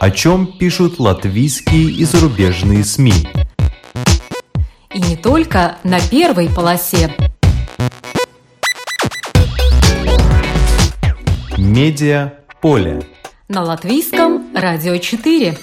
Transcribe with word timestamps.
О 0.00 0.10
чем 0.10 0.46
пишут 0.46 0.98
латвийские 0.98 1.90
и 1.90 2.04
зарубежные 2.04 2.84
СМИ? 2.84 3.12
И 4.94 4.98
не 4.98 5.14
только 5.14 5.76
на 5.84 6.00
первой 6.00 6.48
полосе. 6.48 7.14
Медиа 11.58 12.32
поле. 12.62 13.02
На 13.48 13.62
латвийском 13.62 14.48
радио 14.54 14.96
4. 14.96 15.58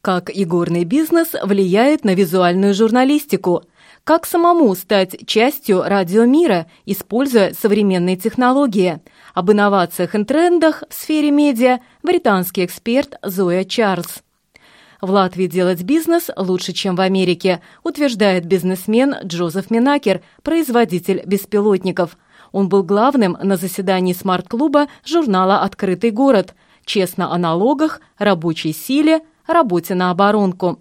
Как 0.00 0.30
игорный 0.34 0.84
бизнес 0.84 1.34
влияет 1.42 2.04
на 2.04 2.14
визуальную 2.14 2.72
журналистику? 2.72 3.64
Как 4.04 4.26
самому 4.26 4.74
стать 4.74 5.26
частью 5.26 5.82
радиомира, 5.82 6.66
используя 6.86 7.52
современные 7.52 8.16
технологии? 8.16 9.00
Об 9.34 9.52
инновациях 9.52 10.14
и 10.14 10.24
трендах 10.24 10.82
в 10.88 10.94
сфере 10.94 11.30
медиа 11.30 11.80
британский 12.02 12.64
эксперт 12.64 13.18
Зоя 13.22 13.64
Чарльз. 13.64 14.22
В 15.00 15.10
Латвии 15.10 15.46
делать 15.46 15.82
бизнес 15.82 16.30
лучше, 16.36 16.72
чем 16.72 16.96
в 16.96 17.00
Америке, 17.00 17.60
утверждает 17.84 18.46
бизнесмен 18.46 19.14
Джозеф 19.24 19.70
Минакер, 19.70 20.22
производитель 20.42 21.22
беспилотников. 21.24 22.16
Он 22.52 22.68
был 22.68 22.82
главным 22.82 23.36
на 23.42 23.56
заседании 23.56 24.12
смарт-клуба 24.12 24.88
журнала 25.04 25.60
«Открытый 25.60 26.10
город». 26.10 26.54
Честно 26.84 27.32
о 27.32 27.38
налогах, 27.38 28.00
рабочей 28.18 28.72
силе, 28.72 29.20
работе 29.46 29.94
на 29.94 30.10
оборонку. 30.10 30.80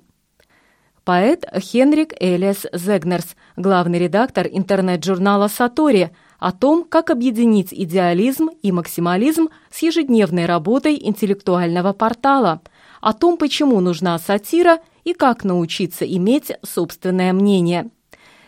Поэт 1.09 1.43
Хенрик 1.57 2.13
Элиас 2.19 2.67
Зегнерс, 2.71 3.35
главный 3.57 3.97
редактор 3.97 4.45
интернет-журнала 4.45 5.47
«Сатори», 5.47 6.11
о 6.37 6.51
том, 6.51 6.83
как 6.83 7.09
объединить 7.09 7.73
идеализм 7.73 8.49
и 8.61 8.71
максимализм 8.71 9.49
с 9.71 9.79
ежедневной 9.81 10.45
работой 10.45 10.99
интеллектуального 11.01 11.93
портала, 11.93 12.61
о 13.01 13.13
том, 13.13 13.37
почему 13.37 13.79
нужна 13.79 14.19
сатира 14.19 14.81
и 15.03 15.15
как 15.15 15.43
научиться 15.43 16.05
иметь 16.05 16.51
собственное 16.61 17.33
мнение. 17.33 17.89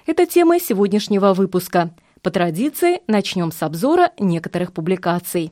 Это 0.06 0.28
тема 0.28 0.60
сегодняшнего 0.60 1.34
выпуска. 1.34 1.96
По 2.22 2.30
традиции 2.30 3.02
начнем 3.08 3.52
с 3.52 3.64
обзора 3.64 4.12
некоторых 4.20 4.72
публикаций. 4.72 5.52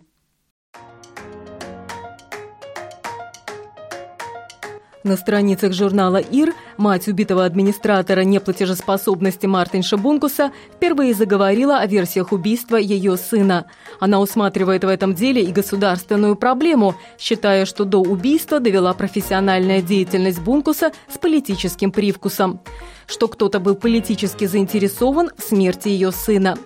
На 5.05 5.15
страницах 5.15 5.71
журнала 5.71 6.17
«Ир» 6.17 6.53
мать 6.75 7.07
убитого 7.07 7.45
администратора 7.45 8.25
неплатежеспособности 8.25 9.45
Мартинша 9.45 9.95
Бункуса 9.95 10.51
впервые 10.75 11.13
заговорила 11.13 11.77
о 11.77 11.87
версиях 11.87 12.33
убийства 12.33 12.75
ее 12.75 13.15
сына. 13.15 13.67
Она 14.01 14.19
усматривает 14.19 14.83
в 14.83 14.89
этом 14.89 15.15
деле 15.15 15.41
и 15.41 15.53
государственную 15.53 16.35
проблему, 16.35 16.95
считая, 17.17 17.65
что 17.65 17.85
до 17.85 17.99
убийства 17.99 18.59
довела 18.59 18.93
профессиональная 18.93 19.81
деятельность 19.81 20.41
Бункуса 20.41 20.91
с 21.07 21.17
политическим 21.17 21.93
привкусом, 21.93 22.59
что 23.07 23.29
кто-то 23.29 23.61
был 23.61 23.75
политически 23.75 24.47
заинтересован 24.47 25.31
в 25.37 25.41
смерти 25.41 25.87
ее 25.87 26.11
сына. 26.11 26.57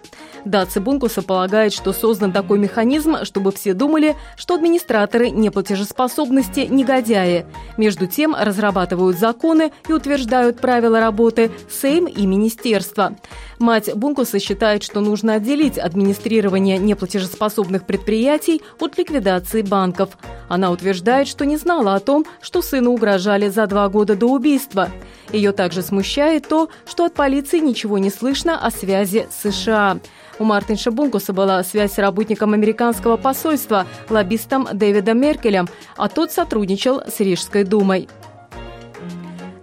Даци 0.46 0.80
Бункуса 0.80 1.22
полагает, 1.22 1.74
что 1.74 1.94
создан 1.94 2.32
такой 2.32 2.60
механизм, 2.60 3.24
чтобы 3.24 3.52
все 3.52 3.74
думали, 3.74 4.16
что 4.36 4.56
администраторы 4.56 5.30
неплатежеспособности– 5.30 6.68
негодяи. 6.70 7.46
Между 7.78 8.08
тем 8.08 8.36
разрабатывают 8.36 9.18
законы 9.18 9.72
и 9.88 9.94
утверждают 9.94 10.60
правила 10.60 11.00
работы 11.00 11.52
Сейм 11.70 12.06
и 12.06 12.26
Министерство. 12.26 13.16
Мать 13.60 13.94
Бункуса 13.96 14.40
считает, 14.40 14.84
что 14.84 15.00
нужно 15.00 15.36
отделить 15.36 15.78
администрирование 15.78 16.78
неплатежеспособных 16.78 17.86
предприятий 17.86 18.62
от 18.80 18.98
ликвидации 18.98 19.62
банков. 19.62 20.18
Она 20.50 20.72
утверждает, 20.72 21.28
что 21.28 21.46
не 21.46 21.56
знала 21.56 21.96
о 21.96 22.00
том, 22.00 22.26
что 22.42 22.62
сыну 22.62 22.92
угрожали 22.92 23.48
за 23.48 23.66
два 23.68 23.88
года 23.88 24.16
до 24.16 24.28
убийства. 24.28 24.90
Ее 25.34 25.52
также 25.52 25.82
смущает 25.82 26.48
то, 26.48 26.70
что 26.86 27.06
от 27.06 27.16
полиции 27.16 27.58
ничего 27.58 27.98
не 27.98 28.12
слышно 28.12 28.64
о 28.64 28.70
связи 28.70 29.28
с 29.32 29.52
США. 29.52 29.98
У 30.38 30.44
Мартинша 30.44 30.92
Бункуса 30.92 31.34
была 31.34 31.64
связь 31.64 31.94
с 31.94 31.98
работником 31.98 32.54
американского 32.54 33.18
посольства, 33.18 33.88
лоббистом 34.10 34.68
Дэвидом 34.72 35.20
Меркелем, 35.20 35.68
а 35.98 36.08
тот 36.08 36.32
сотрудничал 36.32 37.02
с 37.02 37.20
Рижской 37.20 37.64
думой. 37.64 38.08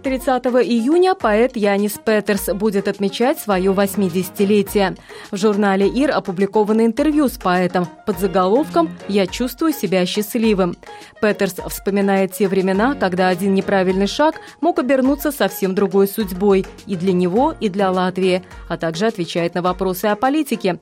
30 0.01 0.45
июня 0.65 1.13
поэт 1.15 1.55
Янис 1.55 1.99
Петерс 2.03 2.47
будет 2.53 2.87
отмечать 2.87 3.39
свое 3.39 3.71
80-летие. 3.71 4.97
В 5.29 5.37
журнале 5.37 5.87
«Ир» 5.87 6.11
опубликовано 6.11 6.85
интервью 6.85 7.27
с 7.27 7.37
поэтом 7.37 7.87
под 8.05 8.19
заголовком 8.19 8.89
«Я 9.07 9.27
чувствую 9.27 9.73
себя 9.73 10.05
счастливым». 10.05 10.75
Петерс 11.21 11.55
вспоминает 11.67 12.33
те 12.33 12.47
времена, 12.47 12.95
когда 12.95 13.27
один 13.27 13.53
неправильный 13.53 14.07
шаг 14.07 14.35
мог 14.59 14.79
обернуться 14.79 15.31
совсем 15.31 15.75
другой 15.75 16.07
судьбой 16.07 16.65
и 16.87 16.95
для 16.95 17.13
него, 17.13 17.53
и 17.59 17.69
для 17.69 17.91
Латвии, 17.91 18.43
а 18.67 18.77
также 18.77 19.05
отвечает 19.05 19.53
на 19.53 19.61
вопросы 19.61 20.05
о 20.05 20.15
политике. 20.15 20.79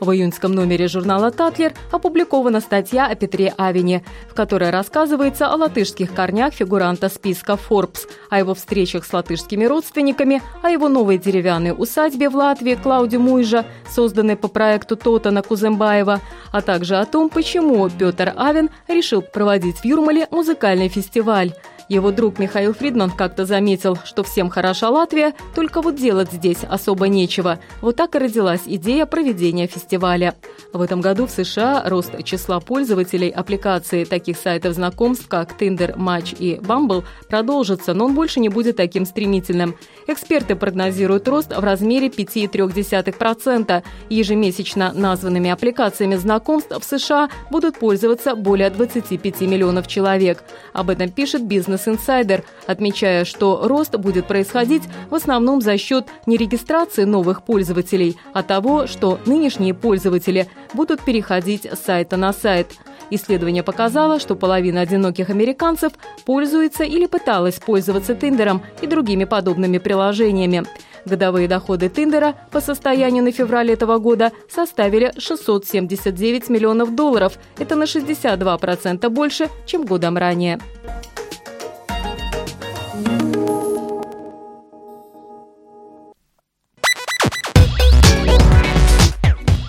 В 0.00 0.10
июньском 0.10 0.52
номере 0.52 0.88
журнала 0.88 1.30
«Татлер» 1.30 1.72
опубликована 1.90 2.60
статья 2.60 3.06
о 3.06 3.14
Петре 3.14 3.54
Авине, 3.56 4.04
в 4.28 4.34
которой 4.34 4.70
рассказывается 4.70 5.48
о 5.48 5.56
латышских 5.56 6.12
корнях 6.12 6.54
фигуранта 6.54 7.08
списка 7.08 7.52
Forbes, 7.52 8.08
о 8.28 8.38
его 8.38 8.54
встречах 8.54 9.04
с 9.04 9.12
латышскими 9.12 9.64
родственниками, 9.64 10.42
о 10.62 10.70
его 10.70 10.88
новой 10.88 11.18
деревянной 11.18 11.74
усадьбе 11.76 12.28
в 12.28 12.36
Латвии 12.36 12.74
Клауди 12.74 13.16
Муйжа, 13.16 13.64
созданной 13.88 14.36
по 14.36 14.48
проекту 14.48 14.96
Тотана 14.96 15.42
Кузембаева, 15.42 16.20
а 16.52 16.62
также 16.62 16.96
о 16.96 17.06
том, 17.06 17.28
почему 17.28 17.88
Петр 17.88 18.32
Авин 18.36 18.70
решил 18.88 19.22
проводить 19.22 19.78
в 19.78 19.84
Юрмале 19.84 20.26
музыкальный 20.30 20.88
фестиваль. 20.88 21.54
Его 21.88 22.10
друг 22.10 22.38
Михаил 22.38 22.72
Фридман 22.72 23.10
как-то 23.10 23.44
заметил, 23.44 23.98
что 24.04 24.22
всем 24.22 24.48
хороша 24.48 24.88
Латвия, 24.88 25.34
только 25.54 25.82
вот 25.82 25.96
делать 25.96 26.32
здесь 26.32 26.64
особо 26.68 27.08
нечего. 27.08 27.58
Вот 27.82 27.96
так 27.96 28.14
и 28.14 28.18
родилась 28.18 28.62
идея 28.64 29.06
проведения 29.06 29.66
фестиваля. 29.66 30.34
В 30.72 30.80
этом 30.80 31.00
году 31.00 31.26
в 31.26 31.30
США 31.30 31.82
рост 31.86 32.24
числа 32.24 32.58
пользователей 32.60 33.28
аппликации 33.28 34.04
таких 34.04 34.38
сайтов 34.38 34.74
знакомств, 34.74 35.28
как 35.28 35.60
Tinder, 35.60 35.96
Match 35.96 36.36
и 36.36 36.56
Bumble, 36.56 37.04
продолжится, 37.28 37.92
но 37.92 38.06
он 38.06 38.14
больше 38.14 38.40
не 38.40 38.48
будет 38.48 38.76
таким 38.76 39.04
стремительным. 39.04 39.76
Эксперты 40.06 40.56
прогнозируют 40.56 41.28
рост 41.28 41.54
в 41.54 41.62
размере 41.62 42.08
5,3%. 42.08 43.82
Ежемесячно 44.08 44.92
названными 44.94 45.50
аппликациями 45.50 46.16
знакомств 46.16 46.72
в 46.76 46.84
США 46.84 47.28
будут 47.50 47.78
пользоваться 47.78 48.34
более 48.34 48.70
25 48.70 49.42
миллионов 49.42 49.86
человек. 49.86 50.42
Об 50.72 50.90
этом 50.90 51.10
пишет 51.10 51.44
бизнес 51.44 51.83
Business 51.84 51.98
Insider, 51.98 52.44
отмечая, 52.66 53.24
что 53.24 53.66
рост 53.66 53.94
будет 53.96 54.26
происходить 54.26 54.82
в 55.10 55.14
основном 55.14 55.60
за 55.60 55.78
счет 55.78 56.06
не 56.26 56.36
регистрации 56.36 57.04
новых 57.04 57.42
пользователей, 57.42 58.16
а 58.32 58.42
того, 58.42 58.86
что 58.86 59.18
нынешние 59.26 59.74
пользователи 59.74 60.48
будут 60.72 61.02
переходить 61.04 61.66
с 61.66 61.78
сайта 61.78 62.16
на 62.16 62.32
сайт. 62.32 62.72
Исследование 63.10 63.62
показало, 63.62 64.18
что 64.18 64.34
половина 64.34 64.80
одиноких 64.80 65.30
американцев 65.30 65.92
пользуется 66.24 66.84
или 66.84 67.06
пыталась 67.06 67.56
пользоваться 67.56 68.14
Тиндером 68.14 68.62
и 68.80 68.86
другими 68.86 69.24
подобными 69.24 69.78
приложениями. 69.78 70.64
Годовые 71.04 71.48
доходы 71.48 71.90
Тиндера 71.90 72.34
по 72.50 72.62
состоянию 72.62 73.22
на 73.22 73.30
февраль 73.30 73.70
этого 73.70 73.98
года 73.98 74.32
составили 74.48 75.12
679 75.18 76.48
миллионов 76.48 76.94
долларов. 76.94 77.38
Это 77.58 77.76
на 77.76 77.84
62% 77.84 79.06
больше, 79.10 79.50
чем 79.66 79.84
годом 79.84 80.16
ранее. 80.16 80.58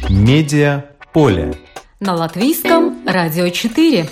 Медиа 0.10 0.86
поле. 1.14 1.54
На 2.00 2.14
латвийском 2.14 3.06
радио 3.06 3.50
4. 3.50 4.10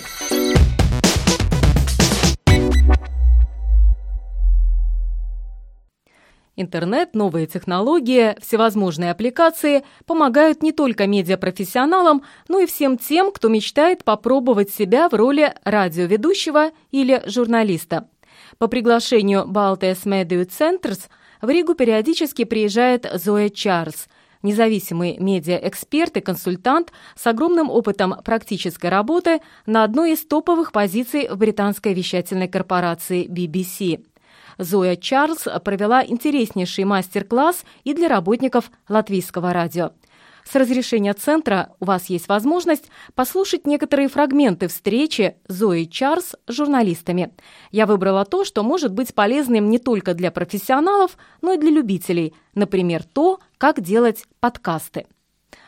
Интернет, 6.55 7.15
новые 7.15 7.47
технологии, 7.47 8.35
всевозможные 8.39 9.09
аппликации 9.09 9.83
помогают 10.05 10.61
не 10.61 10.71
только 10.71 11.07
медиапрофессионалам, 11.07 12.23
но 12.47 12.59
и 12.59 12.67
всем 12.67 12.97
тем, 12.97 13.31
кто 13.31 13.49
мечтает 13.49 14.03
попробовать 14.03 14.69
себя 14.69 15.09
в 15.09 15.13
роли 15.13 15.53
радиоведущего 15.63 16.71
или 16.91 17.23
журналиста. 17.25 18.07
По 18.57 18.67
приглашению 18.67 19.45
Baltes 19.47 20.05
Media 20.05 20.47
Centers 20.47 21.09
в 21.41 21.49
Ригу 21.49 21.73
периодически 21.73 22.45
приезжает 22.45 23.09
Зоя 23.13 23.49
Чарльз, 23.49 24.07
независимый 24.41 25.17
медиаэксперт 25.17 26.17
и 26.17 26.21
консультант 26.21 26.91
с 27.15 27.25
огромным 27.27 27.69
опытом 27.69 28.15
практической 28.23 28.87
работы 28.87 29.41
на 29.65 29.83
одной 29.83 30.13
из 30.13 30.25
топовых 30.25 30.71
позиций 30.71 31.27
в 31.29 31.37
британской 31.37 31.93
вещательной 31.93 32.47
корпорации 32.47 33.27
BBC. 33.27 34.05
Зоя 34.57 34.95
Чарльз 34.95 35.47
провела 35.63 36.05
интереснейший 36.05 36.83
мастер-класс 36.83 37.65
и 37.83 37.93
для 37.93 38.07
работников 38.07 38.69
латвийского 38.87 39.51
радио. 39.51 39.91
С 40.43 40.55
разрешения 40.55 41.13
центра 41.13 41.73
у 41.79 41.85
вас 41.85 42.07
есть 42.07 42.27
возможность 42.27 42.89
послушать 43.15 43.65
некоторые 43.65 44.07
фрагменты 44.07 44.67
встречи 44.67 45.37
Зои 45.47 45.85
Чарс 45.85 46.35
с 46.47 46.53
журналистами. 46.53 47.33
Я 47.71 47.85
выбрала 47.85 48.25
то, 48.25 48.43
что 48.43 48.63
может 48.63 48.93
быть 48.93 49.13
полезным 49.15 49.69
не 49.69 49.79
только 49.79 50.13
для 50.13 50.31
профессионалов, 50.31 51.17
но 51.41 51.53
и 51.53 51.57
для 51.57 51.71
любителей. 51.71 52.33
Например, 52.55 53.03
то, 53.03 53.39
как 53.57 53.81
делать 53.81 54.25
подкасты. 54.39 55.05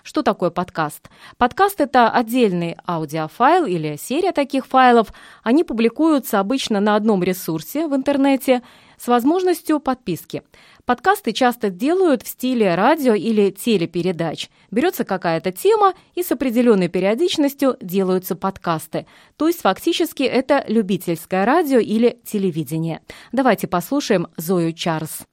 Что 0.04 0.22
такое 0.22 0.52
подкаст? 0.52 1.10
Подкаст– 1.38 1.76
это 1.82 2.12
отдельный 2.12 2.78
аудиофайл 2.88 3.66
или 3.66 3.98
серия 4.00 4.34
таких 4.34 4.68
файлов. 4.68 5.12
Они 5.42 5.64
публикуются 5.64 6.40
обычно 6.40 6.80
на 6.80 6.96
одном 6.96 7.24
ресурсе 7.24 7.88
в 7.88 7.96
интернете 7.96 8.62
с 8.98 9.08
возможностью 9.08 9.80
подписки. 9.80 10.44
Подкасты 10.86 11.32
часто 11.32 11.70
делают 11.70 12.24
в 12.24 12.28
стиле 12.28 12.76
радио 12.76 13.14
или 13.14 13.52
телепередач. 13.52 14.50
Берется 14.72 15.04
какая-то 15.04 15.52
тема, 15.52 15.94
и 16.14 16.24
с 16.24 16.32
определенной 16.32 16.88
периодичностью 16.88 17.78
делаются 17.82 18.36
подкасты. 18.36 19.06
То 19.38 19.48
есть 19.48 19.62
фактически 19.62 20.24
это 20.24 20.64
любительское 20.68 21.46
радио 21.46 21.80
или 21.80 22.20
телевидение. 22.26 23.02
Давайте 23.32 23.68
послушаем 23.68 24.28
Зою 24.38 24.74
Чарльз. 24.74 25.26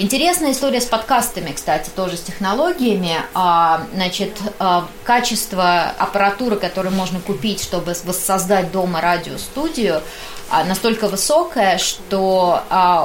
Интересная 0.00 0.52
история 0.52 0.80
с 0.80 0.86
подкастами, 0.86 1.52
кстати, 1.52 1.90
тоже 1.90 2.16
с 2.16 2.20
технологиями. 2.20 3.16
А, 3.34 3.84
значит, 3.92 4.36
а, 4.60 4.88
качество 5.02 5.92
аппаратуры, 5.98 6.54
которую 6.56 6.94
можно 6.94 7.18
купить, 7.18 7.60
чтобы 7.60 7.94
воссоздать 8.04 8.70
дома 8.70 9.00
радиостудию, 9.00 10.02
а, 10.50 10.62
настолько 10.62 11.08
высокое, 11.08 11.78
что 11.78 12.62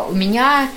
у 0.10 0.14
меня 0.14 0.70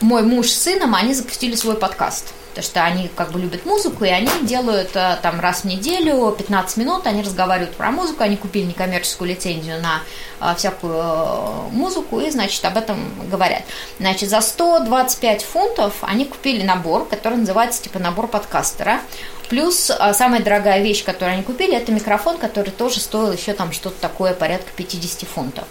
мой 0.00 0.22
муж 0.22 0.48
с 0.48 0.62
сыном, 0.62 0.94
они 0.94 1.12
запустили 1.12 1.54
свой 1.54 1.76
подкаст 1.76 2.32
потому 2.56 2.70
что 2.70 2.84
они 2.84 3.08
как 3.08 3.32
бы 3.32 3.38
любят 3.38 3.66
музыку, 3.66 4.04
и 4.04 4.08
они 4.08 4.30
делают 4.42 4.90
э, 4.94 5.18
там 5.20 5.40
раз 5.40 5.60
в 5.60 5.64
неделю, 5.64 6.34
15 6.36 6.78
минут, 6.78 7.06
они 7.06 7.20
разговаривают 7.22 7.76
про 7.76 7.90
музыку, 7.90 8.22
они 8.22 8.36
купили 8.36 8.64
некоммерческую 8.64 9.28
лицензию 9.28 9.82
на 9.82 10.00
э, 10.40 10.54
всякую 10.56 10.94
э, 10.96 11.68
музыку, 11.72 12.18
и, 12.18 12.30
значит, 12.30 12.64
об 12.64 12.78
этом 12.78 12.98
говорят. 13.30 13.62
Значит, 13.98 14.30
за 14.30 14.40
125 14.40 15.42
фунтов 15.42 15.96
они 16.00 16.24
купили 16.24 16.62
набор, 16.62 17.06
который 17.06 17.36
называется 17.36 17.82
типа 17.82 17.98
набор 17.98 18.26
подкастера. 18.26 19.00
Плюс 19.48 19.90
а, 19.90 20.12
самая 20.12 20.42
дорогая 20.42 20.82
вещь, 20.82 21.04
которую 21.04 21.34
они 21.34 21.42
купили, 21.42 21.76
это 21.76 21.92
микрофон, 21.92 22.36
который 22.38 22.70
тоже 22.70 23.00
стоил 23.00 23.32
еще 23.32 23.52
там 23.52 23.72
что-то 23.72 24.00
такое, 24.00 24.34
порядка 24.34 24.70
50 24.76 25.28
фунтов. 25.28 25.64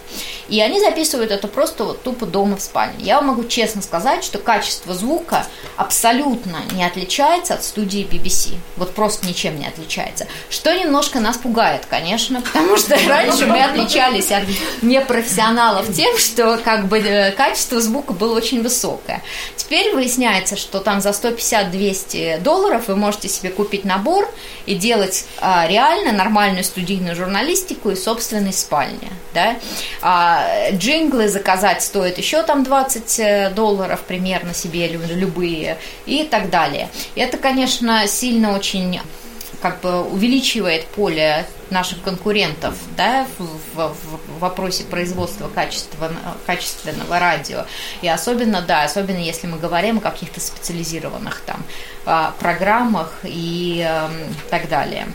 И 0.48 0.60
они 0.60 0.80
записывают 0.80 1.30
это 1.30 1.46
просто 1.48 1.84
вот 1.84 2.02
тупо 2.02 2.24
дома 2.24 2.56
в 2.56 2.62
спальне. 2.62 3.04
Я 3.04 3.16
вам 3.16 3.26
могу 3.26 3.44
честно 3.44 3.82
сказать, 3.82 4.24
что 4.24 4.38
качество 4.38 4.94
звука 4.94 5.46
абсолютно 5.76 6.58
не 6.72 6.84
отличается 6.84 7.54
от 7.54 7.64
студии 7.64 8.06
BBC. 8.06 8.54
Вот 8.76 8.94
просто 8.94 9.26
ничем 9.26 9.58
не 9.58 9.66
отличается. 9.66 10.26
Что 10.48 10.72
немножко 10.72 11.20
нас 11.20 11.36
пугает, 11.36 11.84
конечно, 11.86 12.40
потому 12.40 12.76
что 12.76 12.96
раньше 13.08 13.46
мы 13.46 13.62
отличались 13.62 14.30
от 14.30 14.44
непрофессионалов 14.82 15.92
тем, 15.92 16.16
что 16.18 16.58
как 16.58 16.86
бы 16.86 16.98
э, 16.98 17.32
качество 17.32 17.80
звука 17.80 18.14
было 18.14 18.36
очень 18.36 18.62
высокое. 18.62 19.22
Теперь 19.56 19.92
выясняется, 19.92 20.56
что 20.56 20.80
там 20.80 21.00
за 21.00 21.10
150-200 21.10 22.40
долларов 22.40 22.88
вы 22.88 22.96
можете 22.96 23.28
себе 23.28 23.50
купить 23.50 23.65
купить 23.66 23.84
набор 23.84 24.28
и 24.64 24.76
делать 24.76 25.26
а, 25.40 25.66
реально 25.66 26.12
нормальную 26.12 26.62
студийную 26.62 27.16
журналистику 27.16 27.90
из 27.90 28.02
собственной 28.02 28.52
спальни. 28.52 29.10
Да? 29.34 29.56
А, 30.02 30.70
джинглы 30.70 31.28
заказать 31.28 31.82
стоит 31.82 32.16
еще 32.18 32.44
там 32.44 32.62
20 32.62 33.18
э, 33.18 33.50
долларов 33.50 34.00
примерно 34.06 34.54
себе 34.54 34.86
любые 34.86 35.78
и 36.06 36.22
так 36.22 36.48
далее. 36.50 36.88
И 37.16 37.20
это, 37.20 37.38
конечно, 37.38 38.06
сильно 38.06 38.54
очень 38.54 39.00
как 39.66 39.80
бы 39.80 40.02
увеличивает 40.04 40.86
поле 40.86 41.44
наших 41.70 42.00
конкурентов 42.02 42.74
да, 42.96 43.26
в, 43.36 43.44
в, 43.74 43.94
в 43.94 44.38
вопросе 44.38 44.84
производства 44.84 45.48
качества, 45.48 46.12
качественного 46.46 47.18
радио. 47.18 47.64
И 48.00 48.08
особенно, 48.08 48.62
да, 48.62 48.84
особенно 48.84 49.18
если 49.18 49.48
мы 49.48 49.58
говорим 49.58 49.98
о 49.98 50.00
каких-то 50.00 50.38
специализированных 50.38 51.40
там 51.40 51.64
а, 52.04 52.32
программах 52.38 53.12
и 53.24 53.84
э, 53.84 54.08
так 54.50 54.68
далее. 54.68 55.08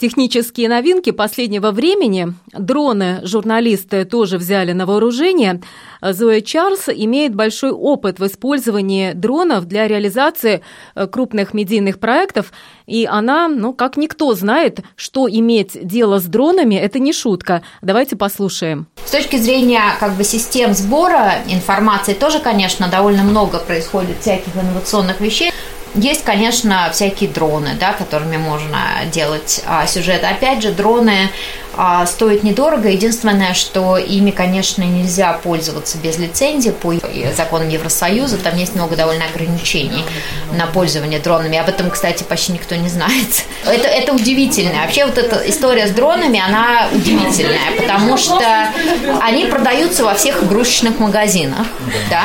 Технические 0.00 0.68
новинки 0.68 1.10
последнего 1.10 1.72
времени. 1.72 2.32
Дроны 2.52 3.18
журналисты 3.24 4.04
тоже 4.04 4.38
взяли 4.38 4.70
на 4.70 4.86
вооружение. 4.86 5.60
Зоя 6.00 6.40
Чарльз 6.40 6.88
имеет 6.88 7.34
большой 7.34 7.72
опыт 7.72 8.20
в 8.20 8.26
использовании 8.26 9.12
дронов 9.12 9.64
для 9.64 9.88
реализации 9.88 10.62
э, 10.94 11.08
крупных 11.08 11.52
медийных 11.52 11.98
проектов. 11.98 12.52
И 12.86 13.06
она, 13.10 13.48
ну, 13.48 13.74
как 13.74 13.96
никто 13.96 14.32
знает, 14.34 14.82
что 14.94 15.28
иметь 15.28 15.70
дело 15.84 16.20
с 16.20 16.26
дронами– 16.26 16.74
это 16.76 17.00
не 17.00 17.12
шутка. 17.12 17.62
Давайте 17.82 18.14
послушаем. 18.14 18.86
С 19.04 19.10
точки 19.10 19.34
зрения 19.34 19.82
как 19.98 20.12
бы, 20.12 20.22
систем 20.22 20.74
сбора 20.74 21.42
информации 21.48 22.14
тоже, 22.14 22.38
конечно, 22.38 22.86
довольно 22.86 23.24
много 23.24 23.58
происходит 23.58 24.20
всяких 24.20 24.54
инновационных 24.54 25.20
вещей. 25.20 25.50
Есть, 25.94 26.24
конечно, 26.24 26.90
всякие 26.92 27.30
дроны, 27.30 27.70
да, 27.78 27.92
которыми 27.92 28.36
можно 28.36 28.78
делать 29.12 29.62
а, 29.66 29.86
сюжет. 29.86 30.22
Опять 30.24 30.62
же, 30.62 30.72
дроны 30.72 31.30
а, 31.80 32.04
стоят 32.06 32.42
недорого. 32.42 32.88
Единственное, 32.88 33.54
что 33.54 33.96
ими, 33.96 34.32
конечно, 34.32 34.82
нельзя 34.82 35.32
пользоваться 35.32 35.96
без 35.98 36.18
лицензии 36.18 36.70
по 36.70 36.92
законам 37.36 37.68
Евросоюза. 37.68 38.36
Там 38.38 38.56
есть 38.56 38.74
много 38.74 38.96
довольно 38.96 39.26
ограничений 39.26 40.04
на 40.52 40.66
пользование 40.66 41.20
дронами. 41.20 41.56
Об 41.56 41.68
этом, 41.68 41.90
кстати, 41.90 42.24
почти 42.24 42.52
никто 42.52 42.74
не 42.74 42.88
знает. 42.88 43.44
Это, 43.64 43.86
это 43.86 44.12
удивительно. 44.12 44.80
Вообще 44.82 45.04
вот 45.04 45.18
эта 45.18 45.48
история 45.48 45.86
с 45.86 45.90
дронами, 45.90 46.40
она 46.40 46.88
удивительная, 46.92 47.72
потому 47.76 48.16
что 48.16 48.68
они 49.20 49.44
продаются 49.44 50.04
во 50.04 50.14
всех 50.14 50.42
игрушечных 50.42 50.98
магазинах, 50.98 51.66
да, 52.10 52.24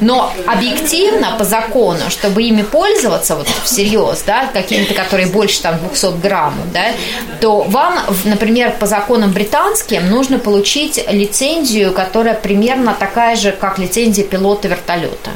но 0.00 0.32
объективно, 0.46 1.36
по 1.38 1.44
закону, 1.44 2.08
чтобы 2.08 2.42
ими 2.42 2.62
пользоваться 2.62 3.36
вот 3.36 3.46
всерьез, 3.64 4.22
да, 4.26 4.46
какими-то, 4.52 4.94
которые 4.94 5.28
больше 5.28 5.60
там 5.60 5.78
200 5.78 6.20
грамм, 6.20 6.54
да, 6.72 6.92
то 7.40 7.62
вам, 7.62 7.98
например, 8.24 8.72
по 8.80 8.86
законам 8.86 9.32
британским 9.32 10.08
нужно 10.10 10.38
получить 10.38 11.04
лицензию, 11.08 11.92
которая 11.92 12.34
примерно 12.34 12.96
такая 12.98 13.36
же, 13.36 13.52
как 13.52 13.78
лицензия 13.78 14.24
пилота 14.24 14.68
вертолета. 14.68 15.30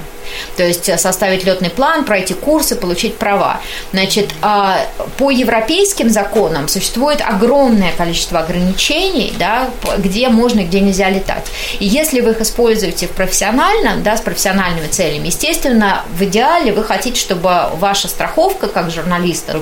То 0.56 0.62
есть 0.62 0.88
э, 0.88 0.98
составить 0.98 1.44
летный 1.44 1.70
план, 1.70 2.04
пройти 2.04 2.34
курсы, 2.34 2.76
получить 2.76 3.16
права. 3.16 3.60
Значит, 3.93 4.31
а, 4.43 4.79
по 5.19 5.31
европейским 5.31 6.10
законам 6.10 6.69
существует 6.69 7.20
огромное 7.20 7.93
количество 7.93 8.41
ограничений, 8.41 9.32
да, 9.38 9.70
где 9.98 10.29
можно 10.29 10.64
где 10.64 10.81
нельзя 10.81 11.10
летать. 11.10 11.46
И 11.79 11.86
если 11.86 12.20
вы 12.20 12.32
их 12.32 12.41
используете 12.41 13.06
профессионально, 13.08 13.96
да, 13.96 14.17
с 14.17 14.20
профессиональными 14.20 14.88
целями, 14.88 15.26
естественно, 15.26 16.03
в 16.17 16.22
идеале 16.24 16.72
вы 16.72 16.84
хотите, 16.84 17.20
чтобы 17.20 17.70
ваша 17.74 18.08
страховка, 18.08 18.69
как 18.69 18.91
журналиста, 18.91 19.60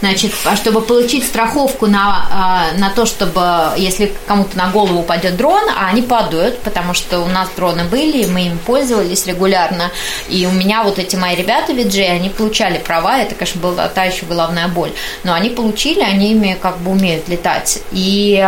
значит, 0.00 0.32
а 0.44 0.56
чтобы 0.56 0.80
получить 0.80 1.24
страховку 1.24 1.86
на, 1.86 2.28
а, 2.30 2.78
на 2.78 2.90
то, 2.90 3.06
чтобы, 3.06 3.72
если 3.76 4.12
кому-то 4.26 4.56
на 4.56 4.68
голову 4.68 5.00
упадет 5.00 5.36
дрон, 5.36 5.62
а 5.76 5.88
они 5.88 6.02
падают, 6.02 6.60
потому 6.60 6.94
что 6.94 7.20
у 7.20 7.26
нас 7.26 7.48
дроны 7.56 7.84
были, 7.84 8.26
мы 8.26 8.46
им 8.46 8.58
пользовались 8.58 9.26
регулярно, 9.26 9.90
и 10.28 10.46
у 10.46 10.50
меня 10.50 10.82
вот 10.82 10.98
эти 10.98 11.16
мои 11.16 11.34
ребята 11.34 11.72
виджей, 11.72 12.10
они 12.10 12.28
получали 12.28 12.78
права, 12.78 13.18
это, 13.18 13.34
конечно, 13.34 13.60
была 13.60 13.88
та 13.88 14.04
еще 14.04 14.26
головная 14.26 14.68
боль, 14.68 14.92
но 15.22 15.34
они 15.34 15.50
получили, 15.50 16.00
они 16.00 16.32
ими 16.32 16.56
как 16.60 16.78
бы 16.78 16.92
умеют 16.92 17.28
летать. 17.28 17.80
И 17.92 18.42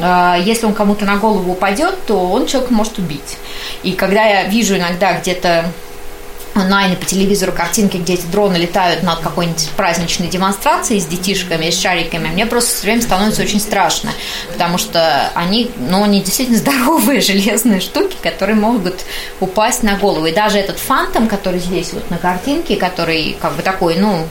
э, 0.00 0.36
если 0.44 0.66
он 0.66 0.74
кому-то 0.74 1.04
на 1.04 1.16
голову 1.16 1.52
упадет, 1.52 2.06
то 2.06 2.30
он 2.30 2.46
человека 2.46 2.72
может 2.72 2.98
убить. 2.98 3.36
И 3.82 3.92
когда 3.92 4.24
я 4.24 4.44
вижу 4.44 4.76
иногда 4.76 5.12
где-то 5.14 5.72
онлайн 6.58 6.96
по 6.96 7.04
телевизору 7.04 7.52
картинки, 7.52 7.96
где 7.96 8.14
эти 8.14 8.26
дроны 8.26 8.56
летают 8.56 9.02
над 9.02 9.20
какой-нибудь 9.20 9.70
праздничной 9.76 10.28
демонстрацией 10.28 11.00
с 11.00 11.06
детишками, 11.06 11.70
с 11.70 11.80
шариками, 11.80 12.28
мне 12.28 12.46
просто 12.46 12.74
все 12.74 12.82
время 12.82 13.02
становится 13.02 13.42
очень 13.42 13.60
страшно, 13.60 14.12
потому 14.52 14.78
что 14.78 15.30
они, 15.34 15.70
ну, 15.76 16.02
они 16.02 16.20
действительно 16.20 16.58
здоровые 16.68 17.20
железные 17.20 17.80
штуки, 17.80 18.16
которые 18.22 18.56
могут 18.56 19.04
упасть 19.40 19.82
на 19.82 19.96
голову. 19.96 20.26
И 20.26 20.32
даже 20.32 20.58
этот 20.58 20.78
фантом, 20.78 21.28
который 21.28 21.60
здесь 21.60 21.92
вот 21.92 22.10
на 22.10 22.18
картинке, 22.18 22.76
который 22.76 23.36
как 23.40 23.54
бы 23.54 23.62
такой, 23.62 23.96
ну, 23.96 24.26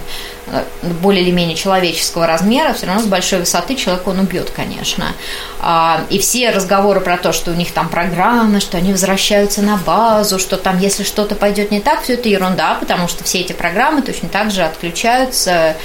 более 1.02 1.24
или 1.24 1.32
менее 1.32 1.56
человеческого 1.56 2.26
размера, 2.26 2.74
все 2.74 2.86
равно 2.86 3.02
с 3.02 3.06
большой 3.06 3.40
высоты 3.40 3.76
человека 3.76 4.10
он 4.10 4.20
убьет, 4.20 4.52
конечно. 4.56 5.14
А, 5.60 6.02
и 6.10 6.20
все 6.20 6.52
разговоры 6.52 7.02
про 7.02 7.18
то, 7.18 7.34
что 7.34 7.52
у 7.52 7.54
них 7.54 7.72
там 7.72 7.90
программы, 7.90 8.60
что 8.60 8.78
они 8.78 8.92
возвращаются 8.92 9.62
на 9.62 9.78
базу, 9.78 10.40
что 10.40 10.58
там, 10.58 10.80
если 10.80 11.04
что-то 11.04 11.36
пойдет 11.36 11.72
не 11.72 11.82
так, 11.82 12.04
все 12.04 12.14
это 12.14 12.30
ерунда, 12.30 12.76
потому 12.80 13.08
что 13.08 13.24
все 13.24 13.40
эти 13.40 13.54
программы 13.54 14.02
точно 14.02 14.30
так 14.30 14.52
же 14.52 14.64
отключаются, 14.64 15.76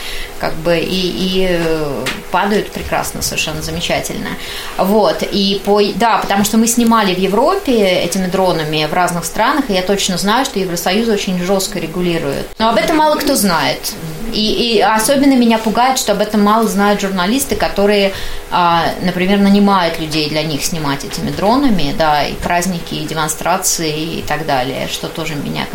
как 0.43 0.55
бы 0.55 0.77
и, 0.77 0.85
и 0.85 1.47
э, 1.49 2.05
падают 2.33 2.73
прекрасно, 2.73 3.23
совершенно 3.23 3.63
замечательно. 3.63 4.31
Вот, 4.77 5.23
и 5.23 5.63
по, 5.65 5.81
да, 5.95 6.19
потому 6.19 6.45
что 6.45 6.59
мы 6.59 6.67
снимали 6.67 7.15
в 7.15 7.19
Европе 7.19 7.73
этими 7.73 8.27
дронами 8.27 8.89
в 8.91 8.93
разных 8.93 9.25
странах, 9.25 9.71
и 9.71 9.75
я 9.75 9.83
точно 9.83 10.19
знаю, 10.19 10.45
что 10.45 10.59
Евросоюз 10.59 11.09
очень 11.09 11.41
жестко 11.45 11.79
регулирует. 11.79 12.49
Но 12.59 12.71
об 12.71 12.77
этом 12.77 12.97
мало 12.97 13.15
кто 13.15 13.37
знает. 13.37 13.95
И, 14.33 14.75
и 14.75 14.81
особенно 14.81 15.37
меня 15.37 15.59
пугает, 15.59 15.97
что 15.97 16.11
об 16.11 16.21
этом 16.21 16.43
мало 16.43 16.67
знают 16.67 17.01
журналисты, 17.01 17.55
которые, 17.55 18.13
а, 18.51 18.87
например, 19.03 19.39
нанимают 19.39 20.01
людей 20.01 20.29
для 20.29 20.43
них 20.43 20.65
снимать 20.65 21.05
этими 21.05 21.31
дронами, 21.31 21.95
да, 21.97 22.25
и 22.25 22.33
праздники, 22.35 22.95
и 22.95 23.07
демонстрации 23.07 24.19
и 24.19 24.23
так 24.23 24.45
далее, 24.45 24.89
что 24.89 25.07
тоже 25.07 25.37
меня 25.37 25.67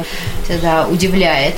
всегда 0.44 0.88
удивляет. 0.88 1.56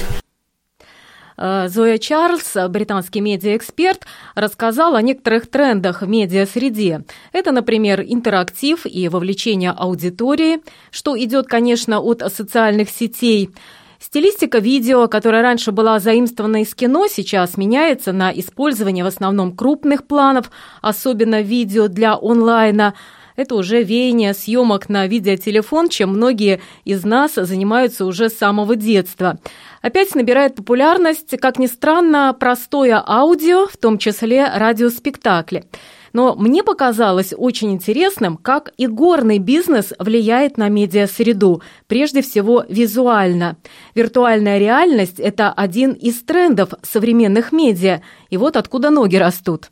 Э, 1.42 1.70
Зоя 1.70 1.98
Чарльз, 1.98 2.54
британский 2.68 3.22
медиаэксперт, 3.22 4.06
рассказал 4.36 4.96
о 4.96 5.02
некоторых 5.02 5.48
трендах 5.50 6.02
в 6.02 6.08
медиасреде. 6.08 7.06
Это, 7.32 7.54
например, 7.54 8.04
интерактив 8.06 8.86
и 8.86 9.08
вовлечение 9.08 9.72
аудитории, 9.72 10.60
что 10.92 11.18
идет, 11.18 11.48
конечно, 11.48 12.02
от 12.02 12.22
социальных 12.34 12.90
сетей. 12.90 13.52
Стилистика 14.00 14.60
видео, 14.60 15.08
которая 15.08 15.42
раньше 15.42 15.72
была 15.72 16.00
заимствована 16.00 16.62
из 16.62 16.76
кино, 16.76 17.08
сейчас 17.08 17.56
меняется 17.56 18.12
на 18.12 18.32
использование 18.32 19.06
в 19.06 19.08
основном 19.08 19.56
крупных 19.56 20.08
планов, 20.08 20.52
особенно 20.82 21.42
видео 21.42 21.88
для 21.88 22.16
онлайна– 22.16 22.96
это 23.40 23.56
уже 23.56 23.84
веяние 23.84 24.34
съемок 24.34 24.90
на 24.90 25.08
видеотелефон, 25.08 25.90
чем 25.90 26.10
многие 26.10 26.62
из 26.86 27.04
нас 27.04 27.36
занимаются 27.36 28.06
уже 28.06 28.30
с 28.30 28.38
самого 28.38 28.76
детства. 28.76 29.40
Опять 29.82 30.14
набирает 30.16 30.56
популярность, 30.56 31.38
как 31.40 31.58
ни 31.58 31.68
странно, 31.68 32.36
простое 32.38 33.02
аудио, 33.06 33.68
в 33.68 33.78
том 33.78 33.98
числе 33.98 34.50
радиоспектакли. 34.54 35.66
Но 36.12 36.36
мне 36.36 36.64
показалось 36.64 37.34
очень 37.38 37.72
интересным, 37.72 38.38
как 38.38 38.74
и 38.78 38.88
горный 38.88 39.38
бизнес 39.38 39.94
влияет 40.00 40.58
на 40.58 40.68
медиасреду, 40.70 41.62
прежде 41.88 42.22
всего 42.22 42.66
визуально. 42.68 43.58
Виртуальная 43.96 44.58
реальность– 44.58 45.20
это 45.20 45.52
один 45.52 45.92
из 45.92 46.22
трендов 46.24 46.74
современных 46.82 47.52
медиа, 47.52 48.02
и 48.30 48.38
вот 48.38 48.58
откуда 48.58 48.90
ноги 48.90 49.18
растут. 49.18 49.70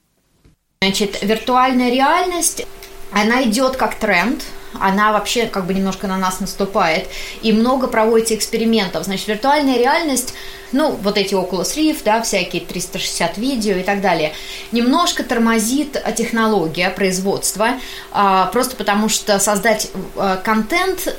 Значит, 0.81 1.23
виртуальная 1.23 1.91
реальность 1.91 2.67
она 3.11 3.43
идет 3.43 3.77
как 3.77 3.95
тренд, 3.95 4.43
она 4.79 5.11
вообще 5.11 5.47
как 5.47 5.65
бы 5.65 5.73
немножко 5.73 6.07
на 6.07 6.17
нас 6.17 6.39
наступает, 6.39 7.07
и 7.41 7.51
много 7.51 7.87
проводится 7.87 8.35
экспериментов. 8.35 9.05
Значит, 9.05 9.27
виртуальная 9.27 9.77
реальность, 9.77 10.33
ну, 10.71 10.91
вот 10.91 11.17
эти 11.17 11.33
Oculus 11.33 11.75
Rift, 11.75 12.01
да, 12.03 12.21
всякие 12.21 12.61
360 12.61 13.37
видео 13.37 13.77
и 13.77 13.83
так 13.83 14.01
далее, 14.01 14.33
немножко 14.71 15.23
тормозит 15.23 16.01
технология 16.15 16.89
производства, 16.89 17.79
а, 18.11 18.47
просто 18.47 18.75
потому 18.75 19.09
что 19.09 19.39
создать 19.39 19.89
а, 20.15 20.37
контент 20.37 21.15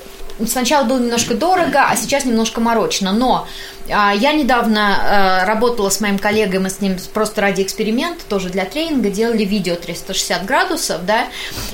сначала 0.47 0.85
было 0.85 0.99
немножко 0.99 1.35
дорого, 1.35 1.87
а 1.88 1.97
сейчас 1.97 2.25
немножко 2.25 2.61
морочно. 2.61 3.12
Но 3.12 3.47
а, 3.90 4.14
я 4.14 4.33
недавно 4.33 4.97
а, 5.42 5.45
работала 5.47 5.90
с 5.90 6.00
моим 6.00 6.18
коллегой, 6.18 6.61
мы 6.61 6.71
с 6.71 6.80
ним 6.80 6.97
просто 7.12 7.40
ради 7.40 7.62
эксперимента, 7.62 8.25
тоже 8.25 8.49
для 8.49 8.64
тренинга, 8.64 9.11
делали 9.11 9.45
видео 9.45 9.76
360 9.76 10.45
градусов, 10.45 11.04
да, 11.04 11.26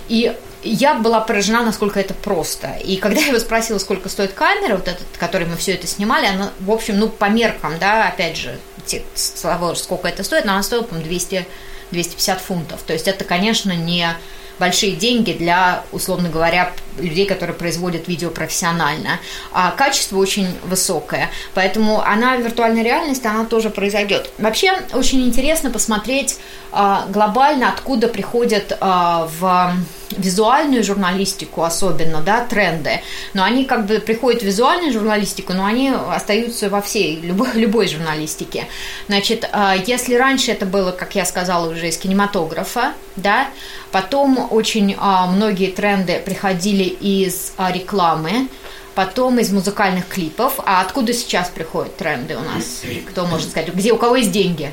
и 0.08 0.34
я 0.62 0.94
была 0.94 1.20
поражена, 1.20 1.62
насколько 1.62 2.00
это 2.00 2.14
просто. 2.14 2.76
И 2.82 2.96
когда 2.96 3.20
я 3.20 3.28
его 3.28 3.38
спросила, 3.38 3.78
сколько 3.78 4.08
стоит 4.08 4.32
камера, 4.32 4.76
вот 4.76 4.88
этот, 4.88 5.06
которой 5.18 5.44
мы 5.44 5.56
все 5.56 5.72
это 5.72 5.86
снимали, 5.86 6.26
она, 6.26 6.50
в 6.60 6.70
общем, 6.70 6.98
ну, 6.98 7.08
по 7.08 7.26
меркам, 7.26 7.74
да, 7.78 8.08
опять 8.08 8.36
же, 8.36 8.58
те, 8.86 9.02
сколько 9.14 10.08
это 10.08 10.24
стоит, 10.24 10.44
но 10.44 10.52
она 10.52 10.62
стоила, 10.62 10.82
по-моему, 10.82 11.06
200, 11.06 11.46
250 11.90 12.40
фунтов. 12.40 12.82
То 12.82 12.92
есть 12.92 13.08
это, 13.08 13.24
конечно, 13.24 13.72
не 13.72 14.08
большие 14.58 14.92
деньги 14.92 15.32
для, 15.32 15.84
условно 15.92 16.28
говоря, 16.28 16.72
людей, 16.98 17.26
которые 17.26 17.56
производят 17.56 18.08
видео 18.08 18.30
профессионально. 18.30 19.18
А 19.52 19.72
качество 19.72 20.18
очень 20.18 20.48
высокое, 20.64 21.30
поэтому 21.54 22.00
она, 22.02 22.36
виртуальная 22.36 22.84
реальность, 22.84 23.26
она 23.26 23.44
тоже 23.44 23.70
произойдет. 23.70 24.30
Вообще 24.38 24.72
очень 24.92 25.26
интересно 25.26 25.70
посмотреть 25.70 26.38
а, 26.72 27.06
глобально, 27.08 27.70
откуда 27.70 28.08
приходят 28.08 28.76
а, 28.80 29.28
в 29.38 29.74
визуальную 30.16 30.84
журналистику 30.84 31.62
особенно, 31.62 32.20
да, 32.20 32.44
тренды, 32.44 33.00
но 33.32 33.42
они 33.44 33.64
как 33.64 33.86
бы 33.86 33.98
приходят 33.98 34.42
в 34.42 34.44
визуальную 34.44 34.92
журналистику, 34.92 35.52
но 35.52 35.64
они 35.64 35.90
остаются 35.90 36.68
во 36.68 36.80
всей, 36.80 37.20
любой, 37.20 37.48
любой 37.54 37.88
журналистике. 37.88 38.66
Значит, 39.08 39.48
а, 39.52 39.74
если 39.74 40.14
раньше 40.14 40.52
это 40.52 40.66
было, 40.66 40.92
как 40.92 41.14
я 41.14 41.24
сказала, 41.24 41.70
уже 41.70 41.88
из 41.88 41.96
кинематографа, 41.96 42.92
да, 43.16 43.48
потом 43.94 44.48
очень 44.50 44.96
многие 44.96 45.70
тренды 45.70 46.18
приходили 46.18 46.82
из 46.82 47.52
рекламы, 47.56 48.48
потом 48.96 49.38
из 49.38 49.52
музыкальных 49.52 50.08
клипов. 50.08 50.58
А 50.66 50.80
откуда 50.80 51.12
сейчас 51.14 51.48
приходят 51.48 51.96
тренды 51.96 52.36
у 52.36 52.40
нас? 52.40 52.82
Кто 53.08 53.24
может 53.24 53.50
сказать? 53.50 53.72
Где 53.72 53.92
у 53.92 53.96
кого 53.96 54.16
есть 54.16 54.32
деньги? 54.32 54.72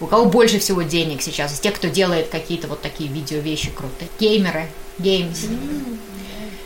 У 0.00 0.06
кого 0.06 0.24
больше 0.24 0.58
всего 0.58 0.82
денег 0.82 1.22
сейчас? 1.22 1.54
Из 1.54 1.60
тех, 1.60 1.76
кто 1.76 1.86
делает 1.86 2.26
какие-то 2.28 2.66
вот 2.66 2.82
такие 2.82 3.08
видео 3.08 3.38
вещи 3.38 3.70
крутые. 3.70 4.10
Геймеры, 4.18 4.66
геймс. 4.98 5.42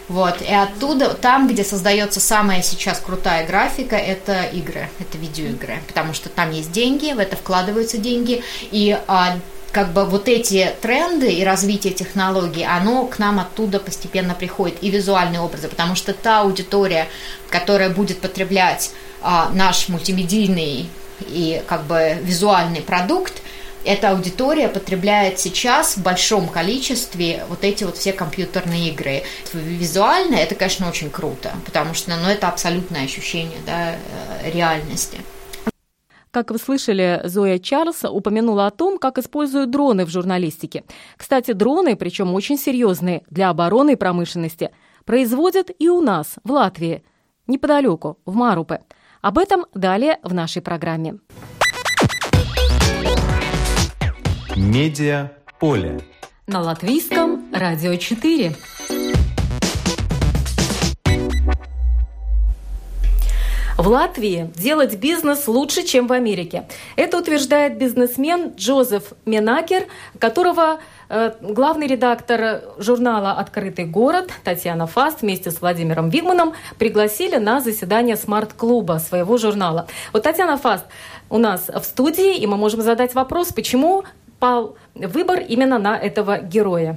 Вот, 0.09 0.41
и 0.41 0.53
оттуда, 0.55 1.13
там, 1.13 1.49
где 1.49 1.65
создается 1.65 2.21
самая 2.21 2.63
сейчас 2.63 2.99
крутая 2.99 3.47
графика, 3.47 3.97
это 3.97 4.45
игры, 4.45 4.89
это 5.01 5.19
видеоигры, 5.19 5.81
потому 5.87 6.13
что 6.13 6.29
там 6.29 6.51
есть 6.51 6.71
деньги, 6.73 7.13
в 7.13 7.19
это 7.19 7.37
вкладываются 7.37 7.97
деньги, 7.97 8.43
и 8.71 8.99
а, 9.07 9.39
как 9.75 9.93
бы 9.93 10.05
вот 10.05 10.29
эти 10.29 10.73
тренды 10.81 11.33
и 11.33 11.43
развитие 11.43 11.93
технологий, 11.93 12.65
оно 12.65 13.07
к 13.07 13.19
нам 13.19 13.41
оттуда 13.41 13.81
постепенно 13.81 14.33
приходит, 14.33 14.77
и 14.83 14.89
визуальные 14.89 15.41
образы, 15.41 15.67
потому 15.67 15.97
что 15.97 16.13
та 16.13 16.43
аудитория, 16.43 17.09
которая 17.51 17.91
будет 17.91 18.21
потреблять 18.21 18.93
а, 19.21 19.51
наш 19.53 19.89
мультимедийный 19.89 20.89
и 21.21 21.61
как 21.67 21.87
бы 21.87 22.19
визуальный 22.23 22.83
продукт, 22.83 23.43
эта 23.85 24.11
аудитория 24.11 24.69
потребляет 24.69 25.41
сейчас 25.41 25.97
в 25.97 26.03
большом 26.03 26.49
количестве 26.49 27.45
вот 27.49 27.65
эти 27.65 27.83
вот 27.83 27.99
все 27.99 28.13
компьютерные 28.13 28.91
игры. 28.91 29.25
Визуально 29.53 30.37
это, 30.37 30.55
конечно, 30.55 30.89
очень 30.89 31.11
круто, 31.11 31.53
потому 31.67 31.95
что 31.95 32.15
ну, 32.17 32.29
это 32.29 32.47
абсолютное 32.47 33.05
ощущение 33.05 33.59
да, 33.67 33.97
э, 33.97 34.51
реальности. 34.53 35.19
Как 36.35 36.51
вы 36.51 36.59
слышали, 36.59 37.21
Зоя 37.23 37.61
Чарльз 37.61 38.03
упомянула 38.03 38.67
о 38.67 38.73
том, 38.73 38.99
как 38.99 39.19
используют 39.19 39.71
дроны 39.71 40.05
в 40.05 40.11
журналистике. 40.11 40.83
Кстати, 41.17 41.53
дроны, 41.53 41.95
причем 41.95 42.35
очень 42.35 42.59
серьезные, 42.59 43.23
для 43.31 43.51
обороны 43.51 43.93
и 43.93 43.97
промышленности, 43.97 44.71
производят 45.05 45.71
и 45.79 45.89
у 45.89 46.01
нас, 46.01 46.35
в 46.43 46.51
Латвии, 46.51 47.05
неподалеку, 47.47 48.19
в 48.27 48.35
Марупе. 48.35 48.81
Об 49.21 49.39
этом 49.39 49.67
далее 49.75 50.19
в 50.25 50.35
нашей 50.35 50.61
программе. 50.61 51.21
Медиа 54.57 55.31
поле. 55.61 56.01
На 56.49 56.63
латвийском 56.63 57.45
радио 57.53 57.95
4. 57.95 58.57
В 63.77 63.89
Латвии 63.89 64.53
делать 64.55 64.97
бизнес 64.99 65.49
лучше, 65.49 65.83
чем 65.83 66.07
в 66.07 66.13
Америке. 66.13 66.69
Это 66.95 67.19
утверждает 67.19 67.77
бизнесмен 67.77 68.53
Джозеф 68.57 69.15
Менакер, 69.27 69.87
которого 70.21 70.79
э, 71.09 71.33
главный 71.41 71.89
редактор 71.89 72.63
журнала 72.79 73.33
«Открытый 73.33 73.85
город» 73.85 74.31
Татьяна 74.45 74.87
Фаст 74.87 75.23
вместе 75.23 75.51
с 75.51 75.61
Владимиром 75.61 76.09
Вигманом 76.09 76.53
пригласили 76.79 77.37
на 77.37 77.61
заседание 77.61 78.17
смарт-клуба 78.17 79.01
своего 79.01 79.39
журнала. 79.39 79.89
Вот 80.13 80.23
Татьяна 80.23 80.57
Фаст 80.57 80.85
у 81.29 81.39
нас 81.39 81.67
в 81.69 81.83
студии, 81.83 82.37
и 82.37 82.47
мы 82.47 82.57
можем 82.57 82.81
задать 82.81 83.15
вопрос, 83.15 83.53
почему 83.53 84.05
пал 84.39 84.77
выбор 84.95 85.41
именно 85.41 85.81
на 85.81 85.99
этого 85.99 86.39
героя. 86.39 86.97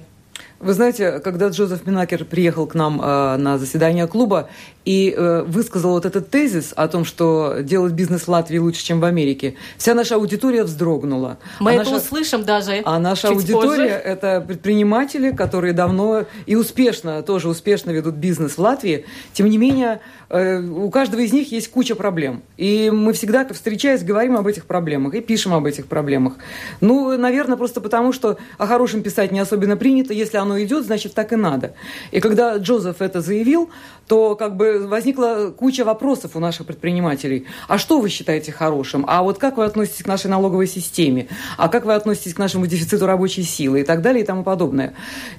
Вы 0.60 0.74
знаете, 0.74 1.20
когда 1.20 1.50
Джозеф 1.50 1.86
Минакер 1.86 2.26
приехал 2.26 2.66
к 2.66 2.74
нам 2.74 3.00
э, 3.00 3.38
на 3.38 3.60
заседание 3.60 4.08
клуба 4.08 4.50
и 4.88 5.14
э, 5.14 5.44
высказал 5.46 5.92
вот 5.92 6.06
этот 6.06 6.30
тезис 6.30 6.72
о 6.74 6.88
том, 6.88 7.04
что 7.04 7.58
делать 7.60 7.92
бизнес 7.92 8.22
в 8.22 8.30
Латвии 8.30 8.58
лучше, 8.58 8.86
чем 8.86 9.02
в 9.02 9.04
Америке, 9.04 9.56
вся 9.78 9.94
наша 9.94 10.16
аудитория 10.16 10.64
вздрогнула. 10.64 11.40
Мы 11.60 11.72
а 11.72 11.74
это 11.74 11.92
наша, 11.92 11.98
услышим 11.98 12.46
даже. 12.46 12.84
А 12.86 12.98
наша 12.98 13.28
аудитория 13.28 13.98
позже. 13.98 14.02
это 14.06 14.46
предприниматели, 14.48 15.32
которые 15.32 15.74
давно 15.74 16.24
и 16.46 16.56
успешно, 16.56 17.22
тоже 17.22 17.50
успешно 17.50 17.92
ведут 17.92 18.16
бизнес 18.16 18.54
в 18.54 18.60
Латвии. 18.60 19.06
Тем 19.34 19.50
не 19.50 19.58
менее, 19.58 20.00
э, 20.30 20.62
у 20.62 20.90
каждого 20.90 21.20
из 21.20 21.34
них 21.34 21.52
есть 21.52 21.70
куча 21.70 21.94
проблем. 21.94 22.42
И 22.56 22.90
мы 22.90 23.12
всегда, 23.12 23.46
встречаясь, 23.46 24.06
говорим 24.06 24.38
об 24.38 24.48
этих 24.48 24.68
проблемах 24.68 25.16
и 25.16 25.20
пишем 25.20 25.54
об 25.54 25.66
этих 25.66 25.88
проблемах. 25.88 26.36
Ну, 26.80 27.18
наверное, 27.18 27.58
просто 27.58 27.82
потому, 27.82 28.14
что 28.14 28.38
о 28.58 28.66
хорошем 28.66 29.04
писать 29.04 29.34
не 29.34 29.42
особенно 29.42 29.76
принято, 29.76 30.14
если 30.14 30.38
оно 30.38 30.58
идет, 30.64 30.86
значит, 30.86 31.14
так 31.14 31.34
и 31.34 31.36
надо. 31.36 31.74
И 32.12 32.22
когда 32.22 32.56
Джозеф 32.56 33.02
это 33.02 33.20
заявил, 33.20 33.70
то 34.08 34.36
как 34.36 34.56
бы 34.56 34.88
возникла 34.88 35.54
куча 35.56 35.84
вопросов 35.84 36.36
у 36.36 36.40
наших 36.40 36.66
предпринимателей. 36.66 37.46
А 37.68 37.78
что 37.78 38.00
вы 38.00 38.10
считаете 38.10 38.52
хорошим? 38.52 39.06
А 39.08 39.22
вот 39.22 39.38
как 39.38 39.58
вы 39.58 39.66
относитесь 39.66 40.04
к 40.04 40.08
нашей 40.08 40.28
налоговой 40.28 40.68
системе? 40.68 41.28
А 41.58 41.68
как 41.68 41.86
вы 41.86 41.94
относитесь 41.94 42.34
к 42.34 42.38
нашему 42.38 42.68
дефициту 42.68 43.06
рабочей 43.06 43.44
силы? 43.44 43.82
И 43.82 43.84
так 43.84 44.02
далее, 44.02 44.24
и 44.24 44.26
тому 44.26 44.44
подобное. 44.44 44.94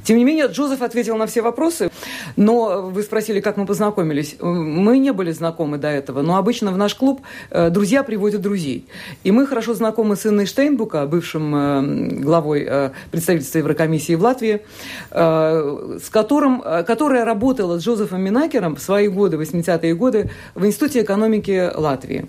Тем 0.05 0.19
не 0.19 0.25
менее, 0.25 0.47
Джозеф 0.47 0.83
ответил 0.83 1.17
на 1.17 1.27
все 1.27 1.41
вопросы, 1.41 1.91
но 2.37 2.83
вы 2.83 3.03
спросили, 3.03 3.41
как 3.41 3.57
мы 3.57 3.65
познакомились. 3.65 4.37
Мы 4.41 4.99
не 4.99 5.13
были 5.13 5.33
знакомы 5.33 5.79
до 5.79 5.89
этого, 5.89 6.21
но 6.21 6.37
обычно 6.37 6.71
в 6.71 6.77
наш 6.77 6.95
клуб 6.95 7.23
э, 7.51 7.71
друзья 7.71 8.03
приводят 8.03 8.43
друзей. 8.43 8.87
И 9.25 9.31
мы 9.31 9.47
хорошо 9.47 9.75
знакомы 9.75 10.17
с 10.17 10.27
Инной 10.27 10.47
Штейнбука, 10.47 11.07
бывшим 11.07 11.55
э, 11.55 12.21
главой 12.21 12.67
э, 12.69 12.91
представительства 13.11 13.59
Еврокомиссии 13.59 14.15
в 14.15 14.23
Латвии, 14.23 14.61
с 15.11 16.09
которым, 16.11 16.63
которая 16.87 17.25
работала 17.25 17.79
с 17.79 17.85
Джозефом 17.85 18.21
Минаки 18.21 18.58
Беккером 18.59 18.77
в 18.77 18.81
свои 18.81 19.09
годы, 19.09 19.37
80-е 19.37 19.95
годы, 19.95 20.31
в 20.55 20.67
Институте 20.67 21.03
экономики 21.03 21.71
Латвии. 21.75 22.27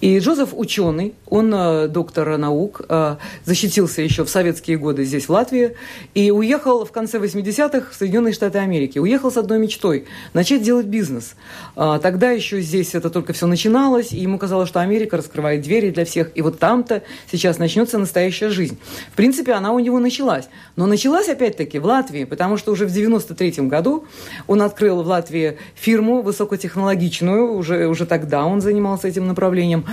И 0.00 0.18
Джозеф 0.18 0.50
ученый, 0.52 1.14
он 1.26 1.52
э, 1.54 1.88
доктор 1.88 2.36
наук, 2.36 2.82
э, 2.88 3.16
защитился 3.44 4.02
еще 4.02 4.24
в 4.24 4.28
советские 4.28 4.76
годы 4.76 5.04
здесь, 5.04 5.26
в 5.26 5.30
Латвии, 5.30 5.76
и 6.14 6.30
уехал 6.30 6.84
в 6.84 6.90
конце 6.90 7.18
80-х 7.18 7.90
в 7.90 7.94
Соединенные 7.94 8.32
Штаты 8.32 8.58
Америки. 8.58 8.98
Уехал 8.98 9.30
с 9.30 9.36
одной 9.36 9.58
мечтой– 9.58 10.06
начать 10.34 10.62
делать 10.62 10.86
бизнес. 10.86 11.34
А, 11.76 11.98
тогда 11.98 12.30
еще 12.30 12.60
здесь 12.60 12.94
это 12.94 13.10
только 13.10 13.32
все 13.32 13.46
начиналось, 13.46 14.12
и 14.12 14.18
ему 14.18 14.38
казалось, 14.38 14.68
что 14.68 14.80
Америка 14.80 15.16
раскрывает 15.16 15.62
двери 15.62 15.90
для 15.90 16.04
всех, 16.04 16.30
и 16.34 16.42
вот 16.42 16.58
там-то 16.58 17.02
сейчас 17.30 17.58
начнется 17.58 17.98
настоящая 17.98 18.50
жизнь. 18.50 18.78
В 19.12 19.16
принципе, 19.16 19.52
она 19.52 19.72
у 19.72 19.78
него 19.78 20.00
началась. 20.00 20.48
Но 20.76 20.86
началась, 20.86 21.28
опять-таки, 21.28 21.78
в 21.78 21.84
Латвии, 21.84 22.24
потому 22.24 22.56
что 22.56 22.72
уже 22.72 22.86
в 22.86 22.92
93 22.92 23.68
году 23.68 24.04
он 24.46 24.62
открыл 24.62 25.02
в 25.02 25.06
Латвии 25.06 25.58
фирму 25.74 26.22
высокотехнологичную, 26.22 27.54
уже, 27.54 27.86
уже 27.86 28.06
тогда 28.06 28.44
он 28.44 28.60
занимался 28.60 29.08
этим 29.08 29.26
направлением, 29.26 29.84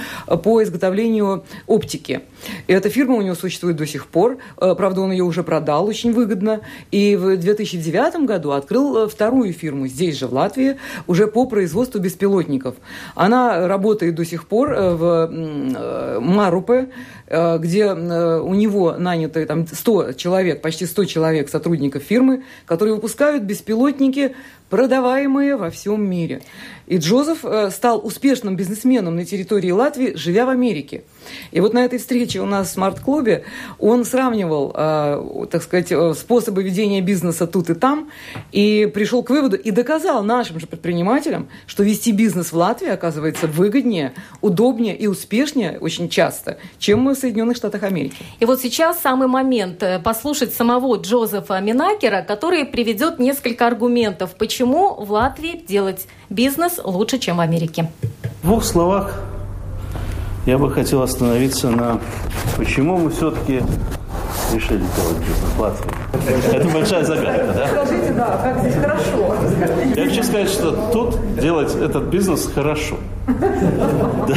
по 0.43 0.63
изготовлению 0.63 1.43
оптики. 1.67 2.21
И 2.67 2.73
эта 2.73 2.89
фирма 2.89 3.15
у 3.15 3.21
него 3.21 3.35
существует 3.35 3.75
до 3.75 3.87
сих 3.87 4.07
пор. 4.07 4.37
Э, 4.59 4.75
правда, 4.75 5.01
он 5.01 5.11
ее 5.11 5.23
уже 5.23 5.43
продал 5.43 5.87
очень 5.87 6.13
выгодно. 6.13 6.61
И 6.91 7.15
в 7.15 7.37
2009 7.37 8.25
году 8.25 8.51
открыл 8.51 9.05
э, 9.05 9.07
вторую 9.07 9.53
фирму 9.53 9.87
здесь 9.87 10.17
же, 10.17 10.27
в 10.27 10.33
Латвии, 10.33 10.77
уже 11.07 11.27
по 11.27 11.45
производству 11.45 11.99
беспилотников. 11.99 12.75
Она 13.15 13.67
работает 13.67 14.15
до 14.15 14.25
сих 14.25 14.47
пор 14.47 14.71
э, 14.73 14.95
в 14.95 16.19
Марупе, 16.19 16.89
где 17.27 17.91
у 17.91 18.53
него 18.53 18.93
наняты 18.97 19.45
там 19.45 19.65
100 19.67 20.13
человек, 20.13 20.61
почти 20.61 20.85
100 20.85 21.05
человек 21.05 21.49
сотрудников 21.49 22.03
фирмы, 22.03 22.43
которые 22.65 22.95
выпускают 22.95 23.43
беспилотники 23.43 24.35
продаваемые 24.75 25.55
во 25.55 25.69
всем 25.69 26.05
мире. 26.05 26.41
И 26.87 26.97
Джозеф 26.97 27.39
э, 27.43 27.71
стал 27.71 28.05
успешным 28.05 28.55
бизнесменом 28.55 29.15
на 29.15 29.25
территории 29.25 29.71
Латвии, 29.71 30.13
живя 30.15 30.45
в 30.45 30.49
Америке. 30.49 31.03
И 31.51 31.59
вот 31.59 31.73
на 31.73 31.83
этой 31.83 31.97
встрече 31.97 32.41
у 32.41 32.45
нас 32.45 32.67
в 32.69 32.71
смарт-клубе 32.71 33.43
он 33.79 34.05
сравнивал, 34.05 34.71
э, 34.75 35.47
так 35.49 35.63
сказать, 35.63 35.91
э, 35.91 36.13
способы 36.13 36.63
ведения 36.63 37.01
бизнеса 37.01 37.47
тут 37.47 37.69
и 37.71 37.73
там, 37.73 38.09
и 38.51 38.89
пришел 38.93 39.23
к 39.23 39.31
выводу 39.31 39.55
и 39.55 39.71
доказал 39.71 40.23
нашим 40.23 40.59
же 40.59 40.67
предпринимателям, 40.67 41.49
что 41.65 41.83
вести 41.83 42.11
бизнес 42.11 42.51
в 42.51 42.57
Латвии 42.57 42.89
оказывается 42.89 43.47
выгоднее, 43.47 44.13
удобнее 44.41 44.95
и 44.95 45.07
успешнее 45.07 45.79
очень 45.79 46.09
часто, 46.09 46.57
чем 46.77 47.07
в 47.07 47.15
Соединенных 47.15 47.57
Штатах 47.57 47.83
Америки. 47.83 48.17
И 48.39 48.45
вот 48.45 48.61
сейчас 48.61 48.99
самый 49.01 49.27
момент 49.27 49.83
послушать 50.03 50.53
самого 50.53 50.97
Джозефа 50.97 51.59
Минакера, 51.59 52.21
который 52.21 52.65
приведет 52.65 53.17
несколько 53.17 53.65
аргументов, 53.65 54.35
почему 54.37 54.93
в 54.93 55.11
Латвии 55.11 55.63
делать 55.67 56.07
бизнес 56.29 56.74
лучше, 56.83 57.17
чем 57.19 57.37
в 57.37 57.39
Америке. 57.39 57.91
В 58.41 58.47
двух 58.47 58.63
словах 58.63 59.21
я 60.45 60.57
бы 60.57 60.71
хотел 60.71 61.01
остановиться 61.01 61.69
на 61.69 61.99
почему 62.57 62.97
мы 62.97 63.09
все-таки 63.09 63.61
решили 64.53 64.83
делать 64.95 65.17
бизнес 65.19 65.51
в 65.55 65.59
Латвии. 65.59 65.91
Это 66.53 66.67
большая 66.69 67.03
загадка, 67.03 67.53
да? 67.53 67.67
Скажите, 67.67 68.13
да, 68.13 68.39
как 68.43 68.59
здесь 68.59 68.75
хорошо. 68.75 69.35
Я 69.95 70.07
хочу 70.07 70.23
сказать, 70.23 70.49
что 70.49 70.89
тут 70.91 71.17
делать 71.39 71.75
этот 71.75 72.03
бизнес 72.05 72.49
хорошо. 72.53 72.97
Да. 73.27 74.35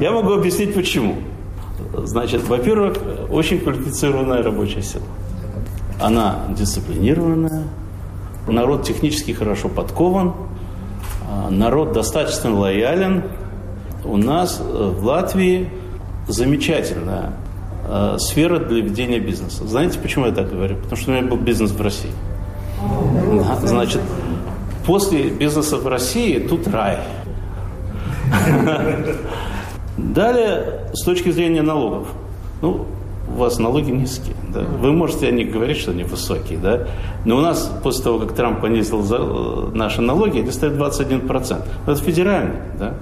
Я 0.00 0.12
могу 0.12 0.32
объяснить 0.32 0.74
почему. 0.74 1.16
Значит, 2.04 2.46
во-первых, 2.46 2.98
очень 3.30 3.60
квалифицированная 3.60 4.42
рабочая 4.42 4.82
сила. 4.82 5.04
Она 6.00 6.44
дисциплинированная, 6.50 7.64
народ 8.46 8.84
технически 8.84 9.32
хорошо 9.32 9.68
подкован, 9.68 10.34
народ 11.50 11.92
достаточно 11.92 12.54
лоялен. 12.54 13.24
У 14.04 14.16
нас 14.16 14.60
э, 14.60 14.64
в 14.64 15.04
Латвии 15.04 15.68
замечательная 16.26 17.32
э, 17.86 18.16
сфера 18.18 18.58
для 18.58 18.82
ведения 18.82 19.18
бизнеса. 19.18 19.66
Знаете, 19.66 19.98
почему 19.98 20.26
я 20.26 20.32
так 20.32 20.50
говорю? 20.50 20.76
Потому 20.76 20.96
что 20.96 21.10
у 21.10 21.14
меня 21.14 21.26
был 21.26 21.36
бизнес 21.36 21.72
в 21.72 21.80
России. 21.80 22.12
Значит, 23.64 24.00
после 24.86 25.30
бизнеса 25.30 25.76
в 25.76 25.86
России 25.86 26.38
тут 26.38 26.68
рай. 26.68 26.98
Далее, 29.96 30.90
с 30.92 31.04
точки 31.04 31.30
зрения 31.30 31.62
налогов. 31.62 32.08
Ну, 32.62 32.86
у 33.34 33.38
вас 33.38 33.58
налоги 33.58 33.90
низкие. 33.90 34.34
Да? 34.52 34.60
Вы 34.60 34.92
можете 34.92 35.28
о 35.28 35.30
них 35.30 35.52
говорить, 35.52 35.76
что 35.76 35.90
они 35.90 36.04
высокие, 36.04 36.58
да? 36.58 36.86
но 37.24 37.36
у 37.36 37.40
нас 37.40 37.70
после 37.82 38.04
того, 38.04 38.18
как 38.18 38.32
Трамп 38.34 38.60
понизил 38.60 39.04
э, 39.10 39.70
наши 39.74 40.00
налоги, 40.00 40.38
они 40.38 40.50
стоят 40.50 40.74
21%. 40.74 41.62
Это 41.86 41.96
федеральный. 41.96 42.56
Да? 42.78 42.94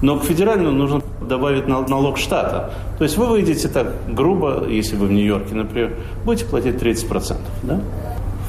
Но 0.00 0.18
к 0.18 0.24
федеральному 0.24 0.76
нужно 0.76 1.02
добавить 1.20 1.66
налог 1.66 2.18
штата. 2.18 2.70
То 2.98 3.04
есть 3.04 3.16
вы 3.16 3.26
выйдете 3.26 3.68
так 3.68 3.92
грубо, 4.08 4.64
если 4.68 4.96
вы 4.96 5.06
в 5.06 5.12
Нью-Йорке, 5.12 5.54
например, 5.54 5.96
будете 6.24 6.46
платить 6.46 6.76
30%. 6.76 7.36
Да? 7.62 7.80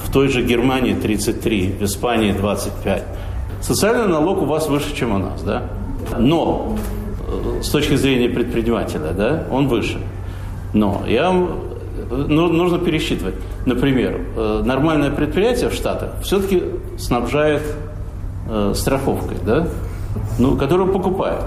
В 0.06 0.12
той 0.12 0.30
же 0.30 0.44
Германии 0.44 0.96
33%, 0.96 1.80
в 1.80 1.84
Испании 1.84 2.34
25%. 2.34 3.04
Социальный 3.62 4.08
налог 4.08 4.42
у 4.42 4.46
вас 4.46 4.70
выше, 4.70 4.96
чем 4.96 5.14
у 5.14 5.18
нас. 5.18 5.42
Да? 5.42 5.64
Но 6.18 6.78
э, 7.28 7.62
с 7.62 7.70
точки 7.70 7.96
зрения 7.96 8.30
предпринимателя, 8.30 9.12
да, 9.12 9.44
он 9.52 9.68
выше. 9.68 10.00
Но 10.74 11.04
я 11.08 11.32
ну, 11.32 12.48
нужно 12.48 12.80
пересчитывать. 12.80 13.36
Например, 13.66 14.22
э, 14.36 14.62
нормальное 14.64 15.12
предприятие 15.12 15.70
в 15.70 15.74
Штатах 15.74 16.12
все-таки 16.22 16.64
снабжает 16.98 17.62
э, 18.50 18.74
страховкой, 18.76 19.38
да? 19.46 19.68
ну, 20.38 20.56
которую 20.58 20.92
покупают. 20.92 21.46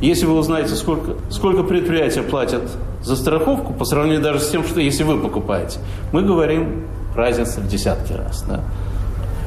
Если 0.00 0.26
вы 0.26 0.38
узнаете, 0.38 0.74
сколько, 0.74 1.14
сколько 1.30 1.64
предприятия 1.64 2.22
платят 2.22 2.62
за 3.02 3.16
страховку, 3.16 3.72
по 3.72 3.84
сравнению 3.84 4.22
даже 4.22 4.40
с 4.40 4.48
тем, 4.48 4.64
что 4.64 4.80
если 4.80 5.02
вы 5.02 5.18
покупаете, 5.18 5.80
мы 6.12 6.22
говорим 6.22 6.84
разница 7.16 7.60
в 7.60 7.66
десятки 7.66 8.12
раз. 8.12 8.42
Да? 8.42 8.60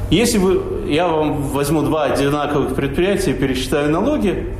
Если 0.09 0.37
вы, 0.37 0.61
я 0.87 1.07
вам 1.07 1.41
возьму 1.41 1.83
два 1.83 2.05
одинаковых 2.05 2.75
предприятия 2.75 3.31
и 3.31 3.33
пересчитаю 3.33 3.89
налоги, 3.89 4.53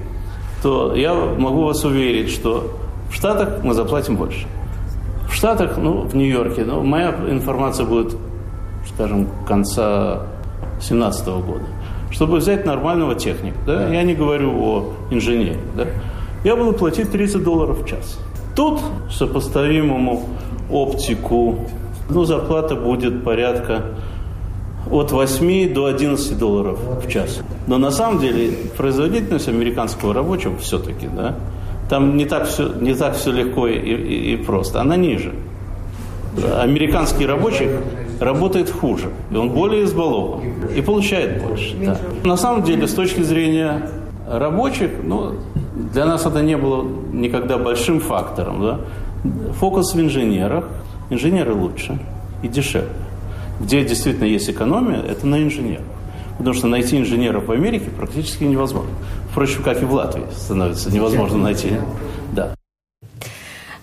то 0.64 0.96
я 0.96 1.14
могу 1.14 1.64
вас 1.64 1.84
уверить, 1.84 2.32
что 2.32 2.72
в 3.12 3.16
Штатах 3.16 3.64
мы 3.64 3.74
заплатим 3.74 4.16
больше. 4.16 4.48
В 5.30 5.34
Штатах, 5.34 5.78
ну, 5.78 6.02
в 6.02 6.16
Нью-Йорке, 6.16 6.64
ну, 6.64 6.82
моя 6.84 7.16
информация 7.30 7.86
будет, 7.86 8.16
скажем, 8.94 9.28
конца 9.48 10.24
2017 10.80 11.28
года. 11.28 11.66
Чтобы 12.10 12.38
взять 12.38 12.66
нормального 12.66 13.16
техника, 13.16 13.58
да, 13.66 13.88
я 13.90 14.04
не 14.04 14.14
говорю 14.14 14.52
о 14.62 14.94
инженере, 15.12 15.60
да, 15.76 15.88
я 16.44 16.56
буду 16.56 16.74
платить 16.74 17.12
30 17.12 17.44
долларов 17.44 17.84
в 17.84 17.88
час. 17.88 18.20
Тут 18.56 18.80
сопоставимому 19.10 20.24
оптику, 20.70 21.60
ну, 22.10 22.26
зарплата 22.26 22.76
будет 22.76 23.24
порядка 23.24 23.84
от 24.90 25.12
8 25.12 25.74
до 25.74 25.86
11 25.86 26.38
долларов 26.38 26.80
в 27.04 27.10
час. 27.10 27.42
Но 27.68 27.78
на 27.78 27.92
самом 27.92 28.20
деле 28.20 28.52
производительность 28.76 29.48
американского 29.48 30.14
рабочего 30.14 30.58
все-таки, 30.58 31.08
да, 31.08 31.36
там 31.92 32.16
не 32.16 32.26
так 32.26 32.48
все, 32.48 32.72
не 32.80 32.94
так 32.94 33.16
все 33.16 33.34
легко 33.34 33.68
и, 33.68 33.78
и, 33.78 34.34
и 34.34 34.38
просто. 34.38 34.80
Она 34.80 34.96
ниже. 34.96 35.34
Американский 36.58 37.26
рабочий 37.26 37.68
работает 38.22 38.70
хуже, 38.70 39.10
и 39.30 39.36
он 39.36 39.50
более 39.50 39.84
избалован, 39.84 40.40
и 40.74 40.82
получает 40.82 41.44
больше. 41.44 41.76
Да. 41.86 41.98
На 42.24 42.38
самом 42.38 42.64
деле, 42.64 42.88
с 42.88 42.94
точки 42.94 43.24
зрения 43.24 43.90
рабочих, 44.26 44.92
ну, 45.04 45.34
для 45.94 46.06
нас 46.06 46.26
это 46.26 46.42
не 46.42 46.56
было 46.56 46.88
никогда 47.12 47.58
большим 47.58 48.00
фактором. 48.00 48.62
Да? 48.62 48.80
Фокус 49.60 49.94
в 49.94 50.00
инженерах. 50.00 50.64
Инженеры 51.10 51.54
лучше 51.54 52.00
и 52.42 52.48
дешевле. 52.48 52.88
Где 53.60 53.84
действительно 53.84 54.28
есть 54.28 54.50
экономия, 54.50 55.02
это 55.02 55.28
на 55.28 55.44
инженерах. 55.44 55.84
Потому 56.38 56.56
что 56.56 56.68
найти 56.68 56.98
инженеров 56.98 57.48
в 57.48 57.52
Америке 57.52 57.90
практически 57.90 58.46
невозможно. 58.46 58.92
Впрочем, 59.32 59.64
как 59.64 59.82
и 59.82 59.86
в 59.86 59.94
Латвии 59.94 60.26
становится 60.38 60.92
невозможно 60.92 61.38
найти. 61.38 61.72
Да. 62.34 62.54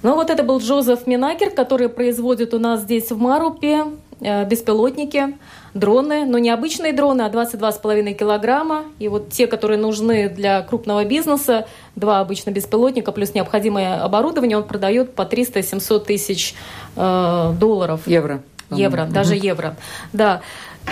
Ну 0.03 0.15
вот 0.15 0.31
это 0.31 0.43
был 0.43 0.61
Джозеф 0.61 1.07
Минакер, 1.07 1.51
который 1.51 1.89
производит 1.89 2.53
у 2.55 2.59
нас 2.59 2.83
здесь 2.83 3.11
в 3.11 3.19
Марупе 3.19 3.87
э, 4.21 4.45
беспилотники, 4.45 5.39
дроны, 5.73 6.27
но 6.27 6.39
не 6.39 6.51
обычные 6.51 6.93
дроны, 6.93 7.23
а 7.23 7.31
22,5 7.31 8.13
килограмма. 8.13 8.85
И 8.99 9.09
вот 9.09 9.31
те, 9.31 9.47
которые 9.47 9.79
нужны 9.79 10.29
для 10.29 10.61
крупного 10.63 11.05
бизнеса, 11.05 11.67
два 11.97 12.21
обычно 12.21 12.51
беспилотника 12.51 13.11
плюс 13.11 13.35
необходимое 13.35 14.03
оборудование, 14.03 14.59
он 14.59 14.65
продает 14.65 15.15
по 15.15 15.23
300-700 15.23 16.05
тысяч 16.05 16.55
э, 16.95 17.53
долларов. 17.59 18.07
Евро. 18.07 18.43
Евро, 18.71 19.03
mm-hmm. 19.03 19.13
даже 19.13 19.35
евро. 19.35 19.77
Да. 20.13 20.43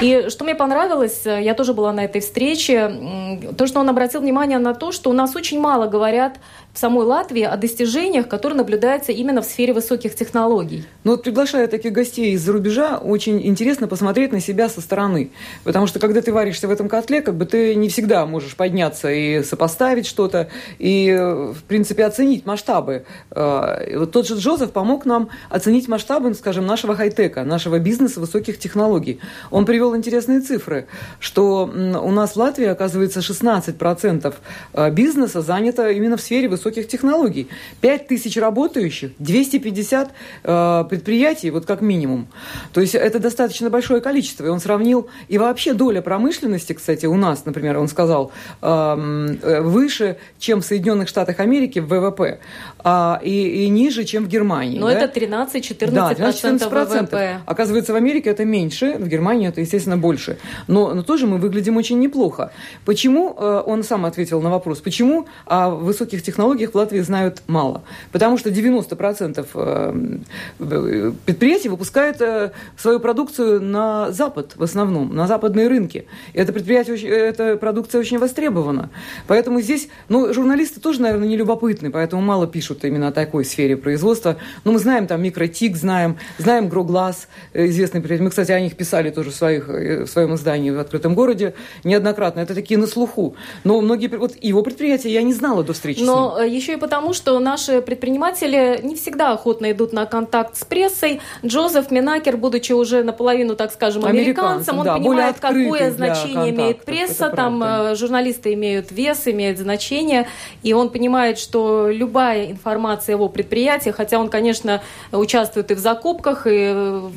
И 0.02 0.26
что 0.28 0.44
мне 0.44 0.54
понравилось, 0.54 1.22
э, 1.24 1.42
я 1.42 1.54
тоже 1.54 1.72
была 1.72 1.92
на 1.92 2.04
этой 2.04 2.20
встрече, 2.20 3.40
то, 3.56 3.66
что 3.66 3.80
он 3.80 3.88
обратил 3.88 4.20
внимание 4.20 4.58
на 4.58 4.74
то, 4.74 4.92
что 4.92 5.08
у 5.08 5.12
нас 5.14 5.34
очень 5.34 5.58
мало 5.58 5.86
говорят 5.86 6.38
в 6.76 6.78
самой 6.78 7.06
Латвии 7.06 7.42
о 7.42 7.56
достижениях, 7.56 8.28
которые 8.28 8.58
наблюдаются 8.58 9.10
именно 9.10 9.40
в 9.40 9.46
сфере 9.46 9.72
высоких 9.72 10.14
технологий. 10.14 10.84
Ну 11.04 11.12
вот 11.12 11.22
приглашая 11.22 11.68
таких 11.68 11.92
гостей 11.92 12.32
из-за 12.32 12.52
рубежа, 12.52 12.98
очень 12.98 13.44
интересно 13.46 13.88
посмотреть 13.88 14.32
на 14.32 14.40
себя 14.40 14.68
со 14.68 14.82
стороны. 14.82 15.30
Потому 15.64 15.86
что 15.86 15.98
когда 15.98 16.20
ты 16.20 16.34
варишься 16.34 16.68
в 16.68 16.70
этом 16.70 16.90
котле, 16.90 17.22
как 17.22 17.34
бы 17.36 17.46
ты 17.46 17.74
не 17.74 17.88
всегда 17.88 18.26
можешь 18.26 18.56
подняться 18.56 19.10
и 19.10 19.42
сопоставить 19.42 20.06
что-то, 20.06 20.50
и, 20.78 21.10
в 21.10 21.62
принципе, 21.66 22.04
оценить 22.04 22.44
масштабы. 22.44 23.06
Э, 23.30 23.98
вот 23.98 24.12
тот 24.12 24.26
же 24.26 24.34
Джозеф 24.34 24.72
помог 24.72 25.06
нам 25.06 25.30
оценить 25.48 25.88
масштабы, 25.88 26.34
скажем, 26.34 26.66
нашего 26.66 26.94
хай-тека, 26.94 27.44
нашего 27.44 27.78
бизнеса 27.78 28.20
высоких 28.20 28.58
технологий. 28.58 29.20
Он 29.50 29.64
привел 29.64 29.85
интересные 29.94 30.40
цифры, 30.40 30.86
что 31.20 31.64
у 31.66 32.10
нас 32.10 32.32
в 32.32 32.36
Латвии, 32.36 32.66
оказывается, 32.66 33.20
16% 33.20 34.34
э, 34.72 34.90
бизнеса 34.90 35.42
занято 35.42 35.90
именно 35.90 36.16
в 36.16 36.20
сфере 36.20 36.48
высоких 36.48 36.88
технологий. 36.88 37.48
5 37.80 38.08
тысяч 38.08 38.36
работающих, 38.36 39.12
250 39.18 40.10
э, 40.42 40.84
предприятий, 40.88 41.50
вот 41.50 41.66
как 41.66 41.80
минимум. 41.80 42.28
То 42.72 42.80
есть 42.80 42.94
это 42.94 43.18
достаточно 43.18 43.70
большое 43.70 44.00
количество. 44.00 44.46
И 44.46 44.48
он 44.48 44.60
сравнил, 44.60 45.08
и 45.28 45.38
вообще 45.38 45.74
доля 45.74 46.00
промышленности, 46.00 46.72
кстати, 46.72 47.06
у 47.06 47.16
нас, 47.16 47.44
например, 47.44 47.78
он 47.78 47.88
сказал, 47.88 48.32
э, 48.62 49.60
выше, 49.60 50.16
чем 50.38 50.60
в 50.60 50.64
Соединенных 50.64 51.08
Штатах 51.08 51.40
Америки 51.40 51.78
в 51.78 51.88
ВВП, 51.88 52.40
э, 52.84 53.14
и, 53.22 53.64
и 53.64 53.68
ниже, 53.68 54.04
чем 54.04 54.24
в 54.24 54.28
Германии. 54.28 54.78
Но 54.78 54.88
да? 54.88 55.00
это 55.00 55.20
13-14% 55.20 55.90
да, 55.90 56.14
13 56.14 56.70
ВВП. 56.70 57.40
Оказывается, 57.46 57.92
в 57.92 57.96
Америке 57.96 58.30
это 58.30 58.44
меньше, 58.44 58.96
в 58.98 59.08
Германии 59.08 59.48
это, 59.48 59.62
естественно, 59.66 59.98
больше. 59.98 60.38
Но, 60.66 60.94
но 60.94 61.02
тоже 61.02 61.26
мы 61.26 61.38
выглядим 61.38 61.76
очень 61.76 61.98
неплохо. 61.98 62.52
Почему, 62.84 63.36
э, 63.38 63.62
он 63.66 63.82
сам 63.82 64.04
ответил 64.04 64.40
на 64.40 64.50
вопрос, 64.50 64.80
почему 64.80 65.26
о 65.44 65.70
высоких 65.70 66.22
технологиях 66.22 66.72
в 66.72 66.74
Латвии 66.74 67.00
знают 67.00 67.42
мало. 67.46 67.82
Потому 68.12 68.38
что 68.38 68.50
90% 68.50 69.46
э, 69.54 71.12
предприятий 71.26 71.68
выпускают 71.68 72.20
э, 72.20 72.52
свою 72.76 73.00
продукцию 73.00 73.60
на 73.60 74.12
Запад 74.12 74.52
в 74.56 74.62
основном, 74.62 75.14
на 75.14 75.26
западные 75.26 75.68
рынки. 75.68 76.06
Это 76.32 76.52
предприятие, 76.52 76.96
эта 77.08 77.56
продукция 77.56 78.00
очень 78.00 78.18
востребована. 78.18 78.90
Поэтому 79.26 79.60
здесь, 79.60 79.88
ну, 80.08 80.32
журналисты 80.32 80.80
тоже, 80.80 81.02
наверное, 81.02 81.28
не 81.28 81.36
любопытны, 81.36 81.90
поэтому 81.90 82.22
мало 82.22 82.46
пишут 82.46 82.84
именно 82.84 83.08
о 83.08 83.12
такой 83.12 83.44
сфере 83.44 83.76
производства. 83.76 84.36
Но 84.64 84.72
мы 84.72 84.78
знаем 84.78 85.06
там 85.06 85.22
микротик, 85.22 85.76
знаем, 85.76 86.16
знаем 86.38 86.68
Гроглаз, 86.68 87.28
э, 87.52 87.66
известный 87.66 88.00
предприятие. 88.00 88.24
Мы, 88.24 88.30
кстати, 88.30 88.52
о 88.52 88.60
них 88.60 88.76
писали 88.76 89.10
тоже 89.10 89.30
в, 89.30 89.34
своих, 89.64 90.06
в 90.06 90.06
своем 90.06 90.34
издании 90.34 90.70
в 90.70 90.78
«Открытом 90.78 91.14
городе» 91.14 91.54
неоднократно. 91.84 92.40
Это 92.40 92.54
такие 92.54 92.78
на 92.78 92.86
слуху. 92.86 93.36
Но 93.64 93.80
многие, 93.80 94.08
вот 94.08 94.32
его 94.40 94.62
предприятия 94.62 95.10
я 95.10 95.22
не 95.22 95.32
знала 95.32 95.62
до 95.62 95.72
встречи 95.72 96.00
Но 96.00 96.38
ним 96.40 96.52
еще 96.52 96.74
и 96.74 96.76
потому, 96.76 97.12
что 97.12 97.38
наши 97.38 97.80
предприниматели 97.80 98.80
не 98.82 98.94
всегда 98.94 99.32
охотно 99.32 99.72
идут 99.72 99.92
на 99.92 100.06
контакт 100.06 100.56
с 100.56 100.64
прессой. 100.64 101.20
Джозеф 101.44 101.90
Минакер, 101.90 102.36
будучи 102.36 102.72
уже 102.72 103.02
наполовину, 103.02 103.56
так 103.56 103.72
скажем, 103.72 104.04
американцем, 104.04 104.78
он 104.78 104.84
да, 104.84 104.96
понимает, 104.96 105.36
какое 105.40 105.90
значение 105.90 106.50
имеет 106.50 106.84
пресса, 106.84 107.30
там. 107.30 107.62
Э, 107.62 107.94
журналисты 107.96 108.52
имеют 108.54 108.92
вес, 108.92 109.26
имеют 109.26 109.58
значение, 109.58 110.28
и 110.62 110.72
он 110.72 110.90
понимает, 110.90 111.38
что 111.38 111.88
любая 111.90 112.50
информация 112.50 113.14
о 113.14 113.16
его 113.16 113.28
предприятии, 113.28 113.90
хотя 113.90 114.18
он, 114.18 114.28
конечно, 114.28 114.82
участвует 115.12 115.70
и 115.70 115.74
в 115.74 115.78
закупках, 115.78 116.46
и 116.46 116.68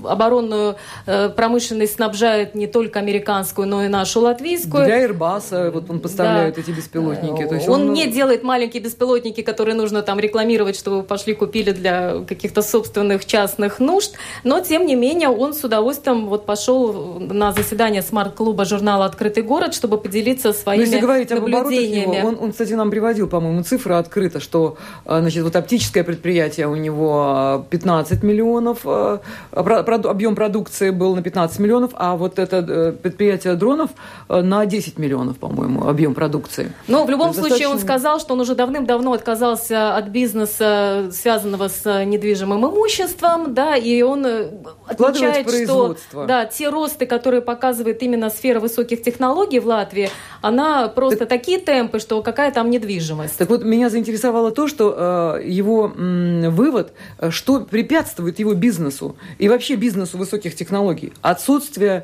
оборонную 0.03 0.75
э, 1.05 1.29
промышленность 1.29 1.95
снабжает 1.95 2.28
не 2.53 2.67
только 2.67 2.99
американскую, 2.99 3.67
но 3.67 3.83
и 3.83 3.87
нашу 3.87 4.21
латвийскую. 4.21 4.85
Для 4.85 5.05
Airbus 5.05 5.71
вот 5.71 5.89
он 5.89 5.99
поставляет 5.99 6.55
да. 6.55 6.61
эти 6.61 6.71
беспилотники. 6.71 7.45
То 7.45 7.55
есть 7.55 7.67
он, 7.67 7.81
он 7.81 7.93
не 7.93 8.07
делает 8.07 8.43
маленькие 8.43 8.81
беспилотники 8.81 9.41
которые 9.49 9.75
нужно 9.75 10.03
там 10.03 10.19
рекламировать, 10.19 10.75
чтобы 10.75 10.97
вы 10.97 11.03
пошли 11.03 11.33
купили 11.33 11.71
для 11.71 12.23
каких-то 12.27 12.61
собственных 12.61 13.25
частных 13.25 13.79
нужд. 13.79 14.13
Но, 14.43 14.59
тем 14.61 14.85
не 14.85 14.95
менее, 14.95 15.29
он 15.29 15.53
с 15.53 15.63
удовольствием 15.63 16.27
вот 16.27 16.45
пошел 16.45 17.19
на 17.19 17.51
заседание 17.51 18.01
смарт-клуба 18.01 18.65
журнала 18.65 19.05
«Открытый 19.05 19.43
город», 19.43 19.73
чтобы 19.73 19.97
поделиться 19.97 20.53
своими 20.53 20.81
Но 20.81 20.85
если 20.85 20.99
говорить 20.99 21.29
наблюдениями. 21.31 22.05
Об 22.05 22.15
его, 22.15 22.27
он, 22.27 22.37
он, 22.39 22.51
кстати, 22.51 22.73
нам 22.73 22.91
приводил, 22.91 23.27
по-моему, 23.27 23.63
цифры 23.63 23.95
открыто, 23.95 24.39
что 24.39 24.77
а, 25.05 25.19
значит, 25.21 25.43
вот 25.43 25.55
оптическое 25.55 26.03
предприятие 26.03 26.67
у 26.67 26.75
него 26.75 27.65
15 27.69 28.23
миллионов, 28.23 28.79
а, 28.85 29.19
объем 29.51 30.35
продукции 30.35 30.91
был 30.91 31.15
на 31.15 31.23
15 31.23 31.59
миллионов, 31.59 31.91
а 31.95 32.15
вот 32.19 32.39
это 32.39 32.57
э, 32.57 32.91
предприятие 32.91 33.55
дронов 33.55 33.89
э, 34.29 34.41
на 34.41 34.65
10 34.65 34.99
миллионов, 34.99 35.37
по-моему, 35.37 35.87
объем 35.87 36.13
продукции. 36.13 36.71
Но 36.87 37.05
в 37.05 37.09
любом 37.09 37.33
случае 37.33 37.49
достаточно... 37.49 37.71
он 37.71 37.79
сказал, 37.79 38.19
что 38.19 38.33
он 38.33 38.41
уже 38.41 38.55
давным-давно 38.55 38.99
давно 38.99 39.13
отказался 39.13 39.95
от 39.95 40.09
бизнеса, 40.09 41.09
связанного 41.13 41.69
с 41.69 42.03
недвижимым 42.03 42.65
имуществом, 42.65 43.53
да, 43.53 43.77
и 43.77 44.01
он 44.01 44.25
э, 44.25 44.49
отмечает, 44.85 45.49
что 45.49 45.95
да, 46.13 46.45
те 46.45 46.69
росты, 46.69 47.05
которые 47.05 47.41
показывает 47.41 48.03
именно 48.03 48.29
сфера 48.29 48.59
высоких 48.59 49.01
технологий 49.01 49.59
в 49.59 49.67
Латвии, 49.67 50.09
она 50.41 50.89
просто 50.89 51.19
так, 51.19 51.29
такие 51.29 51.59
темпы, 51.59 51.99
что 51.99 52.21
какая 52.21 52.51
там 52.51 52.69
недвижимость. 52.69 53.37
Так 53.37 53.49
вот, 53.49 53.63
меня 53.63 53.89
заинтересовало 53.89 54.51
то, 54.51 54.67
что 54.67 55.37
э, 55.39 55.47
его 55.47 55.85
м, 55.95 56.51
вывод, 56.51 56.91
что 57.29 57.61
препятствует 57.61 58.39
его 58.39 58.53
бизнесу 58.53 59.15
и 59.37 59.47
вообще 59.47 59.75
бизнесу 59.75 60.17
высоких 60.17 60.55
технологий. 60.55 61.13
Отсутствие 61.21 62.03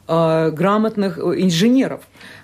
грамотных 0.07 1.17
э, 1.17 1.21
инженеров. 1.37 2.01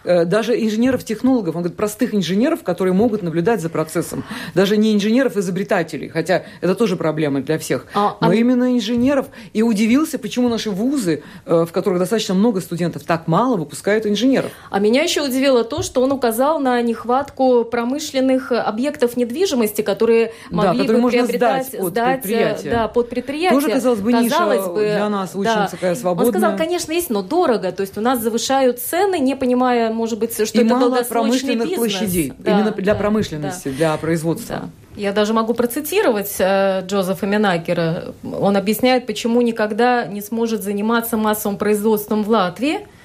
Э, 0.07 0.23
даже 0.23 0.53
инженеров-технологов, 0.55 1.55
он 1.55 1.63
говорит, 1.63 1.77
простых 1.77 2.15
инженеров, 2.15 2.63
которые 2.63 2.93
могут 2.93 3.23
наблюдать 3.23 3.59
за 3.59 3.69
процессом. 3.69 4.23
Даже 4.55 4.77
не 4.77 4.95
инженеров-изобретателей, 4.95 6.07
хотя 6.07 6.43
это 6.61 6.75
тоже 6.75 6.95
проблема 6.95 7.41
для 7.41 7.59
всех, 7.59 7.87
а, 7.93 8.15
но 8.21 8.29
а... 8.29 8.35
именно 8.35 8.73
инженеров. 8.75 9.27
И 9.51 9.63
удивился, 9.63 10.17
почему 10.17 10.47
наши 10.47 10.71
вузы, 10.71 11.23
э, 11.45 11.65
в 11.67 11.71
которых 11.73 11.99
достаточно 11.99 12.35
много 12.35 12.61
студентов, 12.61 13.03
так 13.03 13.27
мало 13.27 13.57
выпускают 13.57 14.05
инженеров. 14.05 14.51
А 14.69 14.79
меня 14.79 15.03
еще 15.03 15.21
удивило 15.21 15.65
то, 15.65 15.81
что 15.81 16.01
он 16.01 16.13
указал 16.13 16.59
на 16.59 16.81
нехватку 16.81 17.65
промышленных 17.65 18.53
объектов 18.53 19.17
недвижимости, 19.17 19.81
которые 19.81 20.31
могли 20.49 20.79
да, 20.79 20.83
которые 20.83 21.03
бы 21.03 21.09
приобретать, 21.09 21.67
сдать 21.67 21.81
под 21.81 21.89
сдать, 21.89 22.21
предприятие. 22.21 22.71
Да, 22.71 22.87
под 22.87 23.09
предприятие. 23.09 23.59
Тоже, 23.59 23.73
казалось 23.73 23.99
бы, 23.99 24.11
казалось 24.11 24.59
ниша 24.59 24.69
бы, 24.69 24.79
для 24.79 25.09
нас 25.09 25.35
очень 25.35 25.43
да. 25.43 25.67
такая 25.67 25.95
свободная. 25.95 26.27
Он 26.27 26.31
сказал, 26.31 26.57
конечно, 26.57 26.91
есть, 26.93 27.09
но 27.09 27.23
дорого. 27.47 27.71
То 27.71 27.81
есть 27.81 27.97
у 27.97 28.01
нас 28.01 28.21
завышают 28.21 28.79
цены, 28.79 29.19
не 29.19 29.35
понимая, 29.35 29.91
может 29.91 30.19
быть, 30.19 30.33
что 30.33 30.43
и 30.43 30.65
это 30.65 30.75
мало 30.75 31.03
промышленных 31.03 31.69
бизнес. 31.69 31.77
площадей. 31.77 32.33
Да, 32.37 32.51
Именно 32.51 32.71
для 32.71 32.93
да, 32.93 32.99
промышленности, 32.99 33.69
да. 33.69 33.75
для 33.75 33.97
производства. 33.97 34.55
Да. 34.55 34.69
Я 34.95 35.13
даже 35.13 35.33
могу 35.33 35.53
процитировать 35.53 36.35
э, 36.39 36.83
Джозефа 36.85 37.27
Минакера. 37.27 38.15
Он 38.23 38.57
объясняет, 38.57 39.05
почему 39.05 39.41
никогда 39.41 40.05
не 40.05 40.21
сможет 40.21 40.63
заниматься 40.63 41.17
массовым 41.17 41.57
производством 41.57 42.23
в 42.23 42.29
Латвии– 42.29 42.87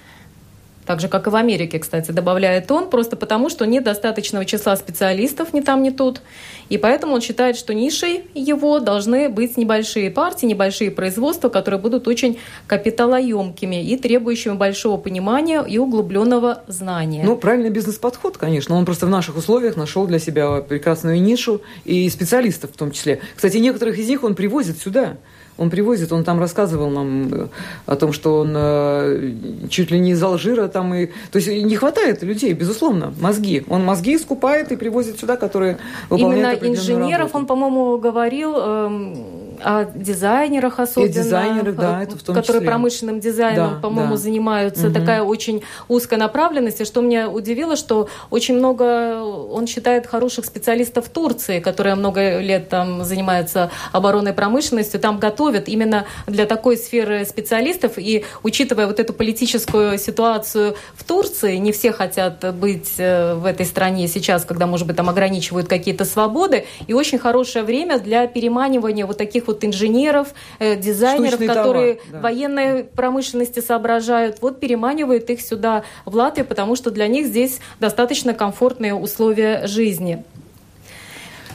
так 0.87 1.01
же, 1.01 1.09
как 1.09 1.27
и 1.27 1.31
в 1.31 1.37
Америке, 1.37 1.79
кстати, 1.79 2.11
добавляет 2.11 2.71
он, 2.71 2.91
просто 2.91 3.17
потому, 3.17 3.49
что 3.49 3.65
нет 3.67 3.85
достаточного 3.85 4.45
числа 4.45 4.77
специалистов 4.77 5.53
ни 5.53 5.61
там, 5.61 5.83
ни 5.83 5.91
тут. 5.91 6.21
И 6.69 6.79
поэтому 6.79 7.15
он 7.15 7.21
считает, 7.21 7.57
что 7.57 7.75
нишей 7.75 8.25
его 8.35 8.81
должны 8.81 9.29
быть 9.29 9.57
небольшие 9.57 10.11
партии, 10.11 10.47
небольшие 10.47 10.91
производства, 10.91 11.49
которые 11.49 11.81
будут 11.81 12.09
очень 12.09 12.39
капиталоемкими 12.67 13.85
и 13.85 13.97
требующими 13.97 14.55
большого 14.55 14.97
понимания 14.97 15.63
и 15.63 15.79
углубленного 15.79 16.63
знания. 16.67 17.23
Ну, 17.25 17.37
правильный 17.37 17.71
бизнес-подход, 17.71 18.37
конечно. 18.37 18.77
Он 18.77 18.85
просто 18.85 19.07
в 19.07 19.11
наших 19.11 19.37
условиях 19.37 19.77
нашел 19.77 20.07
для 20.07 20.19
себя 20.19 20.61
прекрасную 20.61 21.21
нишу 21.23 21.63
и 21.85 22.09
специалистов 22.09 22.73
в 22.73 22.77
том 22.77 22.91
числе. 22.91 23.21
Кстати, 23.37 23.59
некоторых 23.59 23.99
из 23.99 24.09
них 24.09 24.25
он 24.25 24.35
привозит 24.35 24.79
сюда 24.79 25.17
он 25.63 25.71
привозит, 25.71 26.13
он 26.13 26.25
там 26.25 26.41
рассказывал 26.41 26.91
нам 26.91 27.29
э, 27.33 27.49
о 27.87 27.97
том, 27.97 28.13
что 28.13 28.39
он 28.41 28.53
э, 28.55 29.33
чуть 29.71 29.91
ли 29.91 30.01
не 30.01 30.11
из 30.11 30.23
Алжира 30.23 30.69
там 30.69 30.95
и... 30.95 31.07
То 31.31 31.39
есть 31.39 31.49
не 31.49 31.77
хватает 31.77 32.23
людей, 32.23 32.53
безусловно, 32.53 33.13
мозги. 33.21 33.65
Он 33.69 33.85
мозги 33.85 34.19
скупает 34.19 34.73
и 34.73 34.77
привозит 34.77 35.21
сюда, 35.21 35.37
которые 35.37 35.79
выполняют 36.11 36.63
Именно 36.63 36.75
инженеров, 36.75 37.19
работу. 37.19 37.39
он, 37.39 37.47
по-моему, 37.47 37.99
говорил, 37.99 38.55
э, 38.57 39.15
о 39.63 39.85
дизайнерах 39.85 40.79
особенно. 40.79 41.11
И 41.11 41.13
дизайнеры, 41.13 41.73
да, 41.73 42.03
это 42.03 42.17
в 42.17 42.23
том 42.23 42.35
Которые 42.35 42.61
числе. 42.61 42.69
промышленным 42.69 43.21
дизайном, 43.21 43.75
да, 43.75 43.81
по-моему, 43.81 44.13
да. 44.13 44.17
занимаются. 44.17 44.87
Угу. 44.89 44.95
Такая 44.95 45.23
очень 45.23 45.63
узкая 45.89 46.19
направленность. 46.19 46.81
И 46.81 46.85
что 46.85 47.01
меня 47.01 47.29
удивило, 47.29 47.77
что 47.77 48.09
очень 48.31 48.57
много, 48.57 49.23
он 49.23 49.67
считает, 49.67 50.07
хороших 50.07 50.45
специалистов 50.45 51.09
Турции, 51.09 51.61
которые 51.61 51.95
много 51.95 52.41
лет 52.41 52.69
там 52.69 53.05
занимаются 53.05 53.71
оборонной 53.93 54.33
промышленностью, 54.33 55.01
там 55.01 55.19
готовят 55.19 55.69
именно 55.69 56.07
для 56.27 56.47
такой 56.47 56.77
сферы 56.77 57.25
специалистов. 57.25 57.93
И 57.97 58.25
учитывая 58.43 58.87
вот 58.87 59.01
эту 59.01 59.13
политическую 59.13 59.99
ситуацию 59.99 60.77
в 60.95 61.05
Турции, 61.05 61.57
не 61.57 61.73
все 61.73 61.93
хотят 61.93 62.55
быть 62.55 62.95
э, 62.99 63.35
в 63.35 63.47
этой 63.47 63.67
стране 63.67 64.09
сейчас, 64.09 64.45
когда, 64.45 64.67
может 64.67 64.87
быть, 64.87 64.97
там 64.97 65.09
ограничивают 65.09 65.69
какие-то 65.69 66.05
свободы. 66.05 66.67
И 66.87 66.95
очень 66.95 67.19
хорошее 67.19 67.65
время 67.65 67.99
для 67.99 68.27
переманивания 68.27 69.07
вот 69.07 69.19
таких 69.19 69.47
вот 69.47 69.52
инженеров, 69.61 70.29
э, 70.59 70.77
дизайнеров, 70.77 71.35
Штучный 71.35 71.47
которые 71.47 71.95
товар, 71.95 72.09
да. 72.13 72.21
военной 72.21 72.85
промышленности 72.85 73.61
соображают. 73.61 74.41
Вот 74.41 74.61
переманивают 74.61 75.29
их 75.31 75.41
сюда, 75.41 75.85
в 76.05 76.17
Латвию, 76.17 76.47
потому 76.47 76.77
что 76.77 76.91
для 76.91 77.07
них 77.09 77.27
здесь 77.27 77.61
достаточно 77.81 78.35
комфортные 78.35 78.95
условия 78.95 79.67
жизни. 79.67 80.25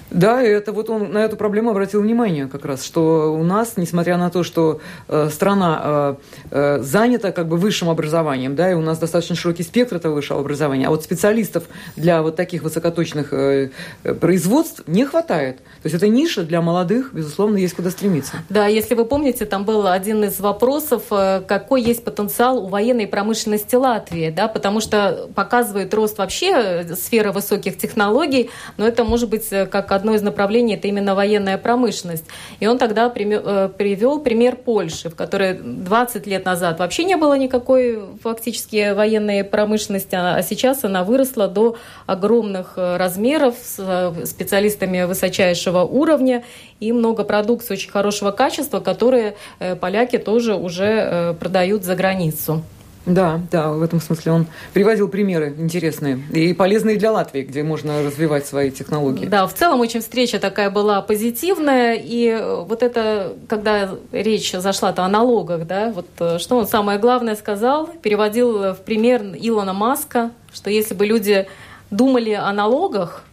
Да, 0.10 0.42
и 0.42 0.48
это 0.48 0.72
вот 0.72 0.90
он 0.90 1.12
на 1.12 1.20
эту 1.20 1.36
проблему 1.36 1.72
обратил 1.72 2.02
внимание 2.02 2.48
как 2.48 2.66
раз, 2.66 2.84
что 2.84 3.34
у 3.34 3.44
нас, 3.44 3.74
несмотря 3.76 4.18
на 4.18 4.30
то, 4.30 4.44
что 4.44 4.80
э, 5.08 5.30
страна 5.32 5.82
э, 5.84 6.16
э, 6.52 6.80
занята 6.82 7.32
как 7.32 7.48
бы 7.48 7.58
высшим 7.58 7.90
образованием, 7.90 8.56
да, 8.56 8.72
и 8.72 8.74
у 8.74 8.82
нас 8.82 9.00
достаточно 9.00 9.36
широкий 9.36 9.64
спектр 9.64 9.98
этого 9.98 10.16
высшего 10.16 10.40
образования, 10.40 10.88
а 10.88 10.90
вот 10.92 11.04
специалистов 11.04 11.64
для 11.96 12.22
вот 12.22 12.36
таких 12.36 12.64
высокоточных 12.64 13.34
э, 13.34 13.72
э 14.04 14.14
производств 14.14 14.84
не 14.88 15.06
хватает. 15.06 15.58
То 15.58 15.86
есть 15.86 15.96
это 15.96 16.08
ниша 16.08 16.44
для 16.44 16.62
молодых, 16.62 17.14
безусловно, 17.14 17.58
есть 17.58 17.76
куда 17.76 17.90
стремиться. 17.90 18.38
Да, 18.50 18.68
если 18.68 18.96
вы 18.96 19.06
помните, 19.06 19.46
там 19.46 19.66
был 19.66 19.88
один 19.88 20.24
из 20.24 20.40
вопросов, 20.40 21.04
э, 21.12 21.42
какой 21.46 21.82
есть 21.82 22.04
потенциал 22.04 22.64
у 22.64 22.68
военной 22.68 23.08
промышленности 23.08 23.76
Латвии, 23.76 24.30
да, 24.30 24.48
потому 24.48 24.80
что 24.80 25.30
показывает 25.36 25.94
рост 25.94 26.18
вообще 26.18 26.86
сферы 26.96 27.32
высоких 27.32 27.78
технологий, 27.78 28.50
но 28.78 28.88
это 28.88 29.04
может 29.04 29.30
быть 29.30 29.50
как 29.50 29.92
одно 29.98 30.14
из 30.14 30.22
направлений 30.22 30.76
это 30.76 30.88
именно 30.88 31.16
военная 31.16 31.58
промышленность. 31.58 32.26
И 32.60 32.68
он 32.68 32.78
тогда 32.78 33.12
э, 33.14 33.70
привел 33.78 34.20
пример 34.20 34.56
Польши, 34.56 35.10
в 35.10 35.16
которой 35.16 35.54
20 35.54 36.26
лет 36.28 36.46
назад 36.46 36.80
вообще 36.80 37.04
не 37.04 37.18
было 37.18 37.38
никакой 37.38 38.00
фактически 38.24 38.94
военной 38.94 39.44
промышленности, 39.44 40.16
а 40.16 40.42
сейчас 40.42 40.84
она 40.84 41.04
выросла 41.04 41.48
до 41.48 41.76
огромных 42.06 42.74
э, 42.78 42.98
размеров 42.98 43.56
с 43.62 43.76
э, 43.80 44.26
специалистами 44.26 45.04
высочайшего 45.04 45.82
уровня 45.84 46.44
и 46.80 46.92
много 46.92 47.24
продукции 47.24 47.74
очень 47.74 47.92
хорошего 47.92 48.32
качества, 48.32 48.80
которые 48.80 49.36
поляки 49.82 50.18
тоже 50.18 50.56
уже 50.56 51.36
продают 51.40 51.84
за 51.84 51.96
границу. 51.96 52.64
Да, 53.08 53.40
да, 53.52 53.72
в 53.72 53.82
этом 53.82 54.02
смысле 54.02 54.34
он 54.34 54.48
приводил 54.74 55.08
примеры 55.08 55.56
интересные 55.58 56.20
и 56.34 56.54
полезные 56.54 56.98
для 56.98 57.12
Латвии, 57.14 57.42
где 57.42 57.64
можно 57.64 58.04
развивать 58.04 58.46
свои 58.46 58.70
технологии. 58.70 59.26
Да, 59.26 59.48
в 59.48 59.54
целом 59.54 59.80
очень 59.80 60.02
встреча 60.02 60.40
такая 60.40 60.70
была 60.70 61.02
позитивная, 61.02 61.98
и 61.98 62.38
вот 62.68 62.84
это, 62.84 63.34
когда 63.48 63.92
речь 64.12 64.52
зашла-то 64.52 65.06
о 65.06 65.08
налогах, 65.08 65.66
да, 65.66 65.94
вот 65.96 66.08
э, 66.20 66.38
что 66.38 66.58
он 66.58 66.68
самое 66.68 67.00
главное 67.00 67.36
сказал, 67.36 67.88
переводил 67.88 68.74
в 68.74 68.80
пример 68.86 69.24
Илона 69.40 69.74
Маска, 69.74 70.32
что 70.52 70.70
если 70.70 70.94
бы 70.94 71.06
люди 71.06 71.48
думали 71.90 72.32
о 72.32 72.52
налогах, 72.52 73.24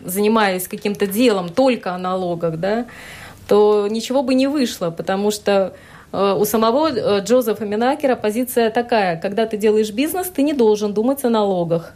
занимаясь 0.00 0.68
каким-то 0.68 1.08
делом 1.08 1.48
только 1.48 1.94
о 1.94 1.98
налогах, 1.98 2.58
да, 2.58 2.86
то 3.48 3.88
ничего 3.90 4.22
бы 4.22 4.34
не 4.34 4.46
вышло, 4.46 4.90
потому 4.90 5.32
что 5.32 5.72
у 6.16 6.44
самого 6.44 6.88
э, 6.88 7.20
Джозефа 7.24 7.64
Минакера 7.64 8.16
позиция 8.16 8.70
такая, 8.70 9.20
когда 9.20 9.46
ты 9.46 9.56
делаешь 9.56 9.90
бизнес, 9.90 10.28
ты 10.28 10.42
не 10.42 10.52
должен 10.52 10.94
думать 10.94 11.24
о 11.24 11.30
налогах. 11.30 11.94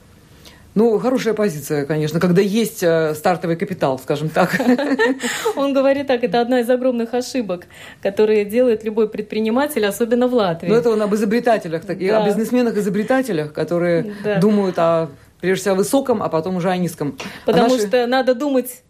Ну, 0.75 0.99
хорошая 1.01 1.35
позиция, 1.35 1.85
конечно, 1.85 2.21
когда 2.21 2.41
есть 2.41 2.83
э, 2.83 3.15
стартовый 3.15 3.57
капитал, 3.57 3.99
скажем 3.99 4.29
так. 4.29 4.61
Он 5.57 5.73
говорит 5.73 6.07
так, 6.07 6.23
это 6.23 6.41
одна 6.41 6.61
из 6.61 6.71
огромных 6.71 7.13
ошибок, 7.13 7.67
которые 8.03 8.45
делает 8.45 8.85
любой 8.85 9.09
предприниматель, 9.09 9.85
особенно 9.85 10.29
в 10.29 10.35
Латвии. 10.35 10.69
Ну, 10.69 10.75
это 10.77 10.91
он 10.91 11.03
об 11.03 11.13
изобретателях, 11.15 11.85
так, 11.85 11.99
да. 11.99 12.23
о 12.23 12.27
бизнесменах-изобретателях, 12.27 13.53
которые 13.53 14.15
да. 14.23 14.39
думают 14.39 14.79
о, 14.79 15.09
прежде 15.41 15.63
всего, 15.63 15.75
о 15.75 15.79
высоком, 15.79 16.23
а 16.23 16.29
потом 16.29 16.57
уже 16.57 16.71
о 16.71 16.77
низком. 16.77 17.19
Потому 17.47 17.67
а 17.67 17.69
наши... 17.71 17.89
что 17.89 18.07
надо 18.07 18.37
думать 18.37 18.83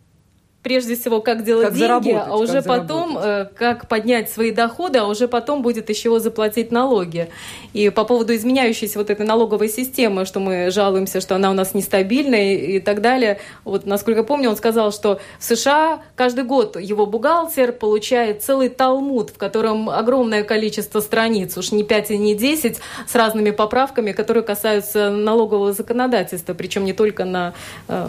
прежде 0.62 0.94
всего, 0.94 1.20
как 1.20 1.44
делать 1.44 1.68
как 1.68 1.77
деньги, 1.77 2.12
а 2.12 2.37
уже 2.37 2.62
потом, 2.62 3.14
заработать. 3.14 3.53
Э, 3.53 3.55
как 3.57 3.88
поднять 3.88 4.31
свои 4.31 4.51
доходы, 4.51 4.99
а 4.99 5.07
уже 5.07 5.27
потом 5.27 5.62
будет 5.62 5.88
еще 5.88 6.18
заплатить 6.20 6.70
налоги. 6.70 7.29
И 7.73 7.88
по 7.88 8.05
поводу 8.05 8.35
изменяющейся 8.35 8.99
вот 8.99 9.11
этой 9.11 9.25
налоговой 9.25 9.68
системы, 9.68 10.27
что 10.27 10.40
мы 10.40 10.70
жалуемся, 10.70 11.20
что 11.20 11.37
она 11.37 11.51
у 11.51 11.55
нас 11.55 11.73
нестабильная 11.73 12.55
и, 12.55 12.77
и 12.77 12.81
так 12.81 13.01
далее. 13.01 13.38
Вот, 13.64 13.87
насколько 13.87 14.23
помню, 14.23 14.51
он 14.51 14.57
сказал, 14.57 14.92
что 14.92 15.20
в 15.38 15.44
США 15.44 16.01
каждый 16.14 16.44
год 16.44 16.79
его 16.79 17.07
бухгалтер 17.07 17.73
получает 17.73 18.42
целый 18.42 18.68
талмуд, 18.68 19.31
в 19.31 19.38
котором 19.38 19.88
огромное 19.88 20.42
количество 20.44 21.01
страниц, 21.01 21.57
уж 21.57 21.73
не 21.73 21.85
5 21.85 22.11
и 22.11 22.18
не 22.18 22.35
10, 22.35 22.79
с 23.07 23.14
разными 23.14 23.51
поправками, 23.51 24.12
которые 24.12 24.42
касаются 24.42 25.11
налогового 25.11 25.73
законодательства, 25.73 26.53
причем 26.53 26.85
не 26.85 26.92
только 26.92 27.25
на 27.25 27.55
э, 27.88 28.07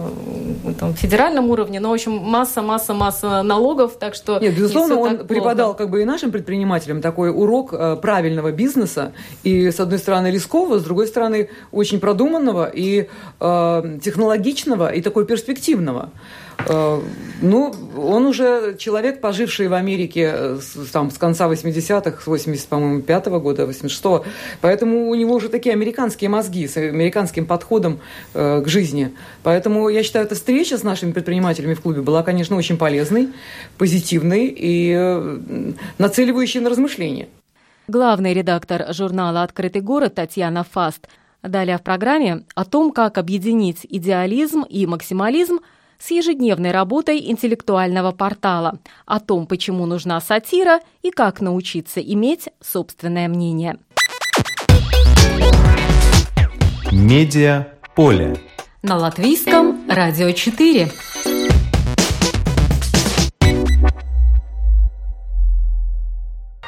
там, 0.80 0.94
федеральном 0.96 1.50
уровне, 1.50 1.80
но, 1.80 1.90
в 1.90 1.94
общем, 1.94 2.12
масса, 2.42 2.62
масса, 2.62 2.94
масса 2.94 3.44
налогов, 3.44 3.98
так 4.00 4.16
что... 4.16 4.40
Нет, 4.40 4.56
безусловно, 4.56 4.98
он 4.98 5.28
преподал 5.28 5.76
как 5.76 5.90
бы 5.90 6.02
и 6.02 6.06
нашим 6.06 6.32
предпринимателям 6.32 7.02
такой 7.02 7.30
урок 7.30 7.74
э, 7.74 7.98
правильного 8.02 8.52
бизнеса, 8.52 9.12
и 9.44 9.70
с 9.70 9.80
одной 9.80 10.00
стороны 10.00 10.32
рискового, 10.32 10.80
с 10.80 10.84
другой 10.84 11.08
стороны 11.08 11.50
очень 11.72 12.00
продуманного 12.00 12.66
и 12.66 13.08
э, 13.40 14.00
технологичного, 14.04 14.92
и 14.94 15.02
такой 15.02 15.26
перспективного. 15.26 16.10
Э, 16.68 17.02
ну, 17.42 17.74
он 17.98 18.26
уже 18.26 18.76
человек, 18.78 19.22
поживший 19.22 19.68
в 19.68 19.74
Америке 19.74 20.32
э, 20.34 20.60
там, 20.92 21.12
с 21.12 21.18
конца 21.18 21.48
80-х, 21.50 22.22
с 22.22 22.28
80, 22.28 22.68
по-моему, 22.68 23.02
5 23.02 23.28
-го 23.28 23.40
года, 23.40 23.64
86-го. 23.64 24.26
Поэтому 24.62 25.10
у 25.10 25.16
него 25.16 25.36
уже 25.36 25.50
такие 25.50 25.74
американские 25.74 26.30
мозги 26.30 26.68
с 26.68 26.78
американским 26.78 27.46
подходом 27.46 28.00
э, 28.34 28.62
к 28.62 28.68
жизни. 28.68 29.12
Поэтому 29.44 29.90
я 29.90 30.04
считаю, 30.04 30.26
эта 30.26 30.36
встреча 30.36 30.78
с 30.78 30.84
нашими 30.84 31.12
предпринимателями 31.12 31.74
в 31.74 31.82
клубе 31.82 32.02
была, 32.02 32.24
конечно, 32.24 32.56
очень 32.56 32.78
полезной, 32.78 33.30
позитивной 33.78 34.54
и 34.56 34.96
нацеливающей 35.98 36.60
на 36.60 36.70
размышления. 36.70 37.28
Главный 37.88 38.34
редактор 38.34 38.94
журнала 38.94 39.44
«Открытый 39.44 39.82
город» 39.82 40.16
Татьяна 40.16 40.64
Фаст. 40.64 41.08
Далее 41.44 41.78
в 41.78 41.82
программе 41.82 42.44
о 42.54 42.66
том, 42.66 42.92
как 42.92 43.18
объединить 43.18 43.80
идеализм 43.90 44.62
и 44.62 44.86
максимализм– 44.86 45.60
с 46.02 46.10
ежедневной 46.10 46.72
работой 46.72 47.30
интеллектуального 47.30 48.12
портала 48.12 48.80
о 49.06 49.20
том, 49.20 49.46
почему 49.46 49.86
нужна 49.86 50.20
сатира 50.20 50.80
и 51.04 51.12
как 51.12 51.42
научиться 51.42 52.00
иметь 52.02 52.50
собственное 52.60 53.28
мнение. 53.28 53.78
Медиа 56.92 57.68
поле. 57.96 58.36
На 58.82 58.98
латвийском 58.98 59.88
радио 59.88 60.32
4. 60.32 60.92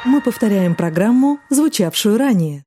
Мы 0.06 0.22
повторяем 0.22 0.76
программу, 0.76 1.39
звучавшую 1.50 2.17
ранее. 2.17 2.65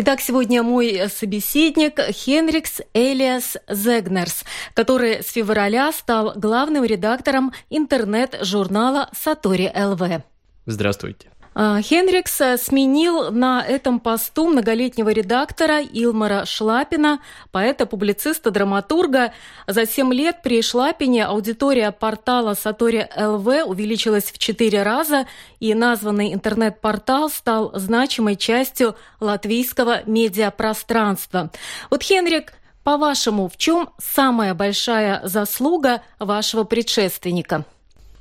Итак, 0.00 0.20
сегодня 0.20 0.62
мой 0.62 1.08
собеседник 1.08 1.98
Хенрикс 1.98 2.82
Элиас 2.94 3.56
Зегнерс, 3.68 4.44
который 4.72 5.24
с 5.24 5.32
февраля 5.32 5.90
стал 5.90 6.34
главным 6.36 6.84
редактором 6.84 7.52
интернет-журнала 7.68 9.10
Сатори 9.12 9.68
ЛВ. 9.74 10.22
Здравствуйте. 10.66 11.30
А, 11.60 11.82
Хенрикс 11.82 12.40
э, 12.40 12.56
сменил 12.56 13.32
на 13.32 13.66
этом 13.66 13.98
посту 13.98 14.46
многолетнего 14.46 15.08
редактора 15.08 15.82
Илмара 15.82 16.44
Шлапина, 16.46 17.20
поэта-публициста, 17.50 18.52
драматурга. 18.52 19.32
За 19.66 19.84
семь 19.84 20.14
лет 20.14 20.42
при 20.44 20.62
Шлапине 20.62 21.24
аудитория 21.26 21.90
портала 21.90 22.54
Сатори 22.54 23.08
ЛВ 23.16 23.66
увеличилась 23.66 24.30
в 24.30 24.38
четыре 24.38 24.84
раза, 24.84 25.26
и 25.58 25.74
названный 25.74 26.32
интернет-портал 26.32 27.28
стал 27.28 27.72
значимой 27.74 28.36
частью 28.36 28.94
латвийского 29.18 30.04
медиапространства. 30.06 31.50
Вот, 31.90 32.04
Хенрик, 32.04 32.52
по-вашему, 32.84 33.48
в 33.48 33.56
чем 33.56 33.90
самая 33.98 34.54
большая 34.54 35.22
заслуга 35.24 36.02
вашего 36.20 36.62
предшественника– 36.62 37.64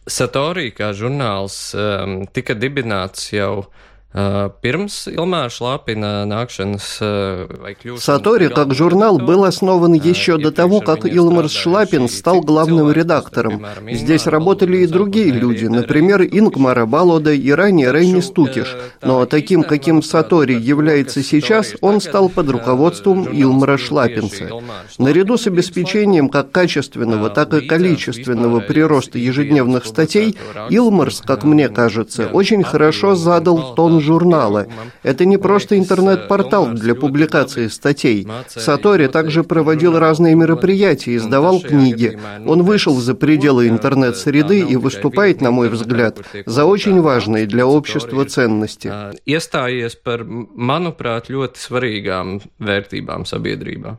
Satori 0.07 0.71
kā 0.71 0.93
žurnāls 0.95 1.57
um, 1.75 2.21
tika 2.31 2.55
dibināts 2.55 3.31
jau 3.33 3.67
Сатори 7.97 8.47
как 8.47 8.73
журнал 8.73 9.17
был 9.19 9.43
основан 9.43 9.93
еще 9.93 10.37
до 10.37 10.51
того, 10.51 10.79
как 10.79 11.05
Илмарс 11.05 11.51
Шлапин 11.51 12.07
стал 12.07 12.39
главным 12.39 12.89
редактором. 12.91 13.65
Здесь 13.91 14.25
работали 14.25 14.77
и 14.77 14.87
другие 14.87 15.31
люди, 15.31 15.65
например, 15.65 16.21
Ингмара 16.23 16.85
Балода 16.85 17.33
и 17.33 17.51
ранее 17.51 17.91
Рейни 17.91 18.21
Стукиш. 18.21 18.77
Но 19.01 19.25
таким, 19.25 19.63
каким 19.63 20.01
Сатори 20.01 20.53
является 20.53 21.21
сейчас, 21.21 21.75
он 21.81 21.99
стал 21.99 22.29
под 22.29 22.49
руководством 22.49 23.27
Илмара 23.27 23.77
Шлапинца. 23.77 24.49
Наряду 24.97 25.37
с 25.37 25.47
обеспечением 25.47 26.29
как 26.29 26.51
качественного, 26.51 27.29
так 27.29 27.53
и 27.53 27.67
количественного 27.67 28.61
прироста 28.61 29.17
ежедневных 29.19 29.85
статей, 29.85 30.37
Илмарс, 30.69 31.21
как 31.25 31.43
мне 31.43 31.67
кажется, 31.67 32.27
очень 32.27 32.63
хорошо 32.63 33.15
задал 33.15 33.75
тон 33.75 33.96
журнала. 33.99 34.67
Это 35.03 35.25
не 35.25 35.37
просто 35.37 35.77
интернет-портал 35.77 36.67
для 36.67 36.95
публикации 36.95 37.67
статей. 37.67 38.27
Сатори 38.47 39.07
также 39.07 39.43
проводил 39.43 39.97
разные 39.97 40.35
мероприятия, 40.35 41.15
издавал 41.15 41.61
книги. 41.61 42.19
Он 42.45 42.63
вышел 42.63 42.95
за 42.95 43.15
пределы 43.15 43.67
интернет-среды 43.67 44.59
и 44.59 44.75
выступает, 44.75 45.41
на 45.41 45.51
мой 45.51 45.69
взгляд, 45.69 46.19
за 46.45 46.65
очень 46.65 47.01
важные 47.01 47.45
для 47.45 47.65
общества 47.65 48.25
ценности. 48.25 48.91
Iestājies 49.27 49.97
par, 50.03 50.23
manuprāt, 50.25 51.29
ļoti 51.31 51.59
svarīgām 51.59 52.39
vērtībām 52.59 53.25
sabiedrībā. 53.27 53.97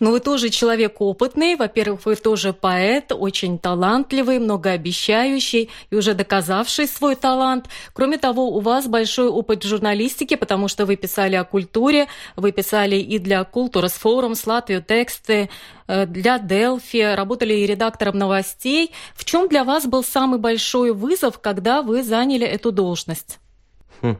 Но 0.00 0.10
вы 0.10 0.20
тоже 0.20 0.50
человек 0.50 1.00
опытный. 1.00 1.56
Во-первых, 1.56 2.06
вы 2.06 2.16
тоже 2.16 2.52
поэт, 2.52 3.12
очень 3.12 3.58
талантливый, 3.58 4.38
многообещающий 4.38 5.70
и 5.90 5.94
уже 5.94 6.14
доказавший 6.14 6.86
свой 6.86 7.16
талант. 7.16 7.68
Кроме 7.92 8.18
того, 8.18 8.48
у 8.48 8.60
вас 8.60 8.86
большой 8.86 9.28
опыт 9.28 9.64
журналистики, 9.64 10.36
потому 10.36 10.68
что 10.68 10.86
вы 10.86 10.96
писали 10.96 11.36
о 11.36 11.44
культуре, 11.44 12.06
вы 12.36 12.52
писали 12.52 12.96
и 12.96 13.18
для 13.18 13.44
Культурас 13.44 13.92
Форум, 13.92 14.34
Латвию 14.46 14.82
тексты, 14.82 15.50
э, 15.86 16.06
для 16.06 16.38
Делфи, 16.38 17.14
работали 17.14 17.54
и 17.54 17.66
редактором 17.66 18.16
новостей. 18.18 18.92
В 19.14 19.24
чем 19.24 19.48
для 19.48 19.64
вас 19.64 19.86
был 19.86 20.02
самый 20.02 20.38
большой 20.38 20.92
вызов, 20.92 21.38
когда 21.38 21.82
вы 21.82 22.02
заняли 22.02 22.46
эту 22.46 22.72
должность? 22.72 23.38
Хм. 24.02 24.16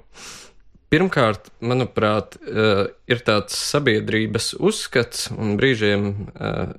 Pirmkārt, 0.89 1.51
manuprāt, 1.61 2.39
eh, 2.49 2.87
ir 3.13 3.21
tāds 3.27 3.57
sabiedrības 3.61 4.55
uzskats 4.57 5.29
un 5.35 5.59
brīžiem 5.61 6.07
eh, 6.33 6.71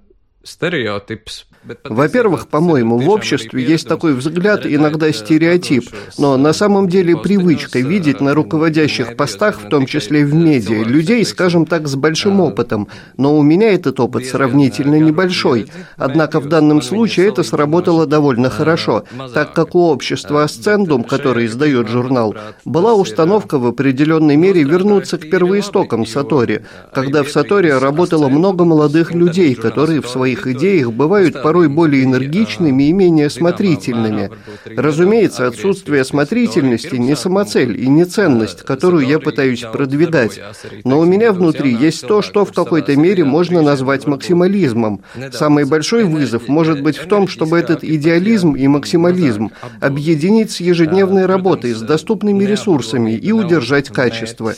stereotips 0.41 1.43
Во-первых, 1.83 2.47
по-моему, 2.47 2.97
в 2.97 3.09
обществе 3.09 3.63
есть 3.63 3.87
такой 3.87 4.13
взгляд, 4.13 4.65
иногда 4.65 5.11
стереотип, 5.11 5.89
но 6.17 6.37
на 6.37 6.53
самом 6.53 6.87
деле 6.87 7.17
привычка 7.17 7.79
видеть 7.79 8.21
на 8.21 8.33
руководящих 8.33 9.15
постах, 9.15 9.59
в 9.61 9.69
том 9.69 9.85
числе 9.85 10.25
в 10.25 10.33
медиа, 10.33 10.83
людей, 10.83 11.23
скажем 11.25 11.65
так, 11.65 11.87
с 11.87 11.95
большим 11.95 12.39
опытом. 12.41 12.87
Но 13.17 13.37
у 13.37 13.41
меня 13.41 13.73
этот 13.73 13.99
опыт 13.99 14.25
сравнительно 14.25 14.95
небольшой. 14.95 15.67
Однако 15.97 16.39
в 16.39 16.47
данном 16.47 16.81
случае 16.81 17.27
это 17.27 17.43
сработало 17.43 18.05
довольно 18.05 18.49
хорошо, 18.49 19.03
так 19.33 19.53
как 19.53 19.75
у 19.75 19.87
общества 19.87 20.43
Асцендум, 20.43 21.03
который 21.03 21.45
издает 21.45 21.87
журнал, 21.87 22.35
была 22.65 22.93
установка 22.93 23.59
в 23.59 23.65
определенной 23.67 24.35
мере 24.35 24.63
вернуться 24.63 25.17
к 25.17 25.29
первоистокам 25.29 26.05
Сатори, 26.05 26.65
когда 26.93 27.23
в 27.23 27.29
Сатори 27.29 27.69
работало 27.69 28.29
много 28.29 28.65
молодых 28.65 29.13
людей, 29.13 29.55
которые 29.55 30.01
в 30.01 30.09
своих 30.09 30.47
идеях 30.47 30.91
бывают 30.91 31.41
порой 31.41 31.58
более 31.67 32.03
энергичными 32.03 32.83
и 32.83 32.93
менее 32.93 33.27
осмотрительными. 33.27 34.31
Разумеется, 34.65 35.47
отсутствие 35.47 36.01
осмотрительности 36.01 36.95
не 36.95 37.15
самоцель 37.15 37.81
и 37.81 37.87
не 37.87 38.05
ценность, 38.05 38.63
которую 38.63 39.05
я 39.05 39.19
пытаюсь 39.19 39.61
продвигать. 39.61 40.39
Но 40.83 40.99
у 40.99 41.05
меня 41.05 41.31
внутри 41.33 41.73
есть 41.73 42.07
то, 42.07 42.21
что 42.21 42.45
в 42.45 42.53
какой-то 42.53 42.95
мере 42.95 43.23
можно 43.23 43.61
назвать 43.61 44.07
максимализмом. 44.07 45.01
Самый 45.31 45.65
большой 45.65 46.03
вызов 46.03 46.47
может 46.47 46.81
быть 46.81 46.97
в 46.97 47.07
том, 47.07 47.27
чтобы 47.27 47.57
этот 47.57 47.83
идеализм 47.83 48.53
и 48.53 48.67
максимализм 48.67 49.51
объединить 49.81 50.51
с 50.51 50.59
ежедневной 50.59 51.25
работой, 51.25 51.73
с 51.73 51.81
доступными 51.81 52.43
ресурсами 52.43 53.11
и 53.11 53.31
удержать 53.31 53.89
качество. 53.89 54.53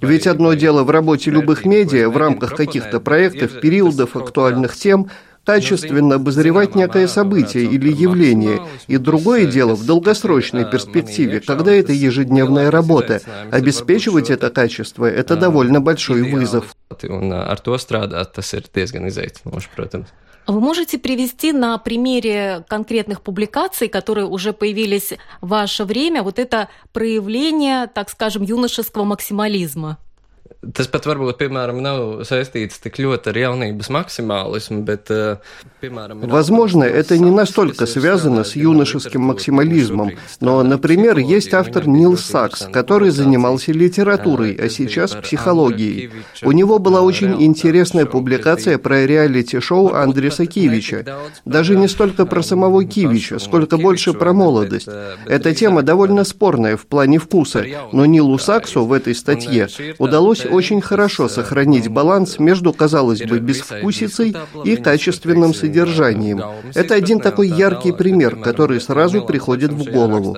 Ведь 0.00 0.26
одно 0.26 0.54
дело 0.54 0.84
в 0.84 0.90
работе 0.90 1.30
любых 1.30 1.64
медиа 1.64 2.08
в 2.08 2.16
рамках 2.16 2.54
каких-то 2.54 3.00
проектов, 3.00 3.60
периодов, 3.60 4.16
актуальных 4.16 4.76
тем– 4.76 5.08
качественно 5.44 6.16
обозревать 6.16 6.74
некое 6.74 7.08
событие 7.08 7.64
или 7.64 7.92
явление, 7.92 8.60
и 8.86 8.96
другое 8.96 9.46
дело 9.46 9.74
в 9.74 9.84
долгосрочной 9.84 10.70
перспективе, 10.70 11.40
когда 11.40 11.72
это 11.72 11.92
ежедневная 11.92 12.70
работа. 12.70 13.20
Обеспечивать 13.50 14.30
это 14.30 14.50
качество– 14.50 15.04
это 15.06 15.36
довольно 15.36 15.80
большой 15.80 16.22
вызов. 16.22 16.74
Вы 20.46 20.60
можете 20.60 20.98
привести 20.98 21.52
на 21.52 21.78
примере 21.78 22.64
конкретных 22.68 23.20
публикаций, 23.22 23.86
которые 23.88 24.26
уже 24.26 24.52
появились 24.52 25.12
в 25.40 25.48
ваше 25.48 25.84
время, 25.84 26.24
вот 26.24 26.40
это 26.40 26.68
проявление, 26.92 27.86
так 27.86 28.10
скажем, 28.10 28.42
юношеского 28.42 29.04
максимализма? 29.04 29.98
Tas 30.62 30.86
pat 30.86 31.08
varbūt, 31.10 31.40
piemēram, 31.40 31.80
nav 31.82 32.20
saistīts 32.22 32.78
tik 32.84 33.00
ļoti 33.02 33.32
ar 33.32 33.38
jaunības 33.40 33.88
максимализм, 33.90 34.84
bet, 34.86 35.10
piemēram... 35.82 36.20
Возможно, 36.30 36.84
это 36.84 37.18
не 37.18 37.32
настолько 37.32 37.84
связано 37.84 38.44
с 38.44 38.54
юношеским 38.54 39.22
максимализмом, 39.22 40.12
но, 40.40 40.62
например, 40.62 41.18
есть 41.18 41.52
автор 41.52 41.88
Нил 41.88 42.16
Сакс, 42.16 42.68
который 42.72 43.10
занимался 43.10 43.72
литературой, 43.72 44.54
а 44.54 44.68
сейчас 44.68 45.16
психологией. 45.16 46.12
У 46.42 46.52
него 46.52 46.78
была 46.78 47.00
очень 47.00 47.42
интересная 47.42 48.06
публикация 48.06 48.78
про 48.78 49.04
реалити-шоу 49.04 49.94
Андреса 49.94 50.46
Кивича. 50.46 51.04
Даже 51.44 51.74
не 51.74 51.88
столько 51.88 52.24
про 52.24 52.40
самого 52.40 52.84
Кивича, 52.84 53.40
сколько 53.40 53.78
больше 53.78 54.12
про 54.12 54.32
молодость. 54.32 54.88
Эта 55.26 55.56
тема 55.56 55.82
довольно 55.82 56.22
спорная 56.22 56.76
в 56.76 56.86
плане 56.86 57.18
вкуса, 57.18 57.64
но 57.90 58.06
Нилу 58.06 58.38
Саксу 58.38 58.84
в 58.84 58.92
этой 58.92 59.16
статье 59.16 59.66
удалось 59.98 60.46
очень 60.52 60.80
хорошо 60.80 61.28
сохранить 61.28 61.88
баланс 61.88 62.38
между, 62.38 62.72
казалось 62.72 63.20
бы, 63.20 63.38
безвкусицей 63.38 64.36
и 64.64 64.76
качественным 64.76 65.54
содержанием. 65.54 66.42
Это 66.74 66.94
один 66.94 67.20
такой 67.20 67.48
яркий 67.48 67.92
пример, 67.92 68.36
который 68.36 68.80
сразу 68.80 69.22
приходит 69.24 69.72
в 69.72 69.90
голову. 69.90 70.36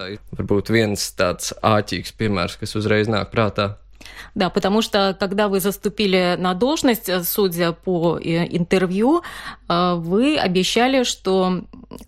Да, 4.35 4.51
потому 4.51 4.83
что 4.83 5.17
когда 5.19 5.49
вы 5.49 5.61
заступили 5.61 6.37
на 6.39 6.55
должность, 6.55 7.11
судя 7.25 7.73
по 7.73 8.19
э, 8.19 8.47
интервью, 8.57 9.23
э, 9.69 9.95
вы 9.95 10.37
обещали, 10.37 11.05
что 11.05 11.63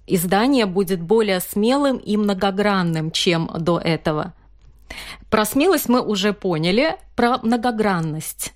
издание 0.06 0.66
будет 0.66 1.00
более 1.00 1.40
смелым 1.40 1.98
и 1.98 2.16
многогранным, 2.16 3.10
чем 3.12 3.50
до 3.58 3.78
этого. 3.78 4.34
Про 5.30 5.44
смелость 5.44 5.88
мы 5.88 6.00
уже 6.00 6.32
поняли, 6.32 6.96
про 7.16 7.38
многогранность. 7.38 8.52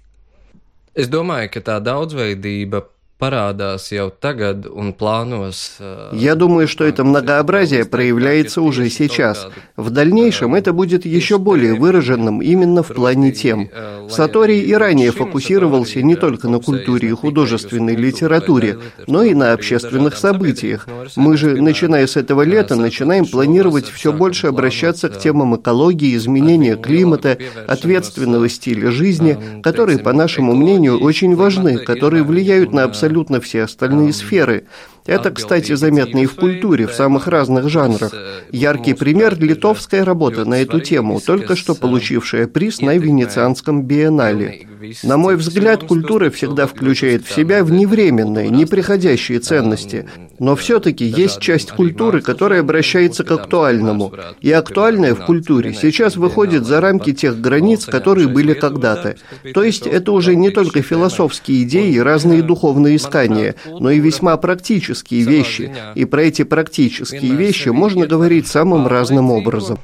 Es 0.94 1.06
domāju, 1.06 1.50
ka 1.54 1.60
tā 1.62 1.76
daudzveidība 1.78 2.82
парадас 3.20 3.92
jau 3.92 4.10
tagad 4.10 4.66
un 4.66 4.92
планос. 4.94 5.76
Я 6.12 6.34
думаю, 6.34 6.66
что 6.66 6.84
это 6.84 7.04
многообразие 7.04 7.84
проявляется 7.84 8.62
уже 8.62 8.88
сейчас. 8.88 9.46
В 9.76 9.90
дальнейшем 9.90 10.54
это 10.54 10.72
будет 10.72 11.04
еще 11.04 11.38
более 11.38 11.74
выраженным 11.74 12.40
именно 12.40 12.82
в 12.82 12.88
плане 12.88 13.30
тем. 13.30 13.68
Сатори 14.08 14.60
и 14.60 14.72
ранее 14.72 15.12
фокусировался 15.12 16.00
не 16.02 16.16
только 16.16 16.48
на 16.48 16.60
культуре 16.60 17.10
и 17.10 17.12
художественной 17.12 17.94
литературе, 17.94 18.78
но 19.06 19.22
и 19.22 19.34
на 19.34 19.52
общественных 19.52 20.16
событиях. 20.16 20.88
Мы 21.14 21.36
же, 21.36 21.60
начиная 21.60 22.06
с 22.06 22.16
этого 22.16 22.40
лета, 22.42 22.74
начинаем 22.74 23.26
планировать 23.26 23.88
все 23.90 24.12
больше 24.14 24.46
обращаться 24.46 25.10
к 25.10 25.18
темам 25.18 25.56
экологии, 25.56 26.16
изменения 26.16 26.76
климата, 26.76 27.36
ответственного 27.68 28.48
стиля 28.48 28.90
жизни, 28.90 29.36
которые, 29.62 29.98
по 29.98 30.14
нашему 30.14 30.54
мнению, 30.54 30.98
очень 30.98 31.36
важны, 31.36 31.76
которые 31.78 32.22
влияют 32.22 32.72
на 32.72 32.84
абсолютно 32.84 33.09
абсолютно 33.10 33.40
все 33.40 33.64
остальные 33.64 34.12
сферы. 34.12 34.64
Это, 35.06 35.30
кстати, 35.30 35.74
заметно 35.74 36.18
и 36.18 36.26
в 36.26 36.34
культуре, 36.34 36.86
в 36.86 36.92
самых 36.92 37.26
разных 37.26 37.68
жанрах. 37.68 38.12
Яркий 38.52 38.94
пример– 38.94 39.38
литовская 39.40 40.04
работа 40.04 40.44
на 40.44 40.62
эту 40.62 40.80
тему, 40.80 41.20
только 41.20 41.56
что 41.56 41.74
получившая 41.74 42.46
приз 42.46 42.80
на 42.80 42.96
Венецианском 42.96 43.82
биеннале. 43.82 44.66
На 45.02 45.16
мой 45.16 45.36
взгляд, 45.36 45.84
культура 45.84 46.30
всегда 46.30 46.66
включает 46.66 47.24
в 47.24 47.34
себя 47.34 47.64
вневременные, 47.64 48.48
неприходящие 48.48 49.38
ценности. 49.40 50.06
Но 50.38 50.56
все-таки 50.56 51.04
есть 51.04 51.38
часть 51.40 51.70
культуры, 51.72 52.22
которая 52.22 52.60
обращается 52.60 53.24
к 53.24 53.30
актуальному. 53.30 54.12
И 54.40 54.50
актуальное 54.50 55.14
в 55.14 55.24
культуре 55.26 55.74
сейчас 55.74 56.16
выходит 56.16 56.64
за 56.64 56.80
рамки 56.80 57.12
тех 57.12 57.40
границ, 57.40 57.84
которые 57.84 58.28
были 58.28 58.54
когда-то. 58.54 59.16
То 59.52 59.62
есть 59.62 59.86
это 59.86 60.12
уже 60.12 60.34
не 60.34 60.50
только 60.50 60.82
философские 60.82 61.64
идеи 61.64 61.92
и 61.92 62.00
разные 62.00 62.42
духовные 62.42 62.96
искания, 62.96 63.54
но 63.66 63.90
и 63.90 64.00
весьма 64.00 64.36
практические 64.36 64.89
практические 64.90 65.22
вещи. 65.22 65.72
И 65.94 66.04
про 66.04 66.22
эти 66.22 66.44
практические 66.44 67.34
вещи 67.34 67.68
можно 67.68 68.06
говорить 68.06 68.46
самым 68.46 68.86
разным 68.86 69.30
образом. 69.30 69.78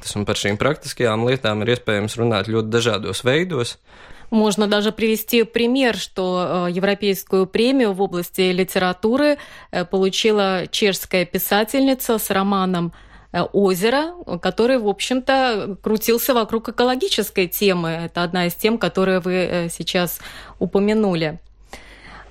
Можно 4.29 4.67
даже 4.67 4.91
привести 4.91 5.43
пример, 5.43 5.95
что 5.95 6.67
э, 6.67 6.71
Европейскую 6.73 7.47
премию 7.47 7.93
в 7.93 8.01
области 8.01 8.51
литературы 8.51 9.37
э, 9.71 9.85
получила 9.85 10.65
чешская 10.69 11.23
писательница 11.23 12.17
с 12.17 12.29
романом 12.29 12.91
Э, 13.33 13.41
озера, 13.53 14.13
который, 14.41 14.77
в 14.77 14.87
общем-то, 14.87 15.77
крутился 15.81 16.33
вокруг 16.33 16.69
экологической 16.69 17.47
темы. 17.47 17.89
Это 17.89 18.23
одна 18.23 18.47
из 18.47 18.55
тем, 18.55 18.77
которые 18.77 19.19
вы 19.19 19.67
сейчас 19.69 20.19
упомянули. 20.59 21.39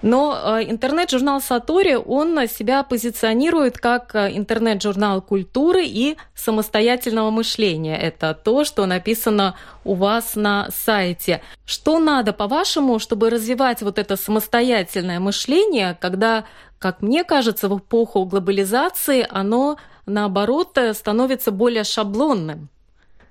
Но 0.06 0.38
э, 0.60 0.70
интернет-журнал 0.70 1.40
Сатори, 1.40 1.96
он 1.96 2.46
себя 2.46 2.84
позиционирует 2.84 3.76
как 3.78 4.14
интернет-журнал 4.14 5.20
культуры 5.20 5.84
и 5.84 6.16
самостоятельного 6.32 7.30
мышления. 7.30 7.98
Это 7.98 8.32
то, 8.32 8.62
что 8.62 8.86
написано 8.86 9.56
у 9.82 9.94
вас 9.94 10.36
на 10.36 10.68
сайте. 10.70 11.42
Что 11.64 11.98
надо, 11.98 12.32
по-вашему, 12.32 13.00
чтобы 13.00 13.30
развивать 13.30 13.82
вот 13.82 13.98
это 13.98 14.14
самостоятельное 14.14 15.18
мышление, 15.18 15.98
когда, 16.00 16.44
как 16.78 17.02
мне 17.02 17.24
кажется, 17.24 17.68
в 17.68 17.76
эпоху 17.76 18.26
глобализации 18.26 19.26
оно 19.28 19.76
наоборот, 20.06 20.78
э, 20.78 20.94
становится 20.94 21.50
более 21.50 21.82
шаблонным. 21.82 22.68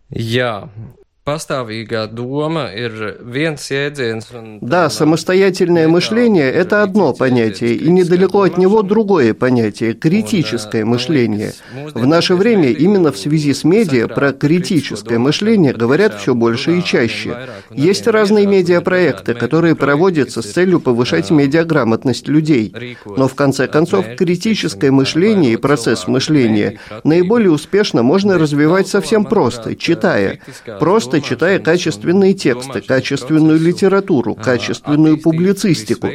Jā, 0.10 0.68
Pastāvīgā 1.26 2.04
дома 2.06 2.68
ir 2.70 3.18
viens 3.26 3.64
jēdziens. 3.72 4.28
Да, 4.62 4.92
самостоятельное 4.92 5.88
мышление– 5.88 6.52
это 6.54 6.84
одно 6.84 7.14
понятие, 7.14 7.74
и 7.74 7.90
недалеко 7.90 8.44
от 8.44 8.60
него 8.60 8.84
другое 8.84 9.34
понятие– 9.34 9.94
критическое 9.96 10.86
мышление. 10.86 11.54
В 11.96 12.06
наше 12.06 12.36
время 12.36 12.70
именно 12.70 13.12
в 13.12 13.18
связи 13.18 13.56
с 13.56 13.64
медиа 13.64 14.08
про 14.08 14.34
критическое 14.34 15.18
мышление 15.18 15.74
говорят 15.74 16.14
все 16.14 16.36
больше 16.36 16.78
и 16.78 16.84
чаще. 16.84 17.36
Есть 17.72 18.06
разные 18.06 18.46
медиапроекты, 18.46 19.34
которые 19.34 19.76
проводятся 19.76 20.44
с 20.44 20.52
целью 20.52 20.80
повышать 20.80 21.32
медиаграмотность 21.32 22.28
людей. 22.28 22.72
Но 23.04 23.28
в 23.28 23.34
конце 23.34 23.66
концов, 23.66 24.06
критическое 24.16 24.92
мышление 24.92 25.54
и 25.54 25.58
процесс 25.58 26.06
мышления 26.06 26.78
наиболее 27.04 27.50
успешно 27.50 28.04
можно 28.04 28.38
развивать 28.38 28.88
совсем 28.88 29.26
просто, 29.26 29.76
читая. 29.76 30.40
Просто 30.80 31.15
просто 31.16 31.22
читая 31.22 31.60
качественные 31.60 32.34
тексты, 32.34 32.82
качественную 32.82 33.60
литературу, 33.60 34.36
качественную 34.36 35.18
публицистику. 35.18 36.10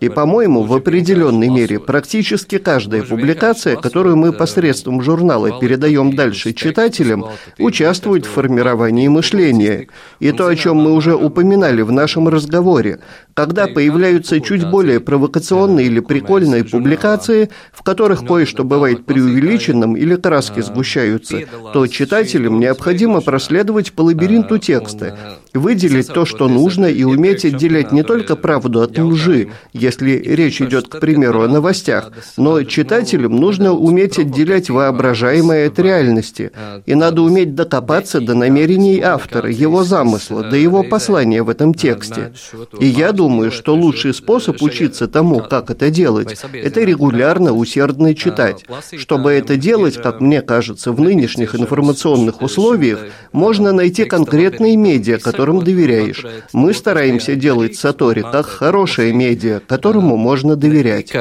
И, 0.00 0.08
по-моему, 0.08 0.62
в 0.62 0.72
определенной 0.74 1.48
мере 1.48 1.78
практически 1.78 2.58
каждая 2.58 3.02
публикация, 3.02 3.76
которую 3.76 4.16
мы 4.16 4.32
посредством 4.32 5.02
журнала 5.02 5.60
передаем 5.60 6.14
дальше 6.14 6.52
читателям, 6.52 7.26
участвует 7.58 8.26
в 8.26 8.30
формировании 8.30 9.08
мышления. 9.08 9.86
И 10.20 10.32
то, 10.32 10.46
о 10.46 10.56
чем 10.56 10.76
мы 10.76 10.92
уже 10.92 11.14
упоминали 11.14 11.82
в 11.82 11.92
нашем 11.92 12.28
разговоре, 12.28 13.00
когда 13.34 13.66
появляются 13.66 14.40
чуть 14.40 14.68
более 14.68 15.00
провокационные 15.00 15.86
или 15.86 16.00
прикольные 16.00 16.64
публикации, 16.64 17.50
в 17.72 17.82
которых 17.82 18.26
кое-что 18.26 18.64
бывает 18.64 19.06
преувеличенным 19.06 19.96
или 19.96 20.16
краски 20.16 20.60
сгущаются, 20.60 21.40
то 21.72 21.86
читателям 21.86 22.60
необходимо 22.60 23.20
проследовать 23.20 23.92
по 23.92 24.02
лабиринту 24.02 24.39
текста, 24.58 25.38
выделить 25.54 26.08
то, 26.08 26.24
что 26.24 26.48
нужно, 26.48 26.86
и 26.86 27.04
уметь 27.04 27.44
отделять 27.44 27.92
не 27.92 28.02
только 28.02 28.36
правду 28.36 28.82
от 28.82 28.98
лжи, 28.98 29.48
если 29.72 30.12
речь 30.12 30.60
идет, 30.60 30.88
к 30.88 31.00
примеру, 31.00 31.42
о 31.42 31.48
новостях, 31.48 32.12
но 32.36 32.62
читателям 32.62 33.36
нужно 33.36 33.72
уметь 33.72 34.18
отделять 34.18 34.70
воображаемое 34.70 35.68
от 35.68 35.78
реальности, 35.78 36.52
и 36.86 36.94
надо 36.94 37.22
уметь 37.22 37.54
докопаться 37.54 38.20
до 38.20 38.34
намерений 38.34 39.00
автора, 39.00 39.50
его 39.50 39.84
замысла, 39.84 40.44
до 40.44 40.56
его 40.56 40.82
послания 40.82 41.42
в 41.42 41.48
этом 41.48 41.74
тексте. 41.74 42.32
И 42.78 42.86
я 42.86 43.12
думаю, 43.12 43.50
что 43.50 43.74
лучший 43.74 44.14
способ 44.14 44.62
учиться 44.62 45.08
тому, 45.08 45.40
как 45.40 45.70
это 45.70 45.90
делать, 45.90 46.40
это 46.52 46.80
регулярно, 46.80 47.52
усердно 47.52 48.14
читать. 48.14 48.64
Чтобы 48.96 49.32
это 49.32 49.56
делать, 49.56 49.96
как 49.96 50.20
мне 50.20 50.42
кажется, 50.42 50.92
в 50.92 51.00
нынешних 51.00 51.54
информационных 51.54 52.42
условиях, 52.42 53.00
можно 53.32 53.72
найти 53.72 54.04
конкретные 54.04 54.29
медиа, 54.32 55.18
которым 55.18 55.64
доверяешь. 55.64 56.24
Мы 56.52 56.74
стараемся 56.74 57.36
делать 57.36 57.76
Сатори 57.76 58.22
как 58.22 58.46
хорошее 58.46 59.12
медиа, 59.12 59.60
которому 59.60 60.16
можно 60.16 60.56
доверять. 60.56 61.12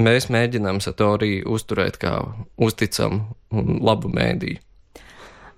Mēs 0.00 0.28
mēģinām 0.30 0.78
Satori 0.80 1.40
uzturēt 1.42 1.98
kā 1.98 2.22
uzticamu 2.56 3.34
un 3.50 3.80
labu 3.82 4.08
mēdīju. 4.08 4.60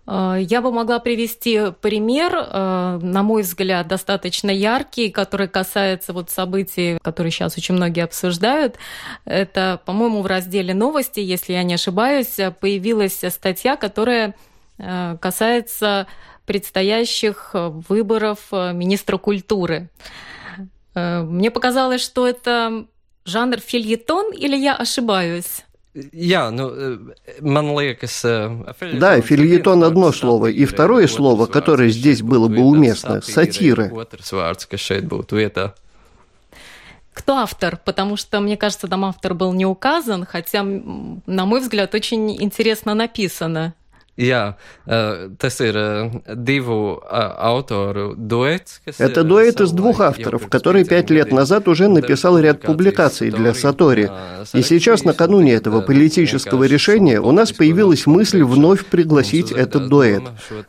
Э, 0.06 0.38
я 0.40 0.60
бы 0.62 0.72
могла 0.72 0.98
привести 0.98 1.70
пример, 1.80 2.32
э, 2.34 2.98
на 3.02 3.22
мой 3.22 3.42
взгляд, 3.42 3.86
достаточно 3.88 4.50
яркий, 4.50 5.10
который 5.10 5.48
касается 5.48 6.12
вот 6.12 6.30
событий, 6.30 6.98
которые 7.02 7.30
сейчас 7.30 7.56
очень 7.58 7.74
многие 7.74 8.04
обсуждают. 8.04 8.76
Это, 9.24 9.80
по-моему, 9.84 10.22
в 10.22 10.26
разделе 10.26 10.74
новости, 10.74 11.20
если 11.20 11.52
я 11.52 11.62
не 11.62 11.74
ошибаюсь, 11.74 12.36
появилась 12.60 13.22
статья, 13.28 13.76
которая 13.76 14.34
э, 14.78 15.16
касается 15.20 16.06
предстоящих 16.46 17.50
выборов 17.54 18.52
министра 18.52 19.18
культуры. 19.18 19.90
Мне 20.94 21.50
показалось, 21.50 22.02
что 22.02 22.26
это 22.28 22.86
жанр 23.24 23.58
фильетон, 23.58 24.32
или 24.32 24.56
я 24.56 24.74
ошибаюсь? 24.76 25.64
Jā, 25.94 26.50
nu, 26.50 27.12
man 27.42 27.74
liekas... 27.76 28.24
Да, 28.94 29.20
фильетон 29.20 29.84
одно 29.84 30.10
слово, 30.12 30.46
и 30.46 30.64
второе 30.64 31.06
слово, 31.06 31.44
которое 31.44 31.90
здесь 31.90 32.22
было 32.22 32.48
бы 32.48 32.62
уместно, 32.62 33.20
сатира. 33.20 33.92
Кто 37.12 37.36
автор? 37.36 37.76
Потому 37.84 38.16
что, 38.16 38.40
мне 38.40 38.56
кажется, 38.56 38.88
там 38.88 39.04
автор 39.04 39.34
был 39.34 39.52
не 39.52 39.66
указан, 39.66 40.24
хотя, 40.24 40.62
на 40.62 41.44
мой 41.44 41.60
взгляд, 41.60 41.94
очень 41.94 42.42
интересно 42.42 42.94
написано. 42.94 43.74
Jā, 44.16 44.58
tas 44.84 45.54
ir 45.64 45.76
divu 46.36 47.00
автору 47.08 48.14
дуэт. 48.14 48.82
Это 48.98 49.24
дуэт 49.24 49.62
из 49.62 49.70
двух 49.72 50.00
авторов, 50.00 50.48
который 50.48 50.84
пять 50.84 51.08
лет 51.08 51.32
назад 51.32 51.66
уже 51.66 51.88
написал 51.88 52.38
ряд 52.38 52.60
публикаций 52.60 53.30
для 53.30 53.54
Сатори. 53.54 54.10
И 54.52 54.60
сейчас, 54.60 55.04
накануне 55.04 55.54
этого 55.54 55.80
политического 55.80 56.64
решения, 56.64 57.22
у 57.22 57.32
нас 57.32 57.52
появилась 57.52 58.04
мысль 58.06 58.42
вновь 58.42 58.84
пригласить 58.84 59.50
этот 59.50 59.88
дуэт. 59.88 60.24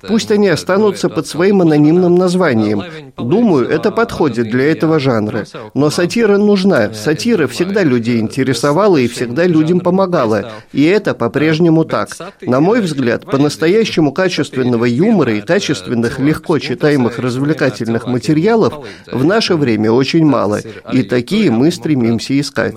Пусть 0.07 0.31
они 0.31 0.47
останутся 0.47 1.09
под 1.09 1.27
своим 1.27 1.61
анонимным 1.61 2.15
названием. 2.15 3.12
Думаю, 3.17 3.69
это 3.69 3.91
подходит 3.91 4.49
для 4.49 4.71
этого 4.71 4.99
жанра. 4.99 5.45
Но 5.73 5.89
сатира 5.89 6.37
нужна. 6.37 6.93
Сатира 6.93 7.47
всегда 7.47 7.83
людей 7.83 8.19
интересовала 8.19 8.97
и 8.97 9.07
всегда 9.07 9.45
людям 9.45 9.79
помогала. 9.79 10.51
И 10.71 10.83
это 10.83 11.13
по-прежнему 11.13 11.85
так. 11.85 12.09
На 12.41 12.59
мой 12.59 12.81
взгляд, 12.81 13.25
по-настоящему 13.25 14.11
качественного 14.11 14.85
юмора 14.85 15.33
и 15.33 15.41
качественных, 15.41 16.19
легко 16.19 16.59
читаемых 16.59 17.19
развлекательных 17.19 18.07
материалов 18.07 18.85
в 19.11 19.23
наше 19.23 19.55
время 19.55 19.91
очень 19.91 20.25
мало, 20.25 20.59
и 20.91 21.03
такие 21.03 21.51
мы 21.51 21.71
стремимся 21.71 22.39
искать. 22.39 22.75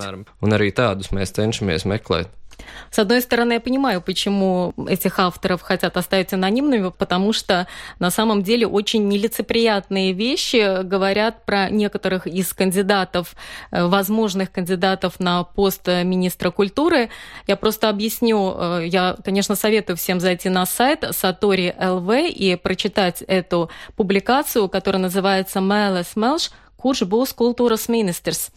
С 2.91 2.99
одной 2.99 3.21
стороны, 3.21 3.53
я 3.53 3.59
понимаю, 3.59 4.01
почему 4.01 4.73
этих 4.87 5.19
авторов 5.19 5.61
хотят 5.61 5.97
оставить 5.97 6.33
анонимными, 6.33 6.91
потому 6.97 7.33
что 7.33 7.67
на 7.99 8.11
самом 8.11 8.43
деле 8.43 8.67
очень 8.67 9.07
нелицеприятные 9.07 10.13
вещи 10.13 10.83
говорят 10.83 11.45
про 11.45 11.69
некоторых 11.69 12.27
из 12.27 12.53
кандидатов, 12.53 13.35
э, 13.71 13.85
возможных 13.85 14.51
кандидатов 14.51 15.19
на 15.19 15.43
пост 15.43 15.87
министра 15.87 16.51
культуры. 16.51 17.09
Я 17.47 17.55
просто 17.55 17.89
объясню, 17.89 18.55
э, 18.57 18.87
я, 18.87 19.15
конечно, 19.23 19.55
советую 19.55 19.97
всем 19.97 20.19
зайти 20.19 20.49
на 20.49 20.65
сайт 20.65 21.03
Satori 21.03 21.75
LV 21.77 22.29
и 22.29 22.55
прочитать 22.55 23.23
эту 23.27 23.69
публикацию, 23.95 24.69
которая 24.69 25.01
называется 25.01 25.59
«Mēles 25.59 26.15
Melš. 26.15 26.51
Kurš 26.77 27.09
būs 27.09 27.33
kultūras 27.33 27.89
ministrs?» 27.89 28.51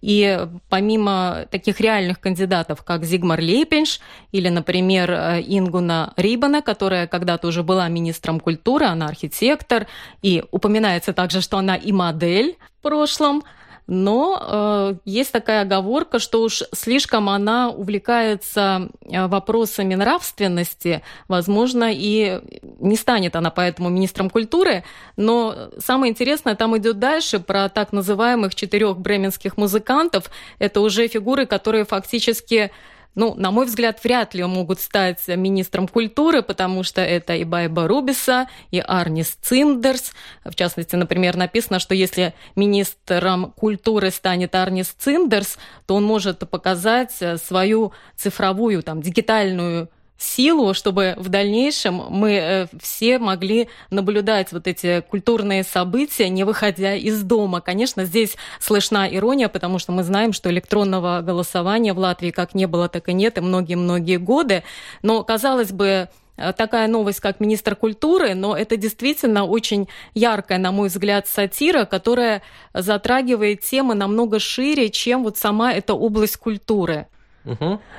И 0.00 0.46
помимо 0.68 1.46
таких 1.50 1.80
реальных 1.80 2.20
кандидатов, 2.20 2.82
как 2.84 3.04
Зигмар 3.04 3.40
Лейпенш 3.40 4.00
или, 4.30 4.48
например, 4.48 5.10
Ингуна 5.12 6.12
Рибана, 6.16 6.62
которая 6.62 7.06
когда-то 7.06 7.48
уже 7.48 7.62
была 7.62 7.88
министром 7.88 8.38
культуры, 8.38 8.86
она 8.86 9.06
архитектор, 9.08 9.86
и 10.22 10.44
упоминается 10.52 11.12
также, 11.12 11.40
что 11.40 11.58
она 11.58 11.74
и 11.74 11.90
модель 11.90 12.56
в 12.78 12.82
прошлом, 12.82 13.42
но 13.88 14.38
э, 14.40 14.94
есть 15.06 15.32
такая 15.32 15.62
оговорка, 15.62 16.18
что 16.18 16.42
уж 16.42 16.62
слишком 16.74 17.30
она 17.30 17.70
увлекается 17.70 18.90
э, 19.00 19.26
вопросами 19.26 19.94
нравственности, 19.94 21.02
возможно, 21.26 21.90
и 21.90 22.40
не 22.80 22.96
станет 22.96 23.34
она 23.34 23.50
поэтому 23.50 23.88
министром 23.88 24.28
культуры, 24.28 24.84
но 25.16 25.70
самое 25.78 26.12
интересное 26.12 26.54
там 26.54 26.76
идет 26.76 26.98
дальше 26.98 27.40
про 27.40 27.70
так 27.70 27.92
называемых 27.92 28.54
четырех 28.54 28.98
бременских 28.98 29.56
музыкантов. 29.56 30.30
Это 30.58 30.82
уже 30.82 31.08
фигуры, 31.08 31.46
которые 31.46 31.86
фактически 31.86 32.70
ну, 33.14 33.34
на 33.34 33.50
мой 33.50 33.66
взгляд, 33.66 34.02
вряд 34.04 34.34
ли 34.34 34.44
могут 34.44 34.80
стать 34.80 35.26
министром 35.26 35.88
культуры, 35.88 36.42
потому 36.42 36.82
что 36.82 37.00
это 37.00 37.34
и 37.34 37.44
Байба 37.44 37.88
Рубиса, 37.88 38.48
и 38.70 38.78
Арнис 38.78 39.36
Циндерс. 39.42 40.12
В 40.44 40.54
частности, 40.54 40.94
например, 40.94 41.36
написано, 41.36 41.80
что 41.80 41.94
если 41.94 42.34
министром 42.54 43.52
культуры 43.56 44.10
станет 44.10 44.54
Арнис 44.54 44.94
Циндерс, 44.98 45.58
то 45.86 45.96
он 45.96 46.04
может 46.04 46.48
показать 46.48 47.12
свою 47.42 47.92
цифровую, 48.16 48.82
там, 48.82 49.02
дигитальную 49.02 49.90
силу, 50.18 50.74
чтобы 50.74 51.14
в 51.16 51.28
дальнейшем 51.28 52.02
мы 52.10 52.32
э, 52.32 52.66
все 52.80 53.18
могли 53.18 53.68
наблюдать 53.90 54.52
вот 54.52 54.66
эти 54.66 55.00
культурные 55.00 55.62
события, 55.62 56.28
не 56.28 56.42
выходя 56.42 56.94
из 56.94 57.22
дома. 57.22 57.60
Конечно, 57.60 58.04
здесь 58.04 58.36
слышна 58.58 59.08
ирония, 59.08 59.48
потому 59.48 59.78
что 59.78 59.92
мы 59.92 60.02
знаем, 60.02 60.32
что 60.32 60.50
электронного 60.50 61.22
голосования 61.22 61.94
в 61.94 61.98
Латвии 61.98 62.32
как 62.32 62.54
не 62.54 62.66
было, 62.66 62.88
так 62.88 63.08
и 63.08 63.12
нет, 63.12 63.38
и 63.38 63.40
многие-многие 63.40 64.16
годы. 64.16 64.64
Но, 65.02 65.22
казалось 65.22 65.70
бы, 65.70 66.08
э, 66.36 66.52
такая 66.52 66.88
новость, 66.88 67.20
как 67.20 67.38
министр 67.38 67.76
культуры, 67.76 68.34
но 68.34 68.56
это 68.56 68.76
действительно 68.76 69.44
очень 69.44 69.88
яркая, 70.14 70.58
на 70.58 70.72
мой 70.72 70.88
взгляд, 70.88 71.28
сатира, 71.28 71.84
которая 71.84 72.42
затрагивает 72.74 73.60
темы 73.60 73.94
намного 73.94 74.40
шире, 74.40 74.90
чем 74.90 75.22
вот 75.22 75.38
сама 75.38 75.72
эта 75.72 75.94
область 75.94 76.38
культуры. 76.38 77.06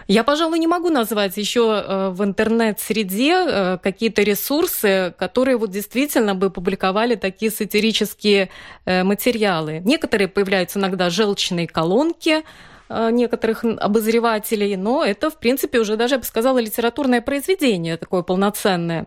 Я, 0.08 0.24
пожалуй, 0.24 0.60
не 0.60 0.68
могу 0.68 0.90
назвать 0.90 1.38
еще 1.38 1.84
э, 1.86 2.10
в 2.10 2.24
интернет-среде 2.24 3.34
э, 3.34 3.78
какие-то 3.82 4.22
ресурсы, 4.22 5.14
которые 5.18 5.58
вот 5.58 5.72
действительно 5.72 6.36
бы 6.36 6.50
публиковали 6.50 7.16
такие 7.16 7.52
сатирические 7.52 8.50
э, 8.86 9.04
материалы. 9.04 9.82
Некоторые 9.86 10.28
появляются 10.28 10.80
иногда 10.80 11.10
желчные 11.10 11.68
колонки, 11.68 12.44
некоторых 12.90 13.64
обозревателей, 13.64 14.76
но 14.76 15.06
это, 15.06 15.30
в 15.30 15.38
принципе, 15.38 15.80
уже 15.80 15.96
даже, 15.96 16.16
я 16.16 16.20
бы 16.20 16.26
сказала, 16.26 16.60
литературное 16.60 17.22
произведение 17.22 17.98
такое 17.98 18.24
полноценное. 18.24 19.06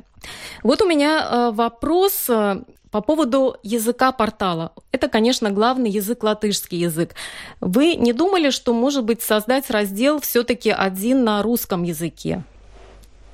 Вот 0.62 0.80
у 0.82 0.86
меня 0.86 1.50
вопрос 1.52 2.30
по 2.90 3.00
поводу 3.00 3.56
языка 3.62 4.12
портала. 4.12 4.72
Это, 4.92 5.08
конечно, 5.08 5.50
главный 5.50 5.90
язык 5.90 6.22
латышский 6.22 6.78
язык. 6.78 7.14
Вы 7.60 7.94
не 7.96 8.12
думали, 8.12 8.50
что, 8.50 8.74
может 8.74 9.04
быть, 9.04 9.22
создать 9.22 9.70
раздел 9.70 10.20
все-таки 10.20 10.70
один 10.70 11.24
на 11.24 11.42
русском 11.42 11.82
языке? 11.82 12.44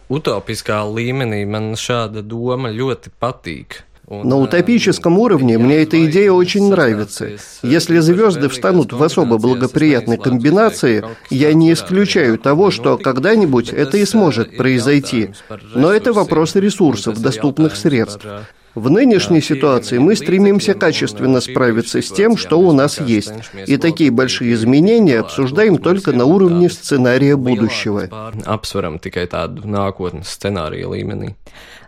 Утопискā 0.09 0.89
līmenī 0.89 1.43
man 1.45 1.75
šāda 1.77 2.23
doma 2.25 2.71
ļoti 2.73 3.11
patīk. 3.21 3.85
На 4.11 4.37
утопическом 4.39 5.19
уровне 5.19 5.59
мне 5.59 5.83
эта 5.83 6.05
идея 6.07 6.33
очень 6.33 6.71
нравится. 6.71 7.33
Если 7.63 7.99
звезды 7.99 8.49
встанут 8.49 8.93
в 8.93 9.03
особо 9.03 9.37
благоприятной 9.37 10.17
комбинации, 10.17 11.05
я 11.29 11.53
не 11.53 11.73
исключаю 11.73 12.39
того, 12.39 12.71
что 12.71 12.97
когда-нибудь 12.97 13.69
это 13.69 13.99
и 13.99 14.07
сможет 14.07 14.57
произойти. 14.57 15.31
Но 15.75 15.93
это 15.93 16.15
вопрос 16.15 16.55
ресурсов, 16.55 17.21
доступных 17.21 17.77
средств. 17.77 18.27
В 18.75 18.91
нынешней 18.91 19.41
ситуации 19.41 19.99
мы 19.99 20.15
стремимся 20.15 20.73
качественно 20.73 21.41
справиться 21.41 22.01
с 22.01 22.13
тем, 22.13 22.37
что 22.37 22.61
у 22.61 22.73
нас 22.73 23.01
есть, 23.01 23.33
и 23.67 23.77
такие 23.77 24.11
большие 24.11 24.55
изменения 24.55 25.19
обсуждаем 25.19 25.79
только 25.79 26.13
на 26.13 26.27
уровне 26.27 26.71
сценария 26.71 27.37
будущего. 27.37 28.09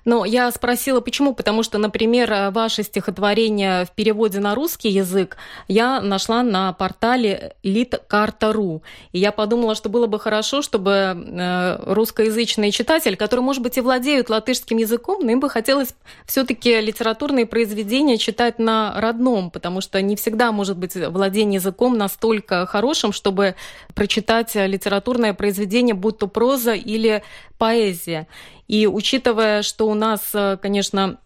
Но 0.04 0.24
я 0.24 0.50
спросила, 0.50 1.00
почему? 1.00 1.34
Потому 1.34 1.62
что, 1.62 1.78
например, 1.78 2.50
ваше 2.52 2.82
стихотворение 2.82 3.84
в 3.84 3.90
переводе 3.90 4.40
на 4.40 4.54
русский 4.54 4.88
язык 4.88 5.36
я 5.68 6.00
нашла 6.00 6.42
на 6.42 6.72
портале 6.72 7.54
litkart.ru. 7.62 8.82
И 9.12 9.18
я 9.18 9.32
подумала, 9.32 9.74
что 9.74 9.88
было 9.88 10.06
бы 10.06 10.18
хорошо, 10.18 10.62
чтобы 10.62 10.90
э, 10.90 11.92
русскоязычный 11.92 12.70
читатель, 12.70 13.16
который, 13.16 13.40
может 13.40 13.62
быть, 13.62 13.76
и 13.76 13.80
владеют 13.80 14.30
латышским 14.30 14.78
языком, 14.78 15.24
но 15.24 15.32
им 15.32 15.40
бы 15.40 15.50
хотелось 15.50 15.94
все-таки 16.26 16.80
литературные 16.80 17.46
произведения 17.46 18.18
читать 18.18 18.58
на 18.58 18.98
родном, 19.00 19.50
потому 19.50 19.80
что 19.80 20.00
не 20.00 20.16
всегда 20.16 20.52
может 20.52 20.78
быть 20.78 20.94
владение 20.96 21.56
языком 21.56 21.96
настолько 21.96 22.66
хорошим, 22.66 23.12
чтобы 23.12 23.54
прочитать 23.94 24.54
литературное 24.54 25.34
произведение, 25.34 25.94
будь 25.94 26.18
то 26.18 26.26
проза 26.26 26.72
или 26.72 27.22
поэзия. 27.58 28.26
И 28.70 28.86
учитывая, 28.86 29.62
что 29.62 29.88
у 29.88 29.94
нас, 29.94 30.30
э, 30.32 30.56
конечно, 30.62 31.18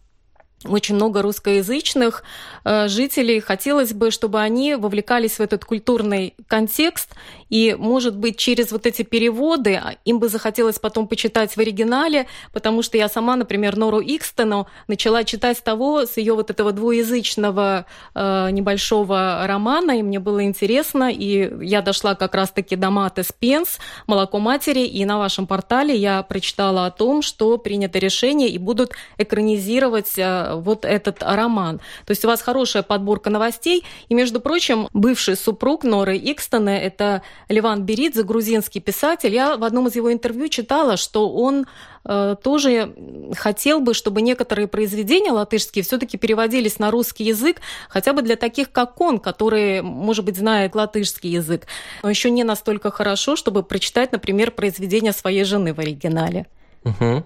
очень 0.66 0.94
много 0.94 1.22
русскоязычных 1.22 2.22
э, 2.64 2.88
жителей. 2.88 3.40
Хотелось 3.40 3.92
бы, 3.92 4.10
чтобы 4.10 4.40
они 4.40 4.74
вовлекались 4.74 5.38
в 5.38 5.40
этот 5.40 5.64
культурный 5.64 6.34
контекст, 6.48 7.10
и, 7.50 7.76
может 7.78 8.16
быть, 8.16 8.36
через 8.36 8.72
вот 8.72 8.86
эти 8.86 9.02
переводы 9.02 9.74
а, 9.74 9.96
им 10.04 10.18
бы 10.18 10.28
захотелось 10.28 10.78
потом 10.78 11.06
почитать 11.06 11.56
в 11.56 11.58
оригинале, 11.58 12.26
потому 12.52 12.82
что 12.82 12.96
я 12.96 13.08
сама, 13.08 13.36
например, 13.36 13.76
Нору 13.76 14.00
Икстену 14.00 14.66
начала 14.88 15.24
читать 15.24 15.62
того, 15.62 16.06
с 16.06 16.16
ее 16.16 16.34
вот 16.34 16.50
этого 16.50 16.72
двуязычного 16.72 17.86
э, 18.14 18.50
небольшого 18.50 19.46
романа, 19.46 19.98
и 19.98 20.02
мне 20.02 20.18
было 20.18 20.44
интересно, 20.44 21.12
и 21.12 21.64
я 21.64 21.82
дошла 21.82 22.14
как 22.14 22.34
раз-таки 22.34 22.76
до 22.76 22.90
Маты 22.90 23.22
Спенс, 23.22 23.78
«Молоко 24.06 24.38
матери», 24.38 24.80
и 24.80 25.04
на 25.04 25.18
вашем 25.18 25.46
портале 25.46 25.94
я 25.94 26.22
прочитала 26.22 26.86
о 26.86 26.90
том, 26.90 27.22
что 27.22 27.58
принято 27.58 27.98
решение 27.98 28.48
и 28.48 28.58
будут 28.58 28.92
экранизировать 29.18 30.14
э, 30.16 30.53
вот 30.56 30.84
этот 30.84 31.22
роман. 31.22 31.78
То 32.06 32.10
есть 32.10 32.24
у 32.24 32.28
вас 32.28 32.42
хорошая 32.42 32.82
подборка 32.82 33.30
новостей. 33.30 33.84
И, 34.08 34.14
между 34.14 34.40
прочим, 34.40 34.88
бывший 34.92 35.36
супруг 35.36 35.84
Норы 35.84 36.16
Икстона, 36.16 36.70
это 36.70 37.22
Ливан 37.48 37.82
Беридзе, 37.82 38.22
грузинский 38.22 38.80
писатель. 38.80 39.34
Я 39.34 39.56
в 39.56 39.64
одном 39.64 39.88
из 39.88 39.96
его 39.96 40.12
интервью 40.12 40.48
читала, 40.48 40.96
что 40.96 41.30
он 41.30 41.66
э, 42.04 42.36
тоже 42.42 42.94
хотел 43.36 43.80
бы, 43.80 43.94
чтобы 43.94 44.22
некоторые 44.22 44.68
произведения 44.68 45.30
латышские 45.30 45.84
все-таки 45.84 46.16
переводились 46.16 46.78
на 46.78 46.90
русский 46.90 47.24
язык, 47.24 47.60
хотя 47.88 48.12
бы 48.12 48.22
для 48.22 48.36
таких, 48.36 48.70
как 48.72 49.00
он, 49.00 49.18
которые, 49.18 49.82
может 49.82 50.24
быть, 50.24 50.36
знают 50.36 50.74
латышский 50.74 51.30
язык, 51.30 51.66
но 52.02 52.10
еще 52.10 52.30
не 52.30 52.44
настолько 52.44 52.90
хорошо, 52.90 53.36
чтобы 53.36 53.62
прочитать, 53.62 54.12
например, 54.12 54.50
произведение 54.50 55.12
своей 55.12 55.44
жены 55.44 55.74
в 55.74 55.78
оригинале. 55.78 56.46
Угу. 56.84 57.24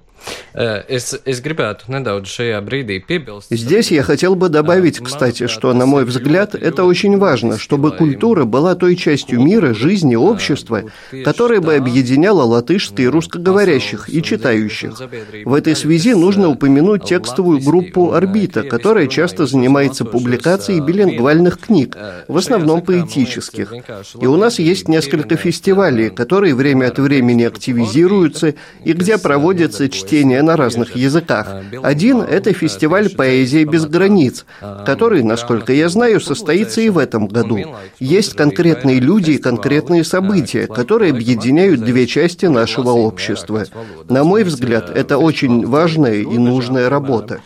Piebilst. 3.06 3.46
Здесь 3.50 3.90
я 3.90 4.02
хотел 4.02 4.34
бы 4.34 4.48
добавить, 4.48 4.98
кстати, 4.98 5.46
что, 5.46 5.72
на 5.72 5.86
мой 5.86 6.04
взгляд, 6.04 6.54
это 6.54 6.84
очень 6.84 7.16
важно, 7.18 7.58
чтобы 7.58 7.92
культура 7.92 8.44
была 8.44 8.74
той 8.74 8.96
частью 8.96 9.40
мира, 9.40 9.74
жизни, 9.74 10.16
общества, 10.16 10.82
которая 11.24 11.60
бы 11.60 11.74
объединяла 11.74 12.42
латышских 12.42 13.00
и 13.00 13.08
русскоговорящих 13.08 14.08
и 14.08 14.22
читающих. 14.22 15.00
В 15.44 15.54
этой 15.54 15.76
связи 15.76 16.14
нужно 16.14 16.48
упомянуть 16.48 17.04
текстовую 17.04 17.60
группу 17.60 18.12
«Орбита», 18.12 18.62
которая 18.62 19.06
часто 19.06 19.46
занимается 19.46 20.04
публикацией 20.04 20.80
билингвальных 20.80 21.58
книг, 21.60 21.96
в 22.26 22.36
основном 22.36 22.82
поэтических. 22.82 23.72
И 24.20 24.26
у 24.26 24.36
нас 24.36 24.58
есть 24.58 24.88
несколько 24.88 25.36
фестивалей, 25.36 26.10
которые 26.10 26.54
время 26.54 26.86
от 26.86 26.98
времени 26.98 27.44
активизируются 27.44 28.54
и 28.84 28.92
где 28.92 29.18
проводятся 29.18 29.88
чтения 29.88 30.07
чтения 30.08 30.42
на 30.42 30.56
разных 30.56 30.96
языках. 30.96 31.46
Один– 31.82 32.20
это 32.30 32.52
фестиваль 32.52 33.10
«Поэзия 33.10 33.64
без 33.64 33.86
границ», 33.86 34.44
который, 34.86 35.22
насколько 35.22 35.72
я 35.72 35.88
знаю, 35.88 36.20
состоится 36.20 36.80
и 36.80 36.88
в 36.88 36.98
этом 36.98 37.28
году. 37.28 37.58
Есть 37.98 38.34
конкретные 38.34 39.00
люди 39.00 39.32
и 39.32 39.38
конкретные 39.38 40.04
события, 40.04 40.66
которые 40.66 41.12
объединяют 41.12 41.80
две 41.84 42.06
части 42.06 42.46
нашего 42.46 42.90
общества. 42.90 43.64
На 44.08 44.24
мой 44.24 44.44
взгляд, 44.44 44.90
это 44.90 45.18
очень 45.18 45.66
важная 45.66 46.20
и 46.20 46.38
нужная 46.38 46.88
работа. 46.88 47.40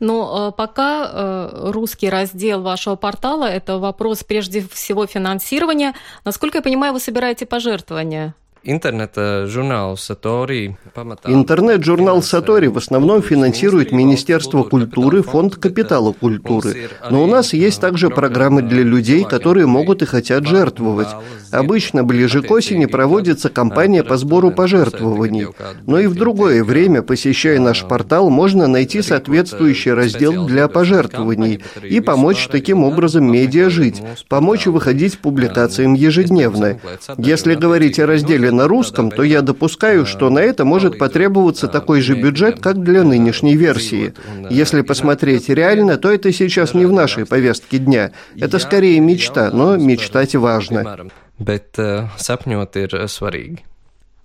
Но 0.00 0.48
э, 0.48 0.56
пока 0.56 1.10
э, 1.10 1.70
русский 1.70 2.08
раздел 2.08 2.62
вашего 2.62 2.96
портала– 2.96 3.44
это 3.44 3.78
вопрос 3.78 4.24
прежде 4.24 4.66
всего 4.72 5.06
финансирования. 5.06 5.94
Насколько 6.24 6.58
я 6.58 6.62
понимаю, 6.62 6.92
вы 6.92 7.00
собираете 7.00 7.46
пожертвования? 7.46 8.34
Интернет-журнал 8.68 9.96
Сатори. 9.96 10.76
Интернет-журнал 11.24 12.20
Сатори 12.20 12.66
в 12.66 12.76
основном 12.76 13.22
финансирует 13.22 13.92
Министерство 13.92 14.64
культуры, 14.64 15.22
Фонд 15.22 15.54
капитала 15.54 16.12
культуры. 16.12 16.88
Но 17.08 17.22
у 17.22 17.26
нас 17.26 17.52
есть 17.52 17.80
также 17.80 18.10
программы 18.10 18.62
для 18.62 18.82
людей, 18.82 19.22
которые 19.22 19.66
могут 19.66 20.02
и 20.02 20.06
хотят 20.06 20.48
жертвовать. 20.48 21.06
Обычно 21.52 22.02
ближе 22.02 22.42
к 22.42 22.50
осени 22.50 22.86
проводится 22.86 23.50
кампания 23.50 24.02
по 24.02 24.16
сбору 24.16 24.50
пожертвований. 24.50 25.46
Но 25.86 26.00
и 26.00 26.08
в 26.08 26.16
другое 26.16 26.64
время, 26.64 27.02
посещая 27.02 27.60
наш 27.60 27.84
портал, 27.84 28.30
можно 28.30 28.66
найти 28.66 29.00
соответствующий 29.00 29.92
раздел 29.92 30.44
для 30.44 30.66
пожертвований 30.66 31.62
и 31.84 32.00
помочь 32.00 32.48
таким 32.50 32.82
образом 32.82 33.30
медиа 33.30 33.70
жить, 33.70 34.02
помочь 34.28 34.66
выходить 34.66 35.20
публикациям 35.20 35.94
ежедневно. 35.94 36.80
Если 37.16 37.54
говорить 37.54 38.00
о 38.00 38.06
разделе 38.06 38.55
на 38.56 38.66
русском, 38.66 39.10
то 39.10 39.22
я 39.22 39.42
допускаю, 39.42 40.06
что 40.06 40.30
на 40.30 40.40
это 40.40 40.64
может 40.64 40.98
потребоваться 40.98 41.68
такой 41.68 42.00
же 42.00 42.14
бюджет, 42.14 42.60
как 42.60 42.82
для 42.82 43.04
нынешней 43.04 43.56
версии. 43.56 44.14
Если 44.50 44.82
посмотреть 44.82 45.48
реально, 45.48 45.96
то 45.96 46.10
это 46.10 46.32
сейчас 46.32 46.74
не 46.74 46.86
в 46.86 46.92
нашей 46.92 47.26
повестке 47.26 47.78
дня. 47.78 48.12
Это 48.36 48.58
скорее 48.58 49.00
мечта, 49.00 49.50
но 49.52 49.76
мечтать 49.76 50.34
важно. 50.34 51.08
Bet 51.38 51.76
sapņot 51.76 52.76
ir 52.80 52.94
svarīgi. 53.12 53.60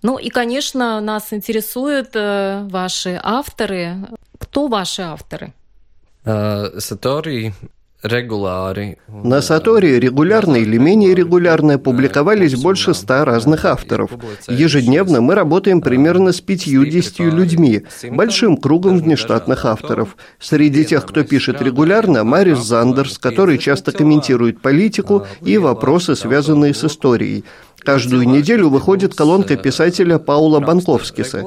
Ну 0.02 0.18
и, 0.18 0.30
конечно, 0.30 1.02
нас 1.02 1.34
интересуют 1.34 2.16
э, 2.16 2.66
ваши 2.72 3.20
авторы. 3.22 3.98
Кто 4.40 4.68
ваши 4.68 5.02
авторы? 5.02 5.54
Сатори 6.24 7.54
регуляры. 8.04 8.98
На 9.08 9.42
Саторе 9.42 10.00
регулярно 10.00 10.56
или 10.56 10.78
менее 10.78 11.14
регулярно 11.14 11.78
публиковались 11.78 12.56
больше 12.56 12.94
ста 12.94 13.26
разных 13.26 13.66
авторов. 13.66 14.12
Ежедневно 14.48 15.22
мы 15.22 15.36
работаем 15.36 15.82
примерно 15.82 16.32
с 16.32 16.42
50 16.42 17.20
людьми, 17.20 17.84
большим 18.10 18.58
кругом 18.58 18.98
внештатных 18.98 19.66
авторов. 19.66 20.18
Среди 20.40 20.86
тех, 20.86 21.06
кто 21.06 21.24
пишет 21.24 21.62
регулярно, 21.62 22.24
Марис 22.24 22.60
Зандерс, 22.60 23.18
который 23.18 23.58
часто 23.58 23.92
комментирует 23.92 24.62
политику 24.62 25.28
и 25.42 25.58
вопросы, 25.58 26.16
связанные 26.16 26.74
с 26.74 26.84
историей. 26.84 27.44
Каждую 27.84 28.28
неделю 28.30 28.70
выходит 28.70 29.16
колонка 29.16 29.58
писателя 29.58 30.20
Паула 30.20 30.60
Банковскиса. 30.60 31.44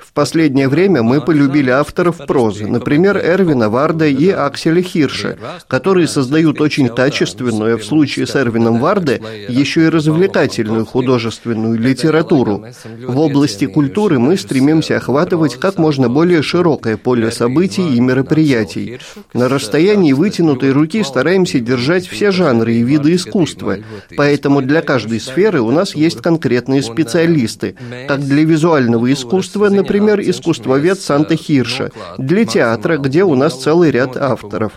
В 0.00 0.12
последнее 0.12 0.68
время 0.68 1.02
мы 1.02 1.20
полюбили 1.20 1.70
авторов 1.70 2.18
прозы, 2.26 2.66
например, 2.66 3.18
Эрвина 3.18 3.68
Варда 3.68 4.06
и 4.06 4.30
Акселя 4.30 4.82
Хирша, 4.82 5.36
которые 5.66 6.06
создают 6.06 6.60
очень 6.60 6.88
качественную, 6.88 7.74
а 7.74 7.78
в 7.78 7.84
случае 7.84 8.26
с 8.26 8.36
Эрвином 8.36 8.78
Варде, 8.78 9.20
еще 9.48 9.86
и 9.86 9.88
развлекательную 9.88 10.86
художественную 10.86 11.78
литературу. 11.78 12.64
В 13.06 13.18
области 13.18 13.66
культуры 13.66 14.18
мы 14.18 14.36
стремимся 14.36 14.96
охватывать 14.96 15.56
как 15.56 15.78
можно 15.78 16.08
более 16.08 16.42
широкое 16.42 16.96
поле 16.96 17.30
событий 17.30 17.96
и 17.96 18.00
мероприятий. 18.00 19.00
На 19.32 19.48
расстоянии 19.48 20.12
вытянутой 20.12 20.70
руки 20.70 21.02
стараемся 21.02 21.58
держать 21.60 22.06
все 22.06 22.30
жанры 22.30 22.74
и 22.74 22.82
виды 22.82 23.14
искусства, 23.14 23.78
поэтому 24.16 24.62
для 24.62 24.80
каждой 24.80 25.20
сферы 25.20 25.60
у 25.60 25.70
нас 25.70 25.94
есть 25.94 26.22
конкретные 26.22 26.82
специалисты, 26.82 27.74
как 28.06 28.20
для 28.20 28.44
визуального 28.44 29.12
искусства, 29.12 29.68
например, 29.68 29.87
искусствовед 29.90 31.00
Санта 31.00 31.36
Хирша, 31.36 31.90
для 32.18 32.44
театра, 32.44 32.98
где 32.98 33.24
у 33.24 33.34
нас 33.34 33.60
целый 33.62 33.90
ряд 33.90 34.16
авторов. 34.16 34.72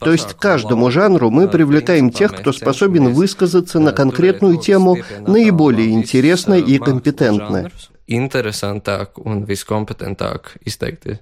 То 0.00 0.12
есть 0.12 0.34
к 0.34 0.38
каждому 0.38 0.90
жанру 0.90 1.30
мы 1.30 1.48
привлекаем 1.48 2.10
тех, 2.10 2.34
кто 2.34 2.52
способен 2.52 3.12
высказаться 3.12 3.78
на 3.80 3.92
конкретную 3.92 4.58
тему 4.58 4.98
наиболее 5.26 5.90
интересно 5.90 6.54
и 6.54 6.78
компетентно. 6.78 7.70
Интересантāk 8.06 9.16
un 9.16 9.46
viskompetentāk 9.48 10.58
izteikti. 10.60 11.20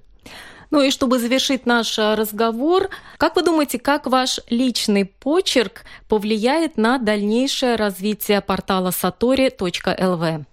Ну 0.72 0.80
и 0.80 0.90
чтобы 0.90 1.18
завершить 1.18 1.66
наш 1.66 1.99
разговор, 1.99 2.88
как 3.18 3.36
вы 3.36 3.43
думаете, 3.43 3.78
как 3.78 4.07
ваш 4.07 4.40
личный 4.49 5.05
почерк 5.05 5.84
повлияет 6.09 6.78
на 6.78 6.99
дальнейшее 6.99 7.76
развитие 7.76 8.40
портала 8.40 8.88
satori.lv? 8.88 10.45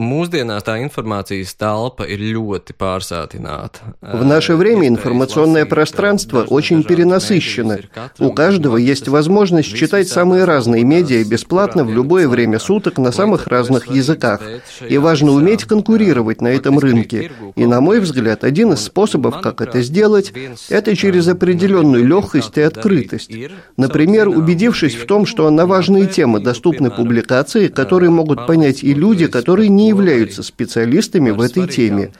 Mūsdienās 0.00 0.64
tā 0.64 0.78
informācijas 0.80 1.50
telpa 1.60 2.06
ir 2.08 2.22
ļoti 2.32 2.72
pārsātināta. 2.72 3.92
В 4.00 4.24
наше 4.24 4.54
время 4.56 4.88
информационное 4.88 5.66
пространство 5.66 6.44
очень 6.48 6.82
перенасыщено. 6.84 7.80
У 8.18 8.32
каждого 8.32 8.78
есть 8.78 9.08
возможность 9.08 9.76
читать 9.76 10.08
самые 10.08 10.44
разные 10.44 10.84
медиа 10.84 11.22
бесплатно 11.24 11.84
в 11.84 11.92
любое 11.92 12.28
время 12.28 12.58
суток 12.58 12.96
на 12.96 13.12
самых 13.12 13.46
разных 13.48 13.90
языках. 13.90 14.40
И 14.88 14.96
важно 14.96 15.32
уметь 15.32 15.64
конкурировать 15.64 16.40
на 16.40 16.48
этом 16.48 16.78
рынке. 16.78 17.30
И, 17.54 17.66
на 17.66 17.82
мой 17.82 18.00
взгляд, 18.00 18.42
один 18.42 18.72
из 18.72 18.80
способов, 18.80 19.42
как 19.42 19.60
это 19.60 19.82
сделать, 19.82 20.32
это 20.70 20.96
через 20.96 21.28
определенную 21.28 22.06
легкость 22.06 22.56
и 22.56 22.62
открытость. 22.62 23.30
Например, 23.76 24.30
убедившись 24.30 24.94
в 24.94 25.04
том, 25.04 25.26
что 25.26 25.50
на 25.50 25.66
важные 25.66 26.06
темы 26.06 26.40
доступны 26.40 26.90
публикации, 26.90 27.68
которые 27.68 28.08
могут 28.08 28.46
понять 28.46 28.82
и 28.82 28.94
люди, 28.94 29.26
которые 29.26 29.68
не 29.68 29.89
являются 29.90 30.42
специалистами 30.42 31.30
в 31.30 31.40
этой 31.40 31.68
теме. 31.68 32.10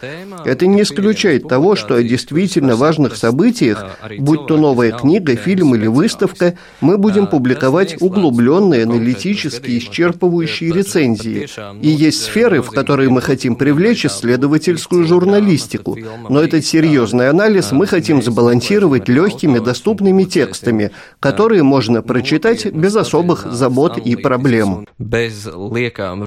Это 0.44 0.66
не 0.66 0.82
исключает 0.82 1.48
того, 1.48 1.76
что 1.76 1.94
о 1.94 2.02
действительно 2.02 2.76
важных 2.76 3.16
событиях, 3.16 3.78
будь 4.18 4.46
то 4.46 4.56
новая 4.56 4.92
книга, 4.92 5.36
фильм 5.36 5.74
или 5.74 5.86
выставка, 5.86 6.54
мы 6.80 6.98
будем 6.98 7.26
публиковать 7.26 7.96
углубленные, 8.00 8.82
аналитические, 8.84 9.78
исчерпывающие 9.78 10.72
рецензии. 10.72 11.48
И 11.80 11.88
есть 11.88 12.22
сферы, 12.22 12.62
в 12.62 12.70
которые 12.70 13.08
мы 13.08 13.20
хотим 13.22 13.56
привлечь 13.56 14.04
исследовательскую 14.06 15.04
журналистику. 15.04 15.96
Но 16.28 16.40
этот 16.40 16.64
серьезный 16.64 17.28
анализ 17.30 17.72
мы 17.72 17.86
хотим 17.86 18.22
сбалансировать 18.22 19.08
легкими, 19.08 19.58
доступными 19.58 20.24
текстами, 20.24 20.90
которые 21.20 21.62
можно 21.62 22.02
прочитать 22.02 22.66
без 22.66 22.96
особых 22.96 23.46
забот 23.52 23.98
и 23.98 24.16
проблем. 24.16 24.86
Без 24.98 25.46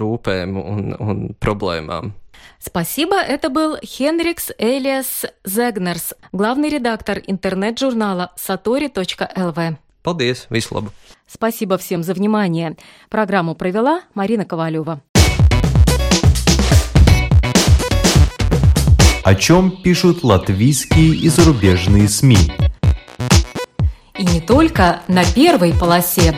rūpēm 0.03 0.57
un, 0.57 0.95
un 0.99 1.22
проблемām. 1.39 2.13
Спасибо. 2.59 3.15
Это 3.15 3.49
был 3.49 3.78
Хенрикс 3.84 4.51
Элиас 4.57 5.26
Зегнерс, 5.43 6.13
главный 6.32 6.69
редактор 6.69 7.21
интернет-журнала 7.28 8.32
satori.lv. 8.38 9.78
Paldies, 10.03 10.47
visu 10.49 10.76
labu! 10.76 10.91
Спасибо 11.28 11.78
всем 11.78 12.03
за 12.03 12.13
внимание. 12.13 12.76
Программу 13.09 13.55
провела 13.55 14.01
Марина 14.13 14.45
Ковалева. 14.45 15.01
О 19.24 19.36
чем 19.36 19.82
пишут 19.82 20.24
латвийские 20.24 21.15
и 21.15 21.30
зарубежные 21.30 22.07
СМИ? 22.09 22.38
И 24.17 24.26
не 24.26 24.41
только 24.41 25.01
на 25.07 25.24
первой 25.24 25.74
полосе. 25.74 26.38